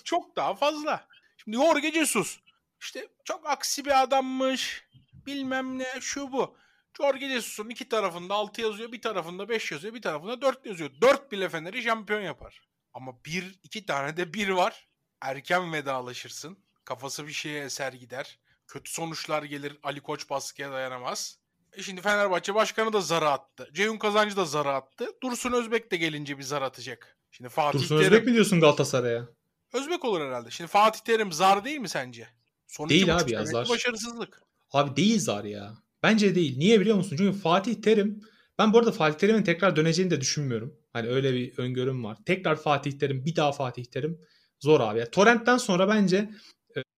çok 0.03 0.35
daha 0.35 0.55
fazla. 0.55 1.07
Şimdi 1.37 1.57
Jorge 1.57 1.91
Jesus. 1.91 2.39
İşte 2.81 3.07
çok 3.23 3.49
aksi 3.49 3.85
bir 3.85 4.01
adammış. 4.01 4.83
Bilmem 5.25 5.79
ne 5.79 5.87
şu 6.01 6.31
bu. 6.31 6.57
Jorge 6.97 7.29
Jesus'un 7.29 7.69
iki 7.69 7.89
tarafında 7.89 8.33
6 8.35 8.61
yazıyor, 8.61 8.91
bir 8.91 9.01
tarafında 9.01 9.49
5 9.49 9.71
yazıyor, 9.71 9.93
bir 9.93 10.01
tarafında 10.01 10.41
4 10.41 10.65
yazıyor. 10.65 10.91
4 11.01 11.31
bile 11.31 11.49
Fener'i 11.49 11.83
şampiyon 11.83 12.21
yapar. 12.21 12.61
Ama 12.93 13.23
bir, 13.25 13.59
iki 13.63 13.85
tane 13.85 14.17
de 14.17 14.33
bir 14.33 14.49
var. 14.49 14.87
Erken 15.21 15.73
vedalaşırsın. 15.73 16.57
Kafası 16.89 17.27
bir 17.27 17.31
şeye 17.31 17.63
eser 17.63 17.93
gider. 17.93 18.39
Kötü 18.67 18.91
sonuçlar 18.91 19.43
gelir. 19.43 19.77
Ali 19.83 20.01
Koç 20.01 20.29
baskıya 20.29 20.71
dayanamaz. 20.71 21.39
E 21.73 21.83
şimdi 21.83 22.01
Fenerbahçe 22.01 22.55
başkanı 22.55 22.93
da 22.93 23.01
zara 23.01 23.31
attı. 23.31 23.69
Ceyhun 23.73 23.97
Kazancı 23.97 24.37
da 24.37 24.45
zara 24.45 24.75
attı. 24.75 25.07
Dursun 25.23 25.51
Özbek 25.51 25.91
de 25.91 25.97
gelince 25.97 26.37
bir 26.37 26.43
zar 26.43 26.61
atacak. 26.61 27.17
Şimdi 27.31 27.49
Fatih 27.49 27.79
Dursun 27.79 27.97
Terim. 27.97 28.13
Özbek 28.13 28.25
mi 28.27 28.33
diyorsun 28.33 28.59
Galatasaray'a? 28.59 29.27
Özbek 29.73 30.05
olur 30.05 30.21
herhalde. 30.21 30.51
Şimdi 30.51 30.69
Fatih 30.69 30.99
Terim 30.99 31.31
zar 31.31 31.65
değil 31.65 31.79
mi 31.79 31.89
sence? 31.89 32.27
Son 32.67 32.89
Değil 32.89 33.17
abi 33.17 33.31
ya, 33.31 33.45
zar. 33.45 33.69
Başarısızlık. 33.69 34.41
Abi 34.71 34.95
değil 34.95 35.19
zar 35.19 35.43
ya. 35.43 35.73
Bence 36.03 36.35
değil. 36.35 36.57
Niye 36.57 36.79
biliyor 36.81 36.97
musun? 36.97 37.15
Çünkü 37.17 37.39
Fatih 37.39 37.75
Terim 37.75 38.21
ben 38.57 38.73
bu 38.73 38.79
arada 38.79 38.91
Fatih 38.91 39.19
Terim'in 39.19 39.43
tekrar 39.43 39.75
döneceğini 39.75 40.11
de 40.11 40.21
düşünmüyorum. 40.21 40.75
Hani 40.93 41.07
öyle 41.07 41.33
bir 41.33 41.57
öngörüm 41.57 42.03
var. 42.03 42.17
Tekrar 42.25 42.55
Fatih 42.55 42.91
Terim, 42.91 43.25
bir 43.25 43.35
daha 43.35 43.51
Fatih 43.51 43.85
Terim 43.85 44.21
zor 44.59 44.79
abi. 44.79 44.99
Ya, 44.99 45.11
Torrent'ten 45.11 45.57
sonra 45.57 45.87
bence 45.87 46.29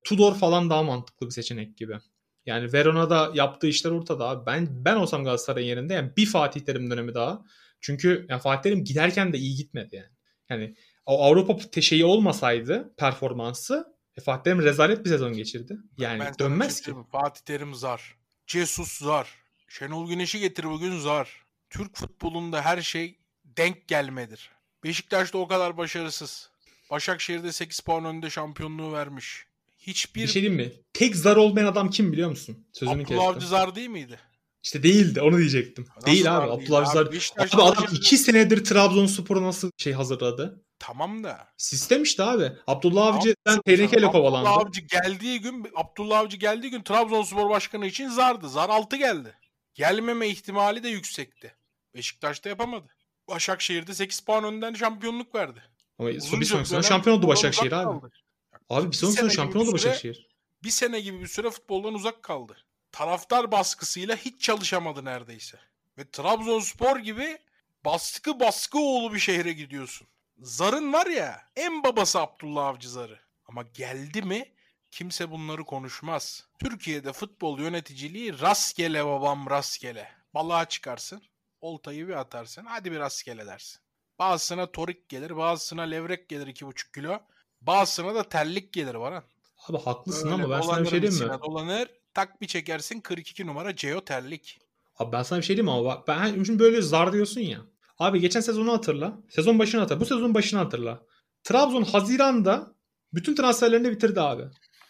Tudor 0.03 0.35
falan 0.35 0.69
daha 0.69 0.83
mantıklı 0.83 1.27
bir 1.27 1.31
seçenek 1.31 1.77
gibi. 1.77 1.97
Yani 2.45 2.73
Verona'da 2.73 3.31
yaptığı 3.33 3.67
işler 3.67 3.91
ortada 3.91 4.29
abi. 4.29 4.45
Ben 4.45 4.85
ben 4.85 4.95
olsam 4.95 5.23
Galatasaray'ın 5.23 5.67
yerinde 5.67 5.93
yani 5.93 6.11
bir 6.17 6.25
Fatih 6.25 6.61
Terim 6.61 6.91
dönemi 6.91 7.13
daha. 7.13 7.41
Çünkü 7.81 8.25
yani 8.29 8.41
Fatih 8.41 8.61
Terim 8.61 8.83
giderken 8.83 9.33
de 9.33 9.37
iyi 9.37 9.55
gitmedi 9.55 9.95
yani. 9.95 10.11
Yani 10.49 10.75
o 11.05 11.23
Avrupa 11.23 11.81
şeyi 11.81 12.05
olmasaydı 12.05 12.93
performansı 12.97 13.95
e, 14.17 14.21
Fatih 14.21 14.43
Terim 14.43 14.61
rezalet 14.61 15.05
bir 15.05 15.09
sezon 15.09 15.33
geçirdi. 15.33 15.77
Yani 15.97 16.19
Ben 16.19 16.25
sana 16.25 16.39
dönmez 16.39 16.85
şey 16.85 16.93
ki. 16.93 16.99
Fatih 17.11 17.41
Terim 17.41 17.75
zar. 17.75 18.15
Jesus 18.47 18.91
zar. 18.91 19.35
Şenol 19.67 20.09
Güneş'i 20.09 20.39
getir 20.39 20.63
bugün 20.63 20.99
zar. 20.99 21.45
Türk 21.69 21.95
futbolunda 21.95 22.61
her 22.61 22.81
şey 22.81 23.19
denk 23.45 23.87
gelmedir. 23.87 24.51
Beşiktaş'ta 24.83 25.37
o 25.37 25.47
kadar 25.47 25.77
başarısız. 25.77 26.49
Başakşehir'de 26.91 27.51
8 27.51 27.79
puan 27.79 28.05
önünde 28.05 28.29
şampiyonluğu 28.29 28.93
vermiş. 28.93 29.45
Hiçbir 29.81 30.21
Bir 30.21 30.27
şey 30.27 30.41
diyeyim 30.41 30.61
mi? 30.61 30.71
Tek 30.93 31.15
zar 31.15 31.35
olmayan 31.35 31.65
adam 31.67 31.89
kim 31.89 32.11
biliyor 32.13 32.29
musun? 32.29 32.67
Sözünü 32.73 33.03
Abdullah 33.03 33.23
Avcı 33.25 33.33
kestim. 33.39 33.49
zar 33.49 33.75
değil 33.75 33.89
miydi? 33.89 34.19
İşte 34.63 34.83
değildi 34.83 35.21
onu 35.21 35.37
diyecektim. 35.37 35.85
Nasıl 35.95 36.07
değil 36.07 36.37
abi 36.37 36.51
Abdullah 36.51 36.89
Avcı 36.89 36.99
abi? 36.99 37.11
Beşiktaş'ta 37.15 37.57
Abi 37.57 37.63
adam 37.63 37.75
başarılı- 37.83 37.97
iki 37.97 38.17
senedir 38.17 38.65
Trabzonspor'u 38.65 39.43
nasıl 39.43 39.71
şey 39.77 39.93
hazırladı? 39.93 40.65
Tamam 40.79 41.23
da. 41.23 41.47
Sistem 41.57 42.03
işte 42.03 42.23
abi. 42.23 42.51
Abdullah 42.67 43.15
Avcı 43.15 43.35
ben 43.45 43.51
Abdullah- 43.51 43.63
tehlikeyle 43.63 44.05
Abdullah 44.07 44.11
kovalandı. 44.11 44.49
Avcı 44.49 44.81
geldiği 44.81 45.41
gün 45.41 45.67
Abdullah 45.75 46.19
Avcı 46.19 46.37
geldiği 46.37 46.69
gün 46.69 46.81
Trabzonspor 46.83 47.49
başkanı 47.49 47.85
için 47.85 48.09
zardı. 48.09 48.49
Zar 48.49 48.69
6 48.69 48.95
geldi. 48.95 49.33
Gelmeme 49.75 50.27
ihtimali 50.27 50.83
de 50.83 50.89
yüksekti. 50.89 51.55
Beşiktaş'ta 51.95 52.49
yapamadı. 52.49 52.87
Başakşehir'de 53.27 53.93
8 53.93 54.19
puan 54.19 54.43
önden 54.43 54.73
şampiyonluk 54.73 55.35
verdi. 55.35 55.63
Ama 55.99 56.09
bir 56.09 56.19
sonraki 56.19 56.45
sene 56.45 56.65
dönem 56.69 56.83
şampiyon 56.83 57.17
oldu 57.17 57.27
Başakşehir 57.27 57.71
abi. 57.71 57.83
kaldı. 57.83 58.11
Abi 58.71 58.91
bir 58.91 58.95
sene 58.95 59.11
sene 59.11 59.29
şampiyon 59.29 59.65
oldu 59.65 59.73
Başakşehir. 59.73 60.27
Bir 60.63 60.69
sene 60.69 60.99
gibi 60.99 61.21
bir 61.21 61.27
süre 61.27 61.49
futboldan 61.49 61.93
uzak 61.93 62.23
kaldı. 62.23 62.57
Taraftar 62.91 63.51
baskısıyla 63.51 64.15
hiç 64.15 64.41
çalışamadı 64.41 65.05
neredeyse. 65.05 65.59
Ve 65.97 66.11
Trabzonspor 66.11 66.97
gibi 66.99 67.37
baskı 67.85 68.39
baskı 68.39 68.79
oğlu 68.79 69.13
bir 69.13 69.19
şehre 69.19 69.53
gidiyorsun. 69.53 70.07
Zar'ın 70.39 70.93
var 70.93 71.05
ya 71.05 71.41
en 71.55 71.83
babası 71.83 72.19
Abdullah 72.19 72.65
Avcı 72.65 72.89
Zar'ı. 72.89 73.19
Ama 73.45 73.63
geldi 73.73 74.21
mi 74.21 74.51
kimse 74.91 75.31
bunları 75.31 75.63
konuşmaz. 75.63 76.47
Türkiye'de 76.59 77.13
futbol 77.13 77.59
yöneticiliği 77.59 78.39
rastgele 78.39 79.05
babam 79.05 79.49
rastgele. 79.49 80.11
Balığa 80.33 80.69
çıkarsın, 80.69 81.23
oltayı 81.61 82.07
bir 82.07 82.13
atarsın, 82.13 82.65
hadi 82.65 82.91
bir 82.91 82.99
rastgele 82.99 83.45
dersin. 83.45 83.81
Bazısına 84.19 84.71
torik 84.71 85.09
gelir, 85.09 85.37
bazısına 85.37 85.81
levrek 85.81 86.29
gelir 86.29 86.47
2,5 86.47 86.93
kilo. 86.93 87.19
Bazısına 87.61 88.15
da 88.15 88.23
terlik 88.23 88.73
gelir 88.73 88.99
Baran. 88.99 89.23
Abi 89.69 89.77
haklısın 89.77 90.31
Öyle 90.31 90.43
ama 90.43 90.55
ben 90.55 90.61
sana 90.61 90.83
bir 90.83 90.89
şey 90.89 91.01
diyeyim 91.01 91.23
mi? 91.23 91.37
dolanır, 91.45 91.87
tak 92.13 92.41
bir 92.41 92.47
çekersin 92.47 92.99
42 92.99 93.47
numara 93.47 93.75
Ceo 93.75 94.01
terlik. 94.01 94.59
Abi 94.99 95.11
ben 95.11 95.23
sana 95.23 95.39
bir 95.39 95.45
şey 95.45 95.55
diyeyim 95.57 95.65
mi 95.65 95.71
ama 95.71 95.85
bak 95.85 96.07
ben 96.07 96.43
şimdi 96.43 96.59
böyle 96.59 96.81
zar 96.81 97.13
diyorsun 97.13 97.41
ya. 97.41 97.59
Abi 97.99 98.19
geçen 98.19 98.39
sezonu 98.41 98.73
hatırla. 98.73 99.17
Sezon 99.29 99.59
başını 99.59 99.81
hatırla. 99.81 99.99
Bu 100.01 100.05
sezon 100.05 100.33
başını 100.33 100.59
hatırla. 100.59 101.03
Trabzon 101.43 101.83
Haziran'da 101.83 102.75
bütün 103.13 103.35
transferlerini 103.35 103.91
bitirdi 103.91 104.21
abi. 104.21 104.43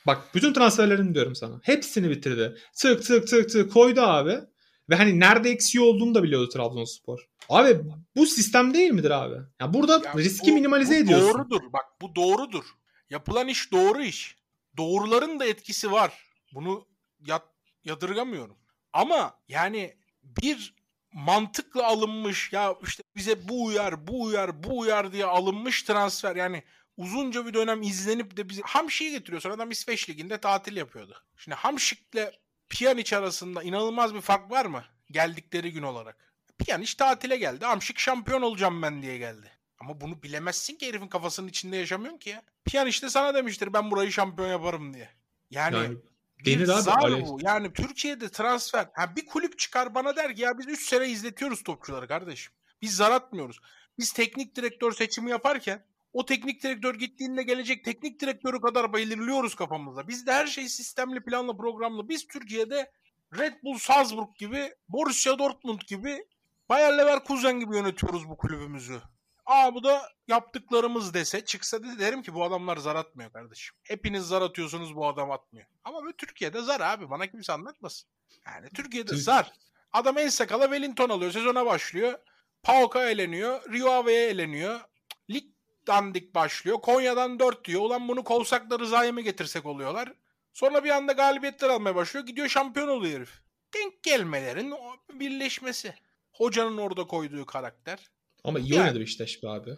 Bak 0.08 0.22
bütün 0.36 0.54
transferlerini 0.54 1.14
diyorum 1.14 1.36
sana. 1.36 1.60
Hepsini 1.64 2.10
bitirdi. 2.10 2.58
Tık 2.76 3.04
tık 3.04 3.28
tık 3.28 3.50
tık 3.50 3.74
koydu 3.74 4.02
abi. 4.02 4.40
Ve 4.90 4.96
hani 4.96 5.20
nerede 5.20 5.50
eksiği 5.50 5.84
olduğunu 5.84 6.16
da 6.16 6.24
biliyordu 6.24 6.50
Trabzonspor. 6.50 7.30
Abi 7.50 7.80
bu 8.16 8.26
sistem 8.26 8.74
değil 8.74 8.92
midir 8.92 9.12
abi? 9.12 9.36
Ya 9.62 9.74
burada 9.74 10.02
Ya 10.06 10.14
riski 10.18 10.52
bu- 10.52 10.56
minimalize 10.56 10.94
bu 10.94 11.04
ediyorsun. 11.04 11.34
Doğrudur. 11.40 11.74
Bak 11.74 11.86
bu 12.02 12.16
doğrudur. 12.16 12.66
Yapılan 13.10 13.48
iş 13.48 13.72
doğru 13.72 14.04
iş. 14.04 14.36
Doğruların 14.78 15.40
da 15.40 15.46
etkisi 15.46 15.92
var. 15.92 16.14
Bunu 16.54 16.88
yat, 17.26 17.44
yadırgamıyorum. 17.84 18.58
Ama 18.94 19.40
yani 19.48 19.98
bir 20.24 20.74
mantıkla 21.14 21.88
alınmış 21.88 22.54
ya 22.54 22.76
işte 22.88 23.04
bize 23.16 23.48
bu 23.48 23.66
uyar, 23.66 24.08
bu 24.08 24.22
uyar, 24.24 24.64
bu 24.64 24.80
uyar 24.80 25.14
diye 25.14 25.26
alınmış 25.26 25.84
transfer 25.84 26.36
yani 26.36 26.64
uzunca 26.98 27.46
bir 27.46 27.54
dönem 27.54 27.82
izlenip 27.82 28.38
de 28.38 28.50
bize 28.50 28.62
Hamşik'i 28.66 29.12
getiriyorsun. 29.12 29.50
Adam 29.50 29.72
İsveç 29.72 30.10
Ligi'nde 30.10 30.38
tatil 30.38 30.78
yapıyordu. 30.78 31.24
Şimdi 31.38 31.56
Hamşik'le 31.56 32.32
Pjanic 32.72 33.18
arasında 33.18 33.64
inanılmaz 33.64 34.14
bir 34.16 34.22
fark 34.22 34.52
var 34.52 34.66
mı? 34.66 34.84
Geldikleri 35.12 35.72
gün 35.72 35.84
olarak. 35.84 36.18
Pjanic 36.60 36.94
tatile 36.98 37.38
geldi. 37.38 37.66
Hamşik 37.66 38.00
şampiyon 38.00 38.42
olacağım 38.42 38.82
ben 38.82 39.02
diye 39.02 39.18
geldi. 39.18 39.52
Ama 39.80 40.02
bunu 40.02 40.24
bilemezsin 40.24 40.76
ki 40.78 40.88
herifin 40.88 41.08
kafasının 41.08 41.48
içinde 41.48 41.78
yaşamıyorsun 41.78 42.20
ki 42.20 42.30
ya. 42.30 42.42
Pjanic 42.66 43.02
de 43.02 43.10
sana 43.10 43.34
demiştir 43.34 43.74
ben 43.74 43.92
burayı 43.92 44.12
şampiyon 44.12 44.50
yaparım 44.50 44.94
diye. 44.94 45.10
Yani, 45.50 45.76
Yani 45.76 45.98
denir 46.46 46.70
abi, 46.70 46.92
Alex. 46.92 47.30
bu. 47.30 47.40
Yani 47.42 47.74
Türkiye'de 47.74 48.30
transfer. 48.30 48.90
Ha 48.94 49.16
bir 49.16 49.26
kulüp 49.26 49.60
çıkar 49.60 49.96
bana 49.96 50.16
der 50.16 50.36
ki 50.36 50.42
ya 50.42 50.58
biz 50.60 50.68
3 50.68 50.88
sene 50.88 51.08
izletiyoruz 51.08 51.64
topçuları 51.64 52.08
kardeşim. 52.08 52.54
Biz 52.82 52.96
zar 52.96 53.12
atmıyoruz. 53.12 53.60
Biz 54.00 54.14
teknik 54.14 54.56
direktör 54.56 54.92
seçimi 54.92 55.32
yaparken 55.32 55.86
o 56.14 56.26
teknik 56.26 56.64
direktör 56.64 56.96
gittiğinde 56.96 57.44
gelecek 57.44 57.86
teknik 57.86 58.20
direktörü 58.20 58.62
kadar 58.62 58.94
belirliyoruz 58.94 59.56
kafamızda. 59.56 60.08
Bizde 60.08 60.34
her 60.34 60.48
şey 60.48 60.70
sistemli, 60.70 61.24
planlı, 61.24 61.58
programlı. 61.58 62.10
Biz 62.10 62.28
Türkiye'de 62.28 62.92
Red 63.38 63.54
Bull 63.64 63.78
Salzburg 63.78 64.36
gibi, 64.38 64.74
Borussia 64.90 65.40
Dortmund 65.40 65.82
gibi, 65.88 66.26
Bayer 66.70 66.98
Leverkusen 66.98 67.60
gibi 67.60 67.76
yönetiyoruz 67.76 68.30
bu 68.30 68.38
kulübümüzü. 68.38 69.02
Aa 69.46 69.74
bu 69.74 69.84
da 69.84 70.10
yaptıklarımız 70.28 71.14
dese 71.14 71.46
çıksa 71.46 71.84
da 71.84 72.00
derim 72.00 72.22
ki 72.22 72.34
bu 72.34 72.44
adamlar 72.44 72.78
zar 72.78 72.96
atmıyor 72.96 73.32
kardeşim. 73.34 73.76
Hepiniz 73.84 74.24
zar 74.24 74.42
atıyorsunuz 74.42 74.96
bu 74.96 75.08
adam 75.08 75.32
atmıyor. 75.32 75.68
Ama 75.84 76.04
böyle 76.04 76.16
Türkiye'de 76.18 76.62
zar 76.62 76.82
abi 76.82 77.10
bana 77.10 77.28
kimse 77.28 77.54
anlatmasın. 77.54 78.10
Yani 78.46 78.70
Türkiye'de 78.70 79.12
Türk- 79.12 79.20
zar. 79.22 79.52
Adam 79.94 80.18
en 80.18 80.30
sakala 80.30 80.64
Wellington 80.64 81.10
alıyor 81.10 81.32
sezona 81.32 81.66
başlıyor. 81.66 82.20
Paok'a 82.64 83.10
eleniyor. 83.10 83.74
Rio 83.74 83.92
Ave'ye 83.92 84.30
eleniyor. 84.30 84.80
Dandik 85.88 86.36
başlıyor. 86.36 86.78
Konya'dan 86.82 87.40
4 87.40 87.66
diyor. 87.66 87.82
Ulan 87.82 88.08
bunu 88.08 88.24
kovsak 88.24 88.70
da 88.70 88.80
Rıza'ya 88.80 89.12
mı 89.12 89.22
getirsek 89.22 89.66
oluyorlar. 89.66 90.14
Sonra 90.54 90.84
bir 90.84 90.90
anda 90.90 91.12
galibiyetler 91.12 91.70
almaya 91.70 91.96
başlıyor. 91.96 92.26
Gidiyor 92.26 92.48
şampiyon 92.48 92.88
oluyor 92.88 93.16
herif. 93.18 93.42
Denk 93.74 94.04
gelmelerin 94.04 94.74
birleşmesi. 95.14 95.94
Hocanın 96.32 96.78
orada 96.78 97.08
koyduğu 97.08 97.46
karakter. 97.46 98.00
Ama 98.44 98.60
iyi 98.60 98.74
Yani. 98.74 98.84
oynadı 98.84 99.00
Beşiktaş 99.00 99.44
be 99.44 99.48
abi. 99.50 99.72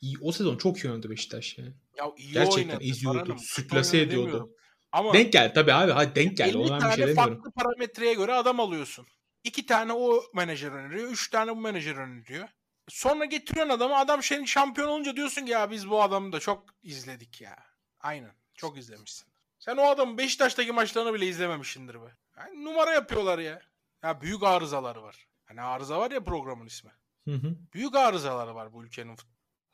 İyi, 0.00 0.16
o 0.22 0.32
sezon 0.32 0.56
çok 0.56 0.78
iyi 0.78 0.90
oynadı 0.90 1.10
Beşiktaş 1.10 1.58
yani. 1.58 1.72
Ya 1.98 2.04
iyi 2.16 2.32
Gerçekten 2.32 2.68
oynadı. 2.68 2.84
eziyordu, 2.84 3.36
sürklase 3.40 3.96
oynadı 3.96 4.08
ediyordu. 4.08 4.26
demiyorum. 4.26 4.50
Ama 4.92 5.12
Denk 5.12 5.32
geldi 5.32 5.52
tabii 5.54 5.72
abi. 5.72 5.92
Hadi 5.92 6.14
denk 6.14 6.36
geldi. 6.36 6.50
50 6.50 6.58
Ona 6.58 6.68
ben 6.70 6.76
bir 6.76 6.80
tane 6.80 6.94
şey 6.96 7.06
demiyorum. 7.06 7.34
farklı 7.34 7.50
parametreye 7.52 8.14
göre 8.14 8.32
adam 8.34 8.60
alıyorsun. 8.60 9.06
İki 9.44 9.66
tane 9.66 9.92
o 9.92 10.22
menajer 10.34 10.70
öneriyor. 10.72 11.08
Üç 11.10 11.30
tane 11.30 11.56
bu 11.56 11.60
menajer 11.60 11.94
öneriyor. 11.94 12.48
Sonra 12.90 13.24
getiriyorsun 13.24 13.72
adamı. 13.74 13.96
Adam 13.96 14.22
senin 14.22 14.44
şampiyon 14.44 14.88
olunca 14.88 15.16
diyorsun 15.16 15.44
ki 15.44 15.50
ya 15.50 15.70
biz 15.70 15.90
bu 15.90 16.02
adamı 16.02 16.32
da 16.32 16.40
çok 16.40 16.64
izledik 16.82 17.40
ya. 17.40 17.56
Aynen. 18.00 18.32
Çok 18.54 18.78
izlemişsin. 18.78 19.28
Sen 19.58 19.76
o 19.76 19.82
adamın 19.82 20.18
Beşiktaş'taki 20.18 20.72
maçlarını 20.72 21.14
bile 21.14 21.28
izlememişsindir 21.28 21.94
be. 21.94 22.14
Yani 22.38 22.64
numara 22.64 22.92
yapıyorlar 22.92 23.38
ya. 23.38 23.60
Ya 24.02 24.20
büyük 24.20 24.42
arızalar 24.42 24.96
var. 24.96 25.26
Hani 25.44 25.62
arıza 25.62 25.98
var 25.98 26.10
ya 26.10 26.24
programın 26.24 26.66
ismi. 26.66 26.90
Hı 27.24 27.34
hı. 27.34 27.56
Büyük 27.74 27.94
arızalar 27.94 28.48
var 28.48 28.72
bu 28.72 28.84
ülkenin 28.84 29.16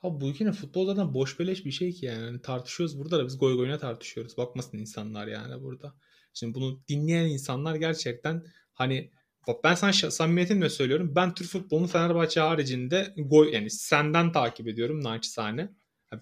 Abi 0.02 0.20
bu 0.20 0.28
ülkenin 0.28 0.52
futbol 0.52 0.86
zaten 0.86 1.14
boş 1.14 1.38
beleş 1.38 1.64
bir 1.64 1.70
şey 1.70 1.92
ki 1.92 2.06
yani. 2.06 2.24
Hani 2.24 2.42
tartışıyoruz 2.42 2.98
burada 2.98 3.18
da 3.18 3.26
biz 3.26 3.38
goy 3.38 3.56
goyuna 3.56 3.78
tartışıyoruz. 3.78 4.36
Bakmasın 4.36 4.78
insanlar 4.78 5.26
yani 5.26 5.62
burada. 5.62 5.94
Şimdi 6.34 6.54
bunu 6.54 6.80
dinleyen 6.88 7.26
insanlar 7.26 7.74
gerçekten 7.74 8.46
hani 8.72 9.10
bak 9.46 9.64
ben 9.64 9.74
sana 9.74 9.92
samimiyetimle 9.92 10.70
söylüyorum. 10.70 11.12
Ben 11.16 11.34
Türk 11.34 11.48
futbolunu 11.48 11.86
Fenerbahçe 11.86 12.40
haricinde 12.40 13.14
goy 13.16 13.52
yani 13.52 13.70
senden 13.70 14.32
takip 14.32 14.68
ediyorum 14.68 15.04
naçizane. 15.04 15.70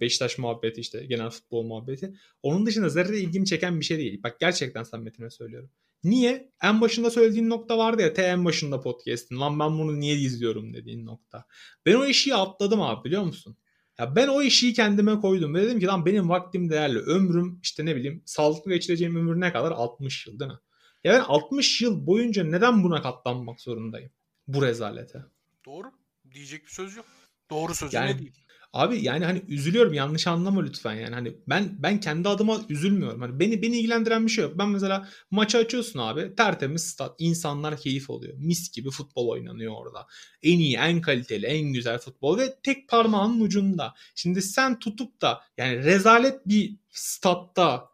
Beşiktaş 0.01 0.39
muhabbeti 0.39 0.81
işte 0.81 1.07
genel 1.07 1.31
futbol 1.31 1.63
muhabbeti. 1.63 2.15
Onun 2.43 2.67
dışında 2.67 2.89
zerre 2.89 3.19
ilgimi 3.19 3.47
çeken 3.47 3.81
bir 3.81 3.85
şey 3.85 3.99
değil. 3.99 4.23
Bak 4.23 4.41
gerçekten 4.41 4.83
samimiyetimle 4.83 5.31
söylüyorum. 5.31 5.71
Niye? 6.05 6.53
En 6.63 6.81
başında 6.81 7.11
söylediğin 7.11 7.51
nokta 7.51 7.79
vardı 7.79 8.03
ya. 8.03 8.13
T 8.13 8.23
en 8.23 8.45
başında 8.45 8.81
podcast'in. 8.81 9.41
Lan 9.41 9.59
ben 9.59 9.79
bunu 9.79 10.01
niye 10.01 10.15
izliyorum 10.15 10.75
dediğin 10.75 11.07
nokta. 11.07 11.45
Ben 11.87 11.95
o 11.95 12.05
eşiği 12.05 12.37
atladım 12.37 12.83
abi 12.83 13.05
biliyor 13.05 13.23
musun? 13.23 13.57
Ya 13.99 14.17
ben 14.17 14.29
o 14.29 14.43
eşiği 14.43 14.75
kendime 14.75 15.21
koydum 15.21 15.55
ve 15.55 15.63
dedim 15.63 15.81
ki 15.81 15.87
lan 15.87 16.07
benim 16.07 16.29
vaktim 16.29 16.71
değerli. 16.71 16.99
Ömrüm 16.99 17.61
işte 17.63 17.85
ne 17.85 17.97
bileyim 17.97 18.23
sağlıklı 18.27 18.73
geçireceğim 18.73 19.17
ömür 19.17 19.41
ne 19.41 19.53
kadar? 19.53 19.71
60 19.71 20.27
yıl 20.27 20.41
değil 20.41 20.51
mi? 20.51 20.59
Ya 21.05 21.13
ben 21.13 21.21
60 21.21 21.83
yıl 21.83 22.07
boyunca 22.07 22.45
neden 22.45 22.85
buna 22.85 23.03
katlanmak 23.03 23.61
zorundayım? 23.61 24.11
Bu 24.49 24.63
rezalete. 24.63 25.25
Doğru. 25.67 25.93
Diyecek 26.35 26.65
bir 26.65 26.71
söz 26.71 26.97
yok. 26.97 27.07
Doğru 27.51 27.75
sözü 27.75 27.97
Yani- 27.97 28.13
ne 28.15 28.19
değil. 28.19 28.33
Abi 28.73 29.05
yani 29.05 29.25
hani 29.25 29.43
üzülüyorum 29.49 29.95
yanlış 29.95 30.27
anlama 30.27 30.63
lütfen 30.63 30.95
yani 30.95 31.15
hani 31.15 31.37
ben 31.49 31.77
ben 31.79 32.01
kendi 32.01 32.29
adıma 32.29 32.61
üzülmüyorum. 32.69 33.21
Hani 33.21 33.41
beni 33.41 33.63
beni 33.63 33.79
ilgilendiren 33.79 34.27
bir 34.27 34.31
şey 34.31 34.45
yok. 34.45 34.59
Ben 34.59 34.69
mesela 34.69 35.09
maçı 35.31 35.59
açıyorsun 35.59 35.99
abi 35.99 36.35
tertemiz 36.37 36.87
stat 36.87 37.15
insanlar 37.19 37.77
keyif 37.77 38.11
oluyor. 38.11 38.35
Mis 38.39 38.73
gibi 38.73 38.91
futbol 38.91 39.29
oynanıyor 39.29 39.73
orada. 39.77 40.07
En 40.43 40.59
iyi, 40.59 40.77
en 40.77 41.01
kaliteli, 41.01 41.47
en 41.47 41.73
güzel 41.73 41.99
futbol 41.99 42.39
ve 42.39 42.55
tek 42.63 42.89
parmağının 42.89 43.41
ucunda. 43.41 43.95
Şimdi 44.15 44.43
sen 44.43 44.79
tutup 44.79 45.21
da 45.21 45.41
yani 45.59 45.77
rezalet 45.85 46.47
bir 46.49 46.77
statta 46.91 47.94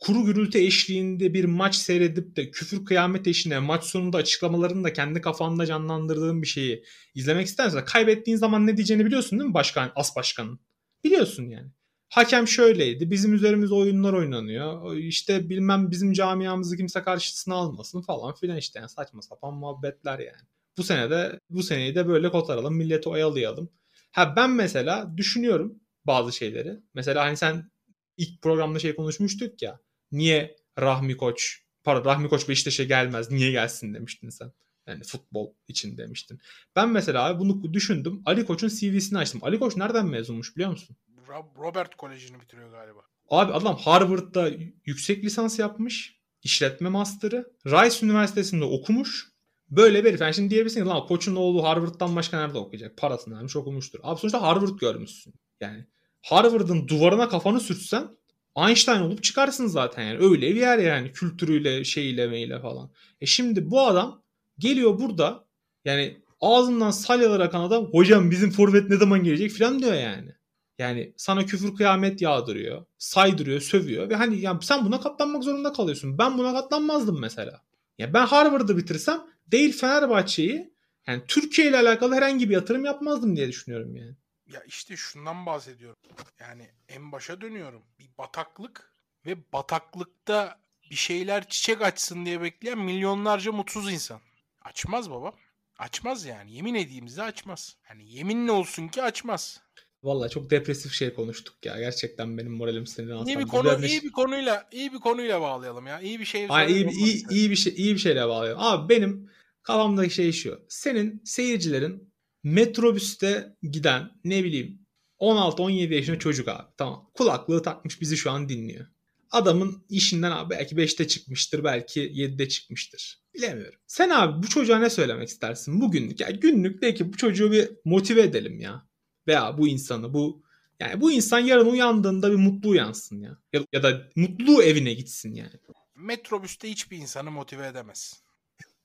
kuru 0.00 0.24
gürültü 0.24 0.58
eşliğinde 0.58 1.34
bir 1.34 1.44
maç 1.44 1.74
seyredip 1.74 2.36
de 2.36 2.50
küfür 2.50 2.84
kıyamet 2.84 3.26
eşine 3.26 3.58
maç 3.58 3.84
sonunda 3.84 4.16
açıklamalarını 4.18 4.84
da 4.84 4.92
kendi 4.92 5.20
kafanda 5.20 5.66
canlandırdığın 5.66 6.42
bir 6.42 6.46
şeyi 6.46 6.84
izlemek 7.14 7.46
istersen 7.46 7.84
kaybettiğin 7.84 8.36
zaman 8.36 8.66
ne 8.66 8.76
diyeceğini 8.76 9.06
biliyorsun 9.06 9.38
değil 9.38 9.48
mi 9.48 9.54
başkan, 9.54 9.92
as 9.96 10.16
başkanın? 10.16 10.60
Biliyorsun 11.04 11.48
yani. 11.48 11.68
Hakem 12.08 12.48
şöyleydi. 12.48 13.10
Bizim 13.10 13.34
üzerimize 13.34 13.74
oyunlar 13.74 14.12
oynanıyor. 14.12 14.96
İşte 14.96 15.48
bilmem 15.48 15.90
bizim 15.90 16.12
camiamızı 16.12 16.76
kimse 16.76 17.02
karşısına 17.02 17.54
almasın 17.54 18.02
falan 18.02 18.34
filan 18.34 18.56
işte. 18.56 18.78
Yani 18.78 18.88
saçma 18.88 19.22
sapan 19.22 19.54
muhabbetler 19.54 20.18
yani. 20.18 20.48
Bu 20.78 20.82
sene 20.82 21.10
de 21.10 21.40
bu 21.50 21.62
seneyi 21.62 21.94
de 21.94 22.08
böyle 22.08 22.30
kotaralım. 22.30 22.76
Milleti 22.76 23.08
oyalayalım. 23.08 23.70
Ha 24.12 24.36
ben 24.36 24.50
mesela 24.50 25.16
düşünüyorum 25.16 25.80
bazı 26.04 26.32
şeyleri. 26.32 26.80
Mesela 26.94 27.24
hani 27.24 27.36
sen 27.36 27.70
ilk 28.16 28.42
programda 28.42 28.78
şey 28.78 28.96
konuşmuştuk 28.96 29.62
ya. 29.62 29.80
Niye 30.12 30.56
Rahmi 30.80 31.16
Koç 31.16 31.62
pardon 31.84 32.10
Rahmi 32.10 32.28
Koç 32.28 32.48
Beşiktaş'a 32.48 32.84
gelmez. 32.84 33.30
Niye 33.30 33.50
gelsin 33.50 33.94
demiştin 33.94 34.28
sen. 34.30 34.52
Yani 34.86 35.04
futbol 35.04 35.52
için 35.68 35.96
demiştin. 35.98 36.40
Ben 36.76 36.88
mesela 36.88 37.24
abi 37.26 37.38
bunu 37.40 37.72
düşündüm. 37.74 38.22
Ali 38.26 38.46
Koç'un 38.46 38.68
CV'sini 38.68 39.18
açtım. 39.18 39.40
Ali 39.44 39.58
Koç 39.58 39.76
nereden 39.76 40.06
mezunmuş 40.06 40.56
biliyor 40.56 40.70
musun? 40.70 40.96
Rob- 41.28 41.58
Robert 41.58 41.94
Koleji'ni 41.96 42.40
bitiriyor 42.40 42.70
galiba. 42.70 43.00
Abi 43.28 43.52
adam 43.52 43.76
Harvard'da 43.76 44.50
yüksek 44.84 45.24
lisans 45.24 45.58
yapmış. 45.58 46.20
işletme 46.42 46.88
master'ı. 46.88 47.52
Rice 47.66 48.06
Üniversitesi'nde 48.06 48.64
okumuş. 48.64 49.28
Böyle 49.68 50.04
bir 50.04 50.08
herif. 50.08 50.20
Yani 50.20 50.34
şimdi 50.34 50.50
diyebilirsin 50.50 50.80
ki 50.82 50.86
lan 50.86 51.06
koçun 51.06 51.36
oğlu 51.36 51.64
Harvard'dan 51.64 52.16
başka 52.16 52.40
nerede 52.40 52.58
okuyacak? 52.58 52.96
Parasını 52.96 53.36
vermiş 53.36 53.56
okumuştur. 53.56 54.00
Abi 54.02 54.20
sonuçta 54.20 54.42
Harvard 54.42 54.78
görmüşsün. 54.78 55.34
Yani 55.60 55.86
Harvard'ın 56.22 56.88
duvarına 56.88 57.28
kafanı 57.28 57.60
sürtsen 57.60 58.08
Einstein 58.56 59.00
olup 59.00 59.22
çıkarsın 59.22 59.66
zaten 59.66 60.02
yani. 60.02 60.18
Öyle 60.24 60.50
bir 60.54 60.60
yer 60.60 60.78
yani 60.78 61.12
kültürüyle 61.12 61.84
şeyle 61.84 62.26
meyle 62.26 62.60
falan. 62.60 62.90
E 63.20 63.26
şimdi 63.26 63.70
bu 63.70 63.80
adam 63.80 64.22
geliyor 64.58 64.98
burada 65.00 65.44
Yani 65.84 66.22
ağzından 66.40 66.90
salyalar 66.90 67.40
akan 67.40 67.60
adam 67.60 67.84
hocam 67.84 68.30
bizim 68.30 68.50
forvet 68.50 68.90
ne 68.90 68.96
zaman 68.96 69.24
gelecek 69.24 69.52
falan 69.52 69.78
diyor 69.78 69.94
yani. 69.94 70.34
Yani 70.78 71.14
sana 71.16 71.46
küfür 71.46 71.76
kıyamet 71.76 72.22
yağdırıyor, 72.22 72.84
saydırıyor, 72.98 73.60
sövüyor 73.60 74.08
ve 74.10 74.14
hani 74.14 74.40
yani 74.40 74.58
sen 74.62 74.84
buna 74.84 75.00
katlanmak 75.00 75.44
zorunda 75.44 75.72
kalıyorsun. 75.72 76.18
Ben 76.18 76.38
buna 76.38 76.52
katlanmazdım 76.52 77.20
mesela. 77.20 77.62
Ya 77.98 78.14
ben 78.14 78.26
Harvard'ı 78.26 78.76
bitirsem 78.76 79.20
değil 79.46 79.72
Fenerbahçe'yi 79.72 80.72
yani 81.06 81.22
Türkiye 81.28 81.68
ile 81.68 81.76
alakalı 81.78 82.14
herhangi 82.14 82.48
bir 82.48 82.54
yatırım 82.54 82.84
yapmazdım 82.84 83.36
diye 83.36 83.48
düşünüyorum 83.48 83.96
yani. 83.96 84.16
Ya 84.52 84.62
işte 84.66 84.96
şundan 84.96 85.46
bahsediyorum. 85.46 85.98
Yani 86.40 86.70
en 86.88 87.12
başa 87.12 87.40
dönüyorum. 87.40 87.82
Bir 87.98 88.08
bataklık 88.18 88.92
ve 89.26 89.52
bataklıkta 89.52 90.60
bir 90.90 90.96
şeyler 90.96 91.48
çiçek 91.48 91.82
açsın 91.82 92.26
diye 92.26 92.40
bekleyen 92.40 92.78
milyonlarca 92.78 93.52
mutsuz 93.52 93.92
insan. 93.92 94.20
Açmaz 94.62 95.10
baba. 95.10 95.32
Açmaz 95.78 96.24
yani. 96.24 96.52
Yemin 96.52 97.06
size 97.06 97.22
açmaz. 97.22 97.76
Yani 97.88 98.12
yeminle 98.12 98.52
olsun 98.52 98.88
ki 98.88 99.02
açmaz. 99.02 99.60
Vallahi 100.02 100.30
çok 100.30 100.50
depresif 100.50 100.92
şey 100.92 101.14
konuştuk 101.14 101.66
ya. 101.66 101.78
Gerçekten 101.78 102.38
benim 102.38 102.52
moralim 102.52 102.86
sinirden 102.86 103.24
İyi 103.24 103.38
bir 103.38 103.46
konu 103.46 103.86
iyi 103.86 104.02
bir 104.02 104.12
konuyla 104.12 104.68
iyi 104.72 104.92
bir 104.92 104.98
konuyla 104.98 105.40
bağlayalım 105.40 105.86
ya. 105.86 106.00
İyi 106.00 106.20
bir 106.20 106.24
şey. 106.24 106.46
Ay, 106.48 106.72
iyi, 106.72 106.90
iyi, 106.90 107.24
iyi 107.30 107.50
bir 107.50 107.56
şey 107.56 107.74
iyi 107.76 107.94
bir 107.94 108.00
şeyle 108.00 108.28
bağlayalım. 108.28 108.62
Abi 108.62 108.88
benim 108.88 109.30
kafamdaki 109.62 110.14
şey 110.14 110.32
şu. 110.32 110.66
Senin 110.68 111.22
seyircilerin 111.24 112.09
metrobüste 112.42 113.56
giden 113.62 114.10
ne 114.24 114.44
bileyim 114.44 114.86
16-17 115.20 115.94
yaşında 115.94 116.18
çocuk 116.18 116.48
abi. 116.48 116.68
Tamam. 116.76 117.10
Kulaklığı 117.14 117.62
takmış 117.62 118.00
bizi 118.00 118.16
şu 118.16 118.30
an 118.30 118.48
dinliyor. 118.48 118.86
Adamın 119.30 119.84
işinden 119.88 120.30
abi 120.30 120.50
belki 120.50 120.74
5'te 120.74 121.08
çıkmıştır, 121.08 121.64
belki 121.64 122.00
7'de 122.00 122.48
çıkmıştır. 122.48 123.20
Bilemiyorum. 123.34 123.78
Sen 123.86 124.10
abi 124.10 124.42
bu 124.42 124.48
çocuğa 124.48 124.78
ne 124.78 124.90
söylemek 124.90 125.28
istersin 125.28 125.80
bugünlük? 125.80 126.20
Yani 126.20 126.40
günlük 126.40 126.82
de 126.82 126.94
ki 126.94 127.12
bu 127.12 127.16
çocuğu 127.16 127.52
bir 127.52 127.70
motive 127.84 128.22
edelim 128.22 128.60
ya. 128.60 128.86
Veya 129.26 129.58
bu 129.58 129.68
insanı 129.68 130.14
bu 130.14 130.42
yani 130.80 131.00
bu 131.00 131.12
insan 131.12 131.38
yarın 131.38 131.66
uyandığında 131.66 132.30
bir 132.30 132.36
mutlu 132.36 132.68
uyansın 132.68 133.20
ya. 133.20 133.38
Ya, 133.52 133.60
ya 133.72 133.82
da 133.82 134.08
mutlu 134.16 134.62
evine 134.62 134.94
gitsin 134.94 135.34
yani. 135.34 135.52
Metrobüste 135.94 136.70
hiçbir 136.70 136.96
insanı 136.96 137.30
motive 137.30 137.66
edemez. 137.66 138.22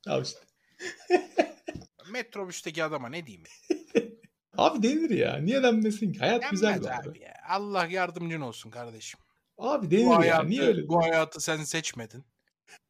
Abi 0.08 0.24
işte. 0.24 0.39
Metrobüsteki 2.12 2.84
adama 2.84 3.10
ne 3.10 3.26
diyeyim? 3.26 3.43
Abi 4.58 4.84
denir 4.84 5.10
ya. 5.10 5.38
Niye 5.38 5.64
denmesin 5.64 6.14
ki? 6.14 6.20
Hayat 6.20 6.41
Denmez 6.41 6.51
güzel 6.51 6.76
abi. 6.78 7.10
abi. 7.10 7.20
ya. 7.20 7.34
Allah 7.49 7.86
yardımcın 7.86 8.41
olsun 8.41 8.70
kardeşim. 8.70 9.20
Abi 9.58 9.88
Bu 9.88 9.91
denir 9.91 10.03
ya. 10.10 10.18
hayatı, 10.18 10.49
Niye 10.49 10.62
öyle? 10.62 10.88
bu 10.88 11.03
hayatı 11.03 11.41
sen 11.41 11.58
seçmedin. 11.64 12.26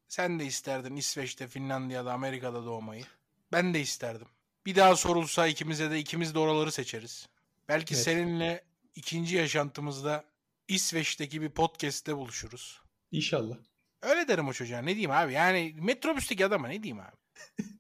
Sen 0.07 0.39
de 0.39 0.45
isterdin 0.45 0.95
İsveç'te, 0.95 1.47
Finlandiya'da, 1.47 2.13
Amerika'da 2.13 2.66
doğmayı. 2.66 3.03
Ben 3.51 3.74
de 3.74 3.82
isterdim. 3.82 4.28
Bir 4.66 4.76
daha 4.76 4.95
sorulsa 4.95 5.47
ikimize 5.47 5.91
de 5.91 5.99
ikimiz 5.99 6.36
de 6.36 6.39
oraları 6.39 6.72
seçeriz. 6.72 7.28
Belki 7.70 7.93
Evet. 7.93 8.03
seninle 8.03 8.63
ikinci 8.95 9.36
yaşantımızda 9.36 10.26
İsveç'teki 10.68 11.41
bir 11.41 11.49
podcast'te 11.49 12.18
buluşuruz. 12.18 12.82
İnşallah. 13.11 13.55
Öyle 14.01 14.28
derim 14.28 14.47
o 14.47 14.53
çocuğa. 14.53 14.80
Ne 14.82 14.88
diyeyim 14.88 15.11
abi? 15.11 15.34
Yani 15.34 15.76
metrobüsteki 15.80 16.45
adama 16.45 16.68
ne 16.68 16.84
diyeyim 16.84 16.99
abi? 17.03 17.16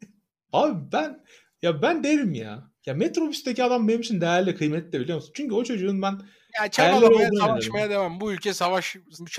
Abi 0.53 0.91
ben 0.91 1.25
ya 1.61 1.81
ben 1.81 2.03
derim 2.03 2.33
ya. 2.33 2.71
Ya 2.85 2.93
metrobüsteki 2.93 3.63
adam 3.63 3.87
benim 3.87 4.01
için 4.01 4.21
değerli, 4.21 4.55
kıymetli 4.55 4.99
biliyor 4.99 5.17
musun? 5.17 5.31
Çünkü 5.35 5.55
o 5.55 5.63
çocuğun 5.63 6.01
ben 6.01 6.21
Ya 6.61 6.71
çabalamaya, 6.71 7.27
olduğunu 7.27 7.39
savaşmaya 7.39 7.89
devam. 7.89 8.21
Bu 8.21 8.33
ülke 8.33 8.53
savaş 8.53 8.95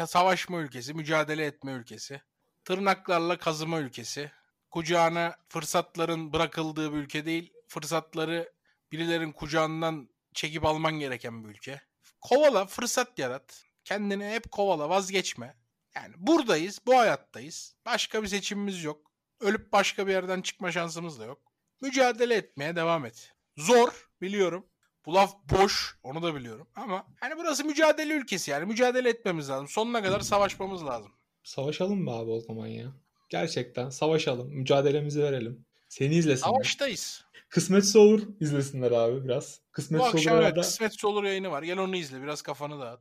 savaşma 0.07 0.59
ülkesi, 0.59 0.94
mücadele 0.94 1.44
etme 1.44 1.72
ülkesi. 1.72 2.22
Tırnaklarla 2.64 3.38
kazıma 3.38 3.80
ülkesi. 3.80 4.30
Kucağına 4.70 5.36
fırsatların 5.48 6.32
bırakıldığı 6.32 6.92
bir 6.92 6.98
ülke 6.98 7.26
değil. 7.26 7.52
Fırsatları 7.68 8.52
birilerin 8.92 9.32
kucağından 9.32 10.09
çekip 10.34 10.64
alman 10.64 10.92
gereken 10.98 11.44
bir 11.44 11.48
ülke. 11.48 11.80
Kovala, 12.20 12.66
fırsat 12.66 13.18
yarat. 13.18 13.64
Kendini 13.84 14.28
hep 14.28 14.52
kovala, 14.52 14.88
vazgeçme. 14.88 15.54
Yani 15.94 16.14
buradayız, 16.16 16.78
bu 16.86 16.96
hayattayız. 16.96 17.74
Başka 17.86 18.22
bir 18.22 18.28
seçimimiz 18.28 18.84
yok. 18.84 19.11
Ölüp 19.41 19.72
başka 19.72 20.07
bir 20.07 20.12
yerden 20.12 20.43
çıkma 20.43 20.72
şansımız 20.72 21.20
da 21.20 21.24
yok. 21.24 21.39
Mücadele 21.80 22.34
etmeye 22.34 22.76
devam 22.76 23.05
et. 23.07 23.32
Zor, 23.57 24.09
biliyorum. 24.20 24.66
Bu 25.07 25.14
laf 25.14 25.34
boş, 25.45 25.99
onu 26.03 26.22
da 26.22 26.34
biliyorum. 26.34 26.68
Ama 26.74 27.07
hani 27.20 27.37
burası 27.37 27.64
mücadele 27.64 28.14
ülkesi 28.14 28.51
yani. 28.51 28.64
Mücadele 28.66 29.09
etmemiz 29.09 29.51
lazım. 29.51 29.68
Sonuna 29.68 30.03
kadar 30.03 30.20
savaşmamız 30.20 30.84
lazım. 30.87 31.12
savaşalım 31.45 32.03
mı 32.03 32.11
abi 32.11 32.30
o 32.30 32.41
zaman 32.41 32.66
ya? 32.66 32.93
Gerçekten 33.28 33.91
savaşalım. 33.91 34.49
Mücadelemizi 34.49 35.22
verelim. 35.22 35.66
Seni 35.89 36.14
izlesinler. 36.14 36.51
Savaştayız. 36.51 37.24
Kısmetse 37.49 37.99
olur 37.99 38.22
izlesinler 38.41 38.91
abi 38.91 39.24
biraz. 39.24 39.61
Bu 39.68 39.72
Kısmetse 39.72 40.07
akşam 40.07 40.34
olur 40.34 40.43
evet. 40.43 40.55
Kısmetse 40.55 41.07
Olur 41.07 41.24
yayını 41.24 41.51
var. 41.51 41.62
Gel 41.62 41.78
onu 41.78 41.97
izle. 41.97 42.22
Biraz 42.22 42.43
kafanı 42.43 42.80
dağıt. 42.80 43.01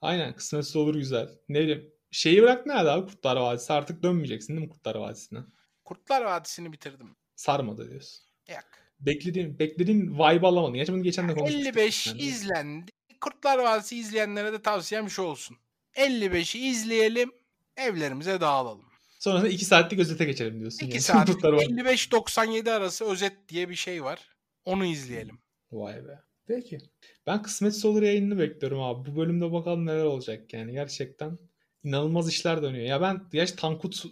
Aynen 0.00 0.34
kısmetse 0.36 0.78
olur 0.78 0.94
güzel. 0.94 1.28
Ne 1.48 1.60
bileyim. 1.60 1.92
Şeyi 2.10 2.42
bırak 2.42 2.66
nerede 2.66 2.90
abi 2.90 3.06
Kurtlar 3.06 3.36
Vadisi? 3.36 3.72
Artık 3.72 4.02
dönmeyeceksin 4.02 4.56
değil 4.56 4.66
mi 4.66 4.72
Kurtlar 4.72 4.94
Vadisi'ne? 4.94 5.38
Kurtlar 5.86 6.22
Vadisi'ni 6.22 6.72
bitirdim. 6.72 7.16
Sarmadı 7.36 7.90
diyorsun. 7.90 8.24
Yak. 8.48 8.92
Beklediğin, 9.00 9.58
beklediğin 9.58 10.14
vibe 10.14 10.46
alamadın. 10.46 10.74
Gerçi 10.74 10.92
bunu 10.92 11.02
geçen 11.02 11.28
de 11.28 11.34
konuşmuştuk. 11.34 11.76
55 11.76 12.06
Yani. 12.06 12.22
izlendi. 12.22 12.90
Kurtlar 13.20 13.58
Vadisi 13.58 13.96
izleyenlere 13.96 14.52
de 14.52 14.62
tavsiyem 14.62 15.10
şu 15.10 15.22
olsun. 15.22 15.56
55'i 15.94 16.60
izleyelim. 16.60 17.32
Evlerimize 17.76 18.40
dağılalım. 18.40 18.84
Sonrasında 19.18 19.48
2 19.48 19.64
saatlik 19.64 20.00
özete 20.00 20.24
geçelim 20.24 20.60
diyorsun. 20.60 20.86
2 20.86 20.92
yani. 20.94 21.00
saat 21.00 21.26
Kurtlar 21.30 21.52
Vadisi. 21.52 21.70
55-97 21.70 22.70
arası 22.70 23.04
özet 23.04 23.48
diye 23.48 23.68
bir 23.68 23.74
şey 23.74 24.04
var. 24.04 24.36
Onu 24.64 24.84
izleyelim. 24.84 25.38
Vay 25.72 25.94
be. 26.08 26.20
Peki. 26.46 26.78
Ben 27.26 27.42
kısmetse 27.42 27.88
olur 27.88 28.02
yayınını 28.02 28.38
bekliyorum 28.38 28.80
abi. 28.80 29.10
Bu 29.10 29.16
bölümde 29.16 29.52
bakalım 29.52 29.86
neler 29.86 30.04
olacak 30.04 30.52
yani. 30.52 30.72
Gerçekten 30.72 31.38
inanılmaz 31.84 32.28
işler 32.28 32.62
dönüyor. 32.62 32.86
Ya 32.86 33.00
ben 33.00 33.20
yaş 33.32 33.52
Tankut 33.52 34.04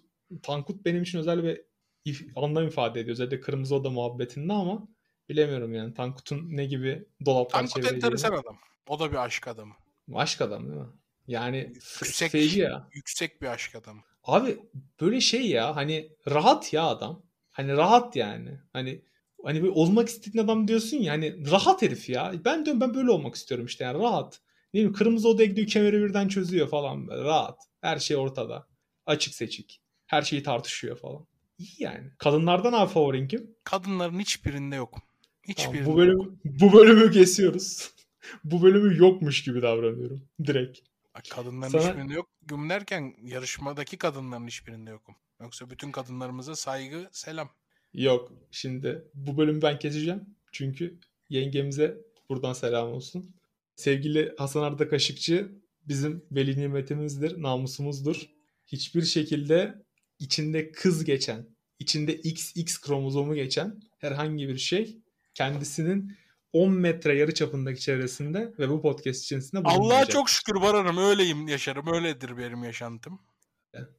Tankut 0.43 0.85
benim 0.85 1.03
için 1.03 1.18
özel 1.18 1.45
bir 1.45 1.61
if- 2.07 2.30
anlam 2.37 2.66
ifade 2.66 3.01
ediyor. 3.01 3.12
Özellikle 3.12 3.41
Kırmızı 3.41 3.74
Oda 3.74 3.91
muhabbetinde 3.91 4.53
ama 4.53 4.89
bilemiyorum 5.28 5.74
yani. 5.74 5.95
Tankut'un 5.95 6.57
ne 6.57 6.66
gibi 6.66 7.05
dolaplar 7.26 7.59
Tankut 7.59 7.74
çevireceğini. 7.74 8.05
enteresan 8.05 8.32
adam. 8.32 8.59
O 8.89 8.99
da 9.01 9.11
bir 9.12 9.16
aşk 9.16 9.49
adamı. 9.49 9.74
Aşk 10.14 10.41
adam 10.41 10.68
değil 10.68 10.80
mi? 10.80 10.87
Yani 11.26 11.72
Yüksek, 11.74 12.30
feci 12.30 12.61
ya. 12.61 12.89
yüksek 12.93 13.43
bir 13.43 13.47
aşk 13.47 13.74
adamı. 13.74 14.01
Abi 14.24 14.59
böyle 15.01 15.20
şey 15.20 15.47
ya 15.47 15.76
hani 15.76 16.12
rahat 16.30 16.72
ya 16.72 16.85
adam. 16.87 17.22
Hani 17.51 17.72
rahat 17.72 18.16
yani. 18.16 18.61
Hani 18.72 19.03
hani 19.45 19.62
böyle 19.62 19.72
olmak 19.72 20.09
istediğin 20.09 20.45
adam 20.45 20.68
diyorsun 20.68 20.97
ya 20.97 21.12
hani 21.12 21.51
rahat 21.51 21.82
herif 21.82 22.09
ya. 22.09 22.32
Ben 22.45 22.64
diyorum 22.64 22.80
ben 22.80 22.95
böyle 22.95 23.11
olmak 23.11 23.35
istiyorum 23.35 23.66
işte 23.66 23.85
yani 23.85 23.99
rahat. 23.99 24.41
Ne 24.74 24.78
bileyim 24.78 24.93
kırmızı 24.93 25.28
odaya 25.28 25.47
gidiyor 25.47 25.66
kemeri 25.66 26.03
birden 26.03 26.28
çözüyor 26.28 26.68
falan 26.68 27.09
rahat. 27.09 27.59
Her 27.80 27.99
şey 27.99 28.16
ortada. 28.16 28.68
Açık 29.07 29.35
seçik. 29.35 29.80
Her 30.07 30.22
şeyi 30.22 30.42
tartışıyor 30.42 30.96
falan. 30.96 31.26
İyi 31.59 31.74
yani. 31.78 32.11
Kadınlardan 32.18 32.72
abi 32.72 32.92
favorin 32.92 33.28
kim? 33.28 33.50
Kadınların 33.64 34.18
hiçbirinde 34.18 34.76
yok. 34.76 34.90
Tamam, 34.92 35.05
Hiçbirinde 35.48 35.86
bu 35.86 35.90
yok. 35.90 35.98
bölümü 35.98 36.36
bu 36.44 36.72
bölümü 36.72 37.11
kesiyoruz. 37.11 37.90
bu 38.44 38.62
bölümü 38.62 38.98
yokmuş 38.98 39.42
gibi 39.44 39.62
davranıyorum. 39.62 40.22
Direkt. 40.44 40.78
Bak, 41.14 41.24
Kadınların 41.30 41.70
Sana- 41.70 41.88
hiçbirinde 41.88 42.14
yok. 42.14 42.28
Güm 42.46 42.70
derken 42.70 43.14
yarışmadaki 43.22 43.96
kadınların 43.96 44.46
hiçbirinde 44.46 44.90
yokum. 44.90 45.14
Yoksa 45.40 45.70
bütün 45.70 45.90
kadınlarımıza 45.92 46.57
saygı, 46.57 47.09
selam. 47.12 47.48
Yok. 47.94 48.32
Şimdi 48.50 49.05
bu 49.14 49.36
bölümü 49.36 49.62
ben 49.62 49.78
keseceğim. 49.78 50.24
Çünkü 50.52 50.98
yengemize 51.28 51.98
buradan 52.28 52.52
selam 52.52 52.88
olsun. 52.92 53.34
Sevgili 53.76 54.34
Hasan 54.38 54.62
Arda 54.62 54.88
Kaşıkçı 54.88 55.52
bizim 55.88 56.24
veli 56.32 56.61
nimetimizdir, 56.61 57.42
namusumuzdur. 57.42 58.28
Hiçbir 58.66 59.02
şekilde 59.02 59.84
içinde 60.24 60.72
kız 60.72 61.04
geçen, 61.04 61.46
içinde 61.78 62.14
XX 62.14 62.80
kromozomu 62.80 63.34
geçen 63.34 63.80
herhangi 63.98 64.48
bir 64.48 64.58
şey 64.58 64.98
kendisinin 65.34 66.16
10 66.52 66.72
metre 66.72 67.18
yarı 67.18 67.34
çapındaki 67.34 67.80
çevresinde 67.80 68.54
ve 68.58 68.68
bu 68.68 68.82
podcast 68.82 69.24
içerisinde 69.24 69.62
Allah'a 69.64 70.06
çok 70.06 70.30
şükür 70.30 70.54
Baran'ım 70.54 70.98
öyleyim 70.98 71.48
yaşarım. 71.48 71.94
Öyledir 71.94 72.36
benim 72.36 72.64
yaşantım. 72.64 73.20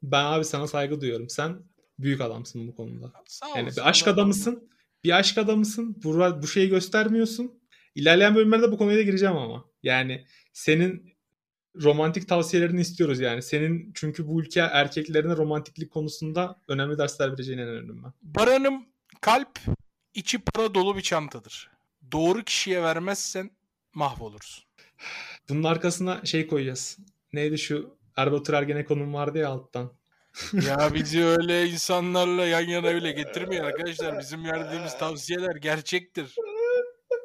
Ben 0.04 0.26
abi 0.26 0.46
sana 0.46 0.68
saygı 0.68 1.02
duyuyorum. 1.02 1.30
Sen 1.30 1.60
büyük 2.00 2.22
adamsın 2.22 2.68
bu 2.68 2.76
konuda. 2.76 3.14
Sağ 3.28 3.48
Yani 3.56 3.70
bir 3.70 3.90
aşk 3.90 4.08
adamısın. 4.08 4.70
Bir 5.04 5.12
aşk 5.12 5.38
adamısın. 5.38 5.96
Bu, 6.04 6.42
bu 6.42 6.48
şeyi 6.48 6.70
göstermiyorsun. 6.70 7.62
İlerleyen 7.96 8.36
bölümlerde 8.36 8.72
bu 8.72 8.78
konuya 8.78 8.98
da 8.98 9.02
gireceğim 9.02 9.38
ama. 9.38 9.66
Yani 9.84 10.26
senin 10.54 11.15
romantik 11.84 12.28
tavsiyelerini 12.28 12.82
istiyoruz 12.82 13.20
yani. 13.20 13.42
Senin 13.42 13.92
çünkü 13.94 14.28
bu 14.28 14.42
ülke 14.42 14.60
erkeklerine 14.60 15.36
romantiklik 15.36 15.92
konusunda 15.92 16.60
önemli 16.68 16.98
dersler 16.98 17.32
vereceğine 17.32 17.62
inanıyorum 17.62 18.04
ben. 18.04 18.14
Baran'ım 18.22 18.86
kalp 19.22 19.60
içi 20.14 20.40
para 20.40 20.74
dolu 20.74 20.98
bir 20.98 21.02
çantadır. 21.02 21.70
Doğru 22.12 22.44
kişiye 22.44 22.84
vermezsen 22.84 23.50
mahvolursun. 23.94 24.66
Bunun 25.50 25.64
arkasına 25.64 26.26
şey 26.26 26.48
koyacağız. 26.48 26.98
Neydi 27.34 27.58
şu 27.58 27.98
Erbatur 28.16 28.54
Ergenekon'un 28.54 29.14
vardı 29.14 29.38
ya 29.38 29.50
alttan. 29.50 29.92
Ya 30.68 30.94
bizi 30.94 31.24
öyle 31.26 31.68
insanlarla 31.68 32.46
yan 32.46 32.62
yana 32.62 32.88
öyle 32.88 33.12
getirmeyin 33.12 33.64
arkadaşlar. 33.64 34.20
Bizim 34.20 34.46
verdiğimiz 34.46 34.98
tavsiyeler 34.98 35.56
gerçektir. 35.56 36.36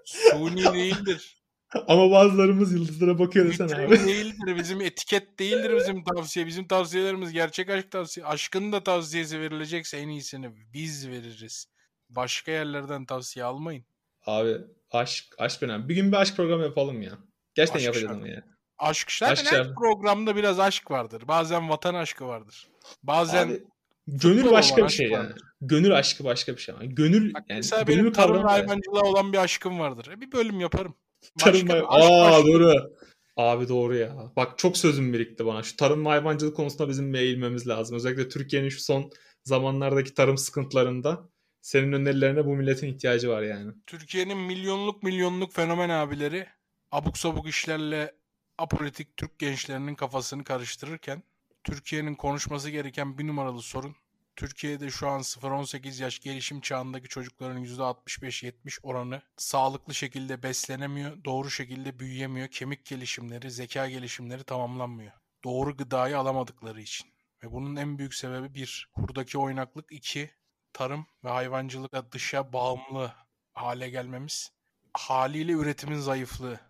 Suni 0.05 0.64
değildir. 0.64 1.39
Ama 1.89 2.11
bazılarımız 2.11 2.73
yıldızlara 2.73 3.18
bakıyor 3.18 3.47
desen 3.47 3.68
Vitrin 3.68 3.87
abi. 3.87 4.07
değildir. 4.07 4.57
Bizim 4.57 4.81
etiket 4.81 5.39
değildir 5.39 5.77
bizim 5.77 6.05
tavsiye. 6.05 6.47
Bizim 6.47 6.66
tavsiyelerimiz 6.66 7.33
gerçek 7.33 7.71
aşk 7.71 7.91
tavsiye. 7.91 8.27
Aşkın 8.27 8.73
da 8.73 8.83
tavsiyesi 8.83 9.41
verilecekse 9.41 9.97
en 9.97 10.09
iyisini 10.09 10.51
biz 10.73 11.09
veririz. 11.09 11.66
Başka 12.09 12.53
yerlerden 12.53 13.05
tavsiye 13.05 13.45
almayın. 13.45 13.85
Abi 14.27 14.57
aşk, 14.91 15.25
aşk 15.39 15.62
önemli. 15.62 15.89
Bir 15.89 15.95
gün 15.95 16.12
bir 16.12 16.16
aşk 16.16 16.37
programı 16.37 16.62
yapalım 16.62 17.03
ya. 17.03 17.12
Gerçekten 17.55 17.79
Aşk 17.79 17.87
yapacağız 17.87 18.29
ya. 18.29 18.45
Aşk 18.79 19.12
zaten 19.12 19.45
Aşk 19.45 19.53
her 19.53 19.75
programda 19.75 20.37
biraz 20.37 20.61
aşk 20.61 20.91
vardır. 20.91 21.23
Bazen 21.29 21.68
vatan 21.68 21.95
aşkı 21.95 22.27
vardır. 22.27 22.68
Bazen 23.03 23.49
Abi, 23.49 23.62
gönül 24.07 24.51
başka 24.51 24.85
bir 24.85 24.93
şey 24.93 25.11
yani. 25.11 25.33
Gönül 25.61 25.97
aşkı 25.97 26.25
başka 26.25 26.53
bir 26.53 26.61
şey. 26.61 26.75
Gönül 26.83 27.35
Bak 27.35 27.45
yani 27.49 27.59
mesela 27.59 27.83
gönül 27.83 27.99
benim 27.99 28.12
tarım 28.12 28.43
hayvancılığa 28.43 29.03
olan 29.03 29.33
bir 29.33 29.39
aşkım 29.39 29.79
vardır. 29.79 30.12
E 30.12 30.21
bir 30.21 30.33
bölüm 30.33 30.61
yaparım. 30.61 30.95
Tarım 31.39 31.68
Başka 31.68 31.87
Aa 31.87 32.31
başlığı- 32.31 32.53
doğru. 32.53 32.97
Abi 33.37 33.68
doğru 33.68 33.95
ya. 33.97 34.33
Bak 34.37 34.59
çok 34.59 34.77
sözüm 34.77 35.12
birikti 35.12 35.47
bana. 35.47 35.62
Şu 35.62 35.77
tarım 35.77 36.05
ve 36.05 36.09
hayvancılık 36.09 36.57
konusunda 36.57 36.89
bizim 36.89 37.12
bir 37.14 37.18
eğilmemiz 37.18 37.68
lazım. 37.68 37.97
Özellikle 37.97 38.29
Türkiye'nin 38.29 38.68
şu 38.68 38.81
son 38.81 39.11
zamanlardaki 39.45 40.14
tarım 40.14 40.39
sıkıntılarında 40.39 41.29
senin 41.61 41.93
önerilerine 41.93 42.47
bu 42.47 42.57
milletin 42.57 42.89
ihtiyacı 42.95 43.29
var 43.29 43.43
yani. 43.43 43.73
Türkiye'nin 43.87 44.39
milyonluk 44.39 45.03
milyonluk 45.03 45.53
fenomen 45.53 45.89
abileri 45.89 46.47
abuk 46.93 47.18
sabuk 47.18 47.49
işlerle 47.49 48.14
apolitik 48.59 49.16
Türk 49.16 49.39
gençlerinin 49.39 49.95
kafasını 49.95 50.45
karıştırırken 50.45 51.23
Türkiye'nin 51.64 52.14
konuşması 52.14 52.71
gereken 52.71 53.18
bir 53.18 53.27
numaralı 53.27 53.62
sorun 53.62 53.97
Türkiye'de 54.41 54.91
şu 54.91 55.09
an 55.09 55.20
0-18 55.20 56.03
yaş 56.03 56.18
gelişim 56.20 56.61
çağındaki 56.61 57.09
çocukların 57.09 57.64
%65-70 57.64 58.80
oranı 58.82 59.22
sağlıklı 59.36 59.95
şekilde 59.95 60.43
beslenemiyor, 60.43 61.24
doğru 61.24 61.51
şekilde 61.51 61.99
büyüyemiyor, 61.99 62.49
kemik 62.49 62.84
gelişimleri, 62.84 63.51
zeka 63.51 63.88
gelişimleri 63.88 64.45
tamamlanmıyor. 64.45 65.12
Doğru 65.45 65.76
gıdayı 65.76 66.18
alamadıkları 66.18 66.80
için. 66.80 67.09
Ve 67.43 67.53
bunun 67.53 67.76
en 67.76 67.99
büyük 67.99 68.14
sebebi 68.14 68.55
bir, 68.55 68.88
kurdaki 68.95 69.38
oynaklık, 69.38 69.93
iki, 69.93 70.30
tarım 70.72 71.07
ve 71.24 71.28
hayvancılığa 71.28 72.12
dışa 72.12 72.53
bağımlı 72.53 73.12
hale 73.53 73.91
gelmemiz. 73.91 74.53
Haliyle 74.93 75.53
üretimin 75.53 75.99
zayıflığı. 75.99 76.61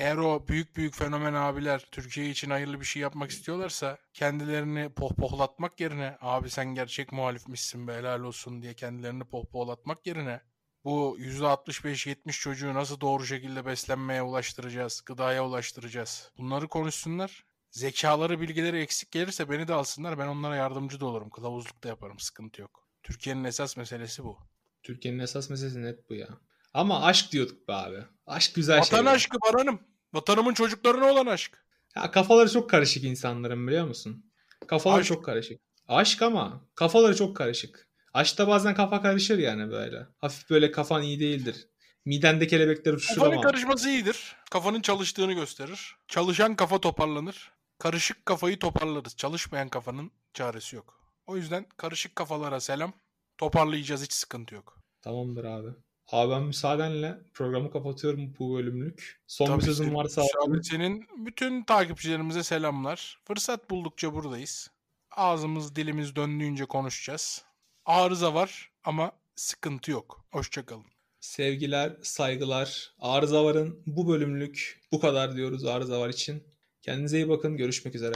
Eğer 0.00 0.16
o 0.16 0.48
büyük 0.48 0.76
büyük 0.76 0.94
fenomen 0.94 1.34
abiler 1.34 1.86
Türkiye 1.92 2.30
için 2.30 2.50
hayırlı 2.50 2.80
bir 2.80 2.84
şey 2.84 3.02
yapmak 3.02 3.30
istiyorlarsa 3.30 3.98
kendilerini 4.12 4.88
pohpohlatmak 4.88 5.80
yerine 5.80 6.16
abi 6.20 6.50
sen 6.50 6.74
gerçek 6.74 7.12
muhalifmişsin 7.12 7.88
be 7.88 7.94
helal 7.94 8.20
olsun 8.20 8.62
diye 8.62 8.74
kendilerini 8.74 9.24
pohpohlatmak 9.24 10.06
yerine 10.06 10.40
bu 10.84 11.18
%65-70 11.18 12.32
çocuğu 12.32 12.74
nasıl 12.74 13.00
doğru 13.00 13.26
şekilde 13.26 13.66
beslenmeye 13.66 14.22
ulaştıracağız, 14.22 15.02
gıdaya 15.06 15.46
ulaştıracağız. 15.46 16.30
Bunları 16.38 16.68
konuşsunlar. 16.68 17.44
Zekaları, 17.70 18.40
bilgileri 18.40 18.78
eksik 18.78 19.10
gelirse 19.10 19.50
beni 19.50 19.68
de 19.68 19.74
alsınlar. 19.74 20.18
Ben 20.18 20.26
onlara 20.26 20.56
yardımcı 20.56 21.00
da 21.00 21.06
olurum. 21.06 21.30
Kılavuzluk 21.30 21.84
da 21.84 21.88
yaparım. 21.88 22.18
Sıkıntı 22.18 22.60
yok. 22.60 22.88
Türkiye'nin 23.02 23.44
esas 23.44 23.76
meselesi 23.76 24.24
bu. 24.24 24.38
Türkiye'nin 24.82 25.18
esas 25.18 25.50
meselesi 25.50 25.82
net 25.82 26.10
bu 26.10 26.14
ya. 26.14 26.28
Ama 26.74 27.02
aşk 27.02 27.32
diyorduk 27.32 27.68
be 27.68 27.72
abi. 27.72 27.98
Aşk 28.26 28.54
güzel 28.54 28.82
şey. 28.82 28.98
Vatan 28.98 29.12
aşkı 29.12 29.36
Baran'ım. 29.40 29.89
Vatanımın 30.12 30.54
çocuklarına 30.54 31.12
olan 31.12 31.26
aşk. 31.26 31.64
Ya 31.96 32.10
kafaları 32.10 32.50
çok 32.50 32.70
karışık 32.70 33.04
insanların 33.04 33.66
biliyor 33.66 33.86
musun? 33.86 34.32
Kafaları 34.66 35.00
Aşk. 35.00 35.08
çok 35.08 35.24
karışık. 35.24 35.60
Aşk 35.88 36.22
ama 36.22 36.68
kafaları 36.74 37.16
çok 37.16 37.36
karışık. 37.36 37.88
Aşkta 38.14 38.48
bazen 38.48 38.74
kafa 38.74 39.02
karışır 39.02 39.38
yani 39.38 39.70
böyle. 39.70 40.06
Hafif 40.18 40.50
böyle 40.50 40.70
kafan 40.72 41.02
iyi 41.02 41.20
değildir. 41.20 41.68
Midende 42.04 42.46
kelebekler 42.46 42.92
uçuşur 42.92 43.14
Kafanın 43.14 43.32
ama. 43.32 43.40
karışması 43.42 43.88
iyidir. 43.90 44.36
Kafanın 44.50 44.80
çalıştığını 44.80 45.32
gösterir. 45.32 45.96
Çalışan 46.08 46.56
kafa 46.56 46.80
toparlanır. 46.80 47.52
Karışık 47.78 48.26
kafayı 48.26 48.58
toparlarız. 48.58 49.16
Çalışmayan 49.16 49.68
kafanın 49.68 50.10
çaresi 50.34 50.76
yok. 50.76 51.00
O 51.26 51.36
yüzden 51.36 51.66
karışık 51.76 52.16
kafalara 52.16 52.60
selam. 52.60 52.92
Toparlayacağız 53.38 54.02
hiç 54.02 54.12
sıkıntı 54.12 54.54
yok. 54.54 54.78
Tamamdır 55.02 55.44
abi. 55.44 55.68
Abi 56.12 56.30
ben 56.32 56.42
müsaadenle 56.42 57.18
programı 57.34 57.70
kapatıyorum 57.70 58.34
bu 58.38 58.54
bölümlük. 58.56 59.20
Son 59.26 59.46
bir 59.46 59.52
Tabii 59.52 59.64
sözüm 59.64 59.84
senin- 59.86 59.96
varsa 59.96 60.22
Müsaade 60.22 60.62
senin 60.62 61.06
bütün 61.26 61.62
takipçilerimize 61.64 62.42
selamlar. 62.42 63.18
Fırsat 63.24 63.70
buldukça 63.70 64.14
buradayız. 64.14 64.70
Ağzımız 65.10 65.76
dilimiz 65.76 66.16
döndüğünce 66.16 66.64
konuşacağız. 66.66 67.44
Arıza 67.84 68.34
var 68.34 68.70
ama 68.84 69.12
sıkıntı 69.36 69.90
yok. 69.90 70.24
Hoşçakalın. 70.32 70.84
sevgiler, 71.20 71.96
saygılar. 72.02 72.94
Arıza 72.98 73.44
varın 73.44 73.82
bu 73.86 74.08
bölümlük 74.08 74.80
bu 74.92 75.00
kadar 75.00 75.36
diyoruz 75.36 75.64
Arıza 75.64 76.00
var 76.00 76.08
için. 76.08 76.42
Kendinize 76.82 77.16
iyi 77.16 77.28
bakın. 77.28 77.56
Görüşmek 77.56 77.94
üzere. 77.94 78.14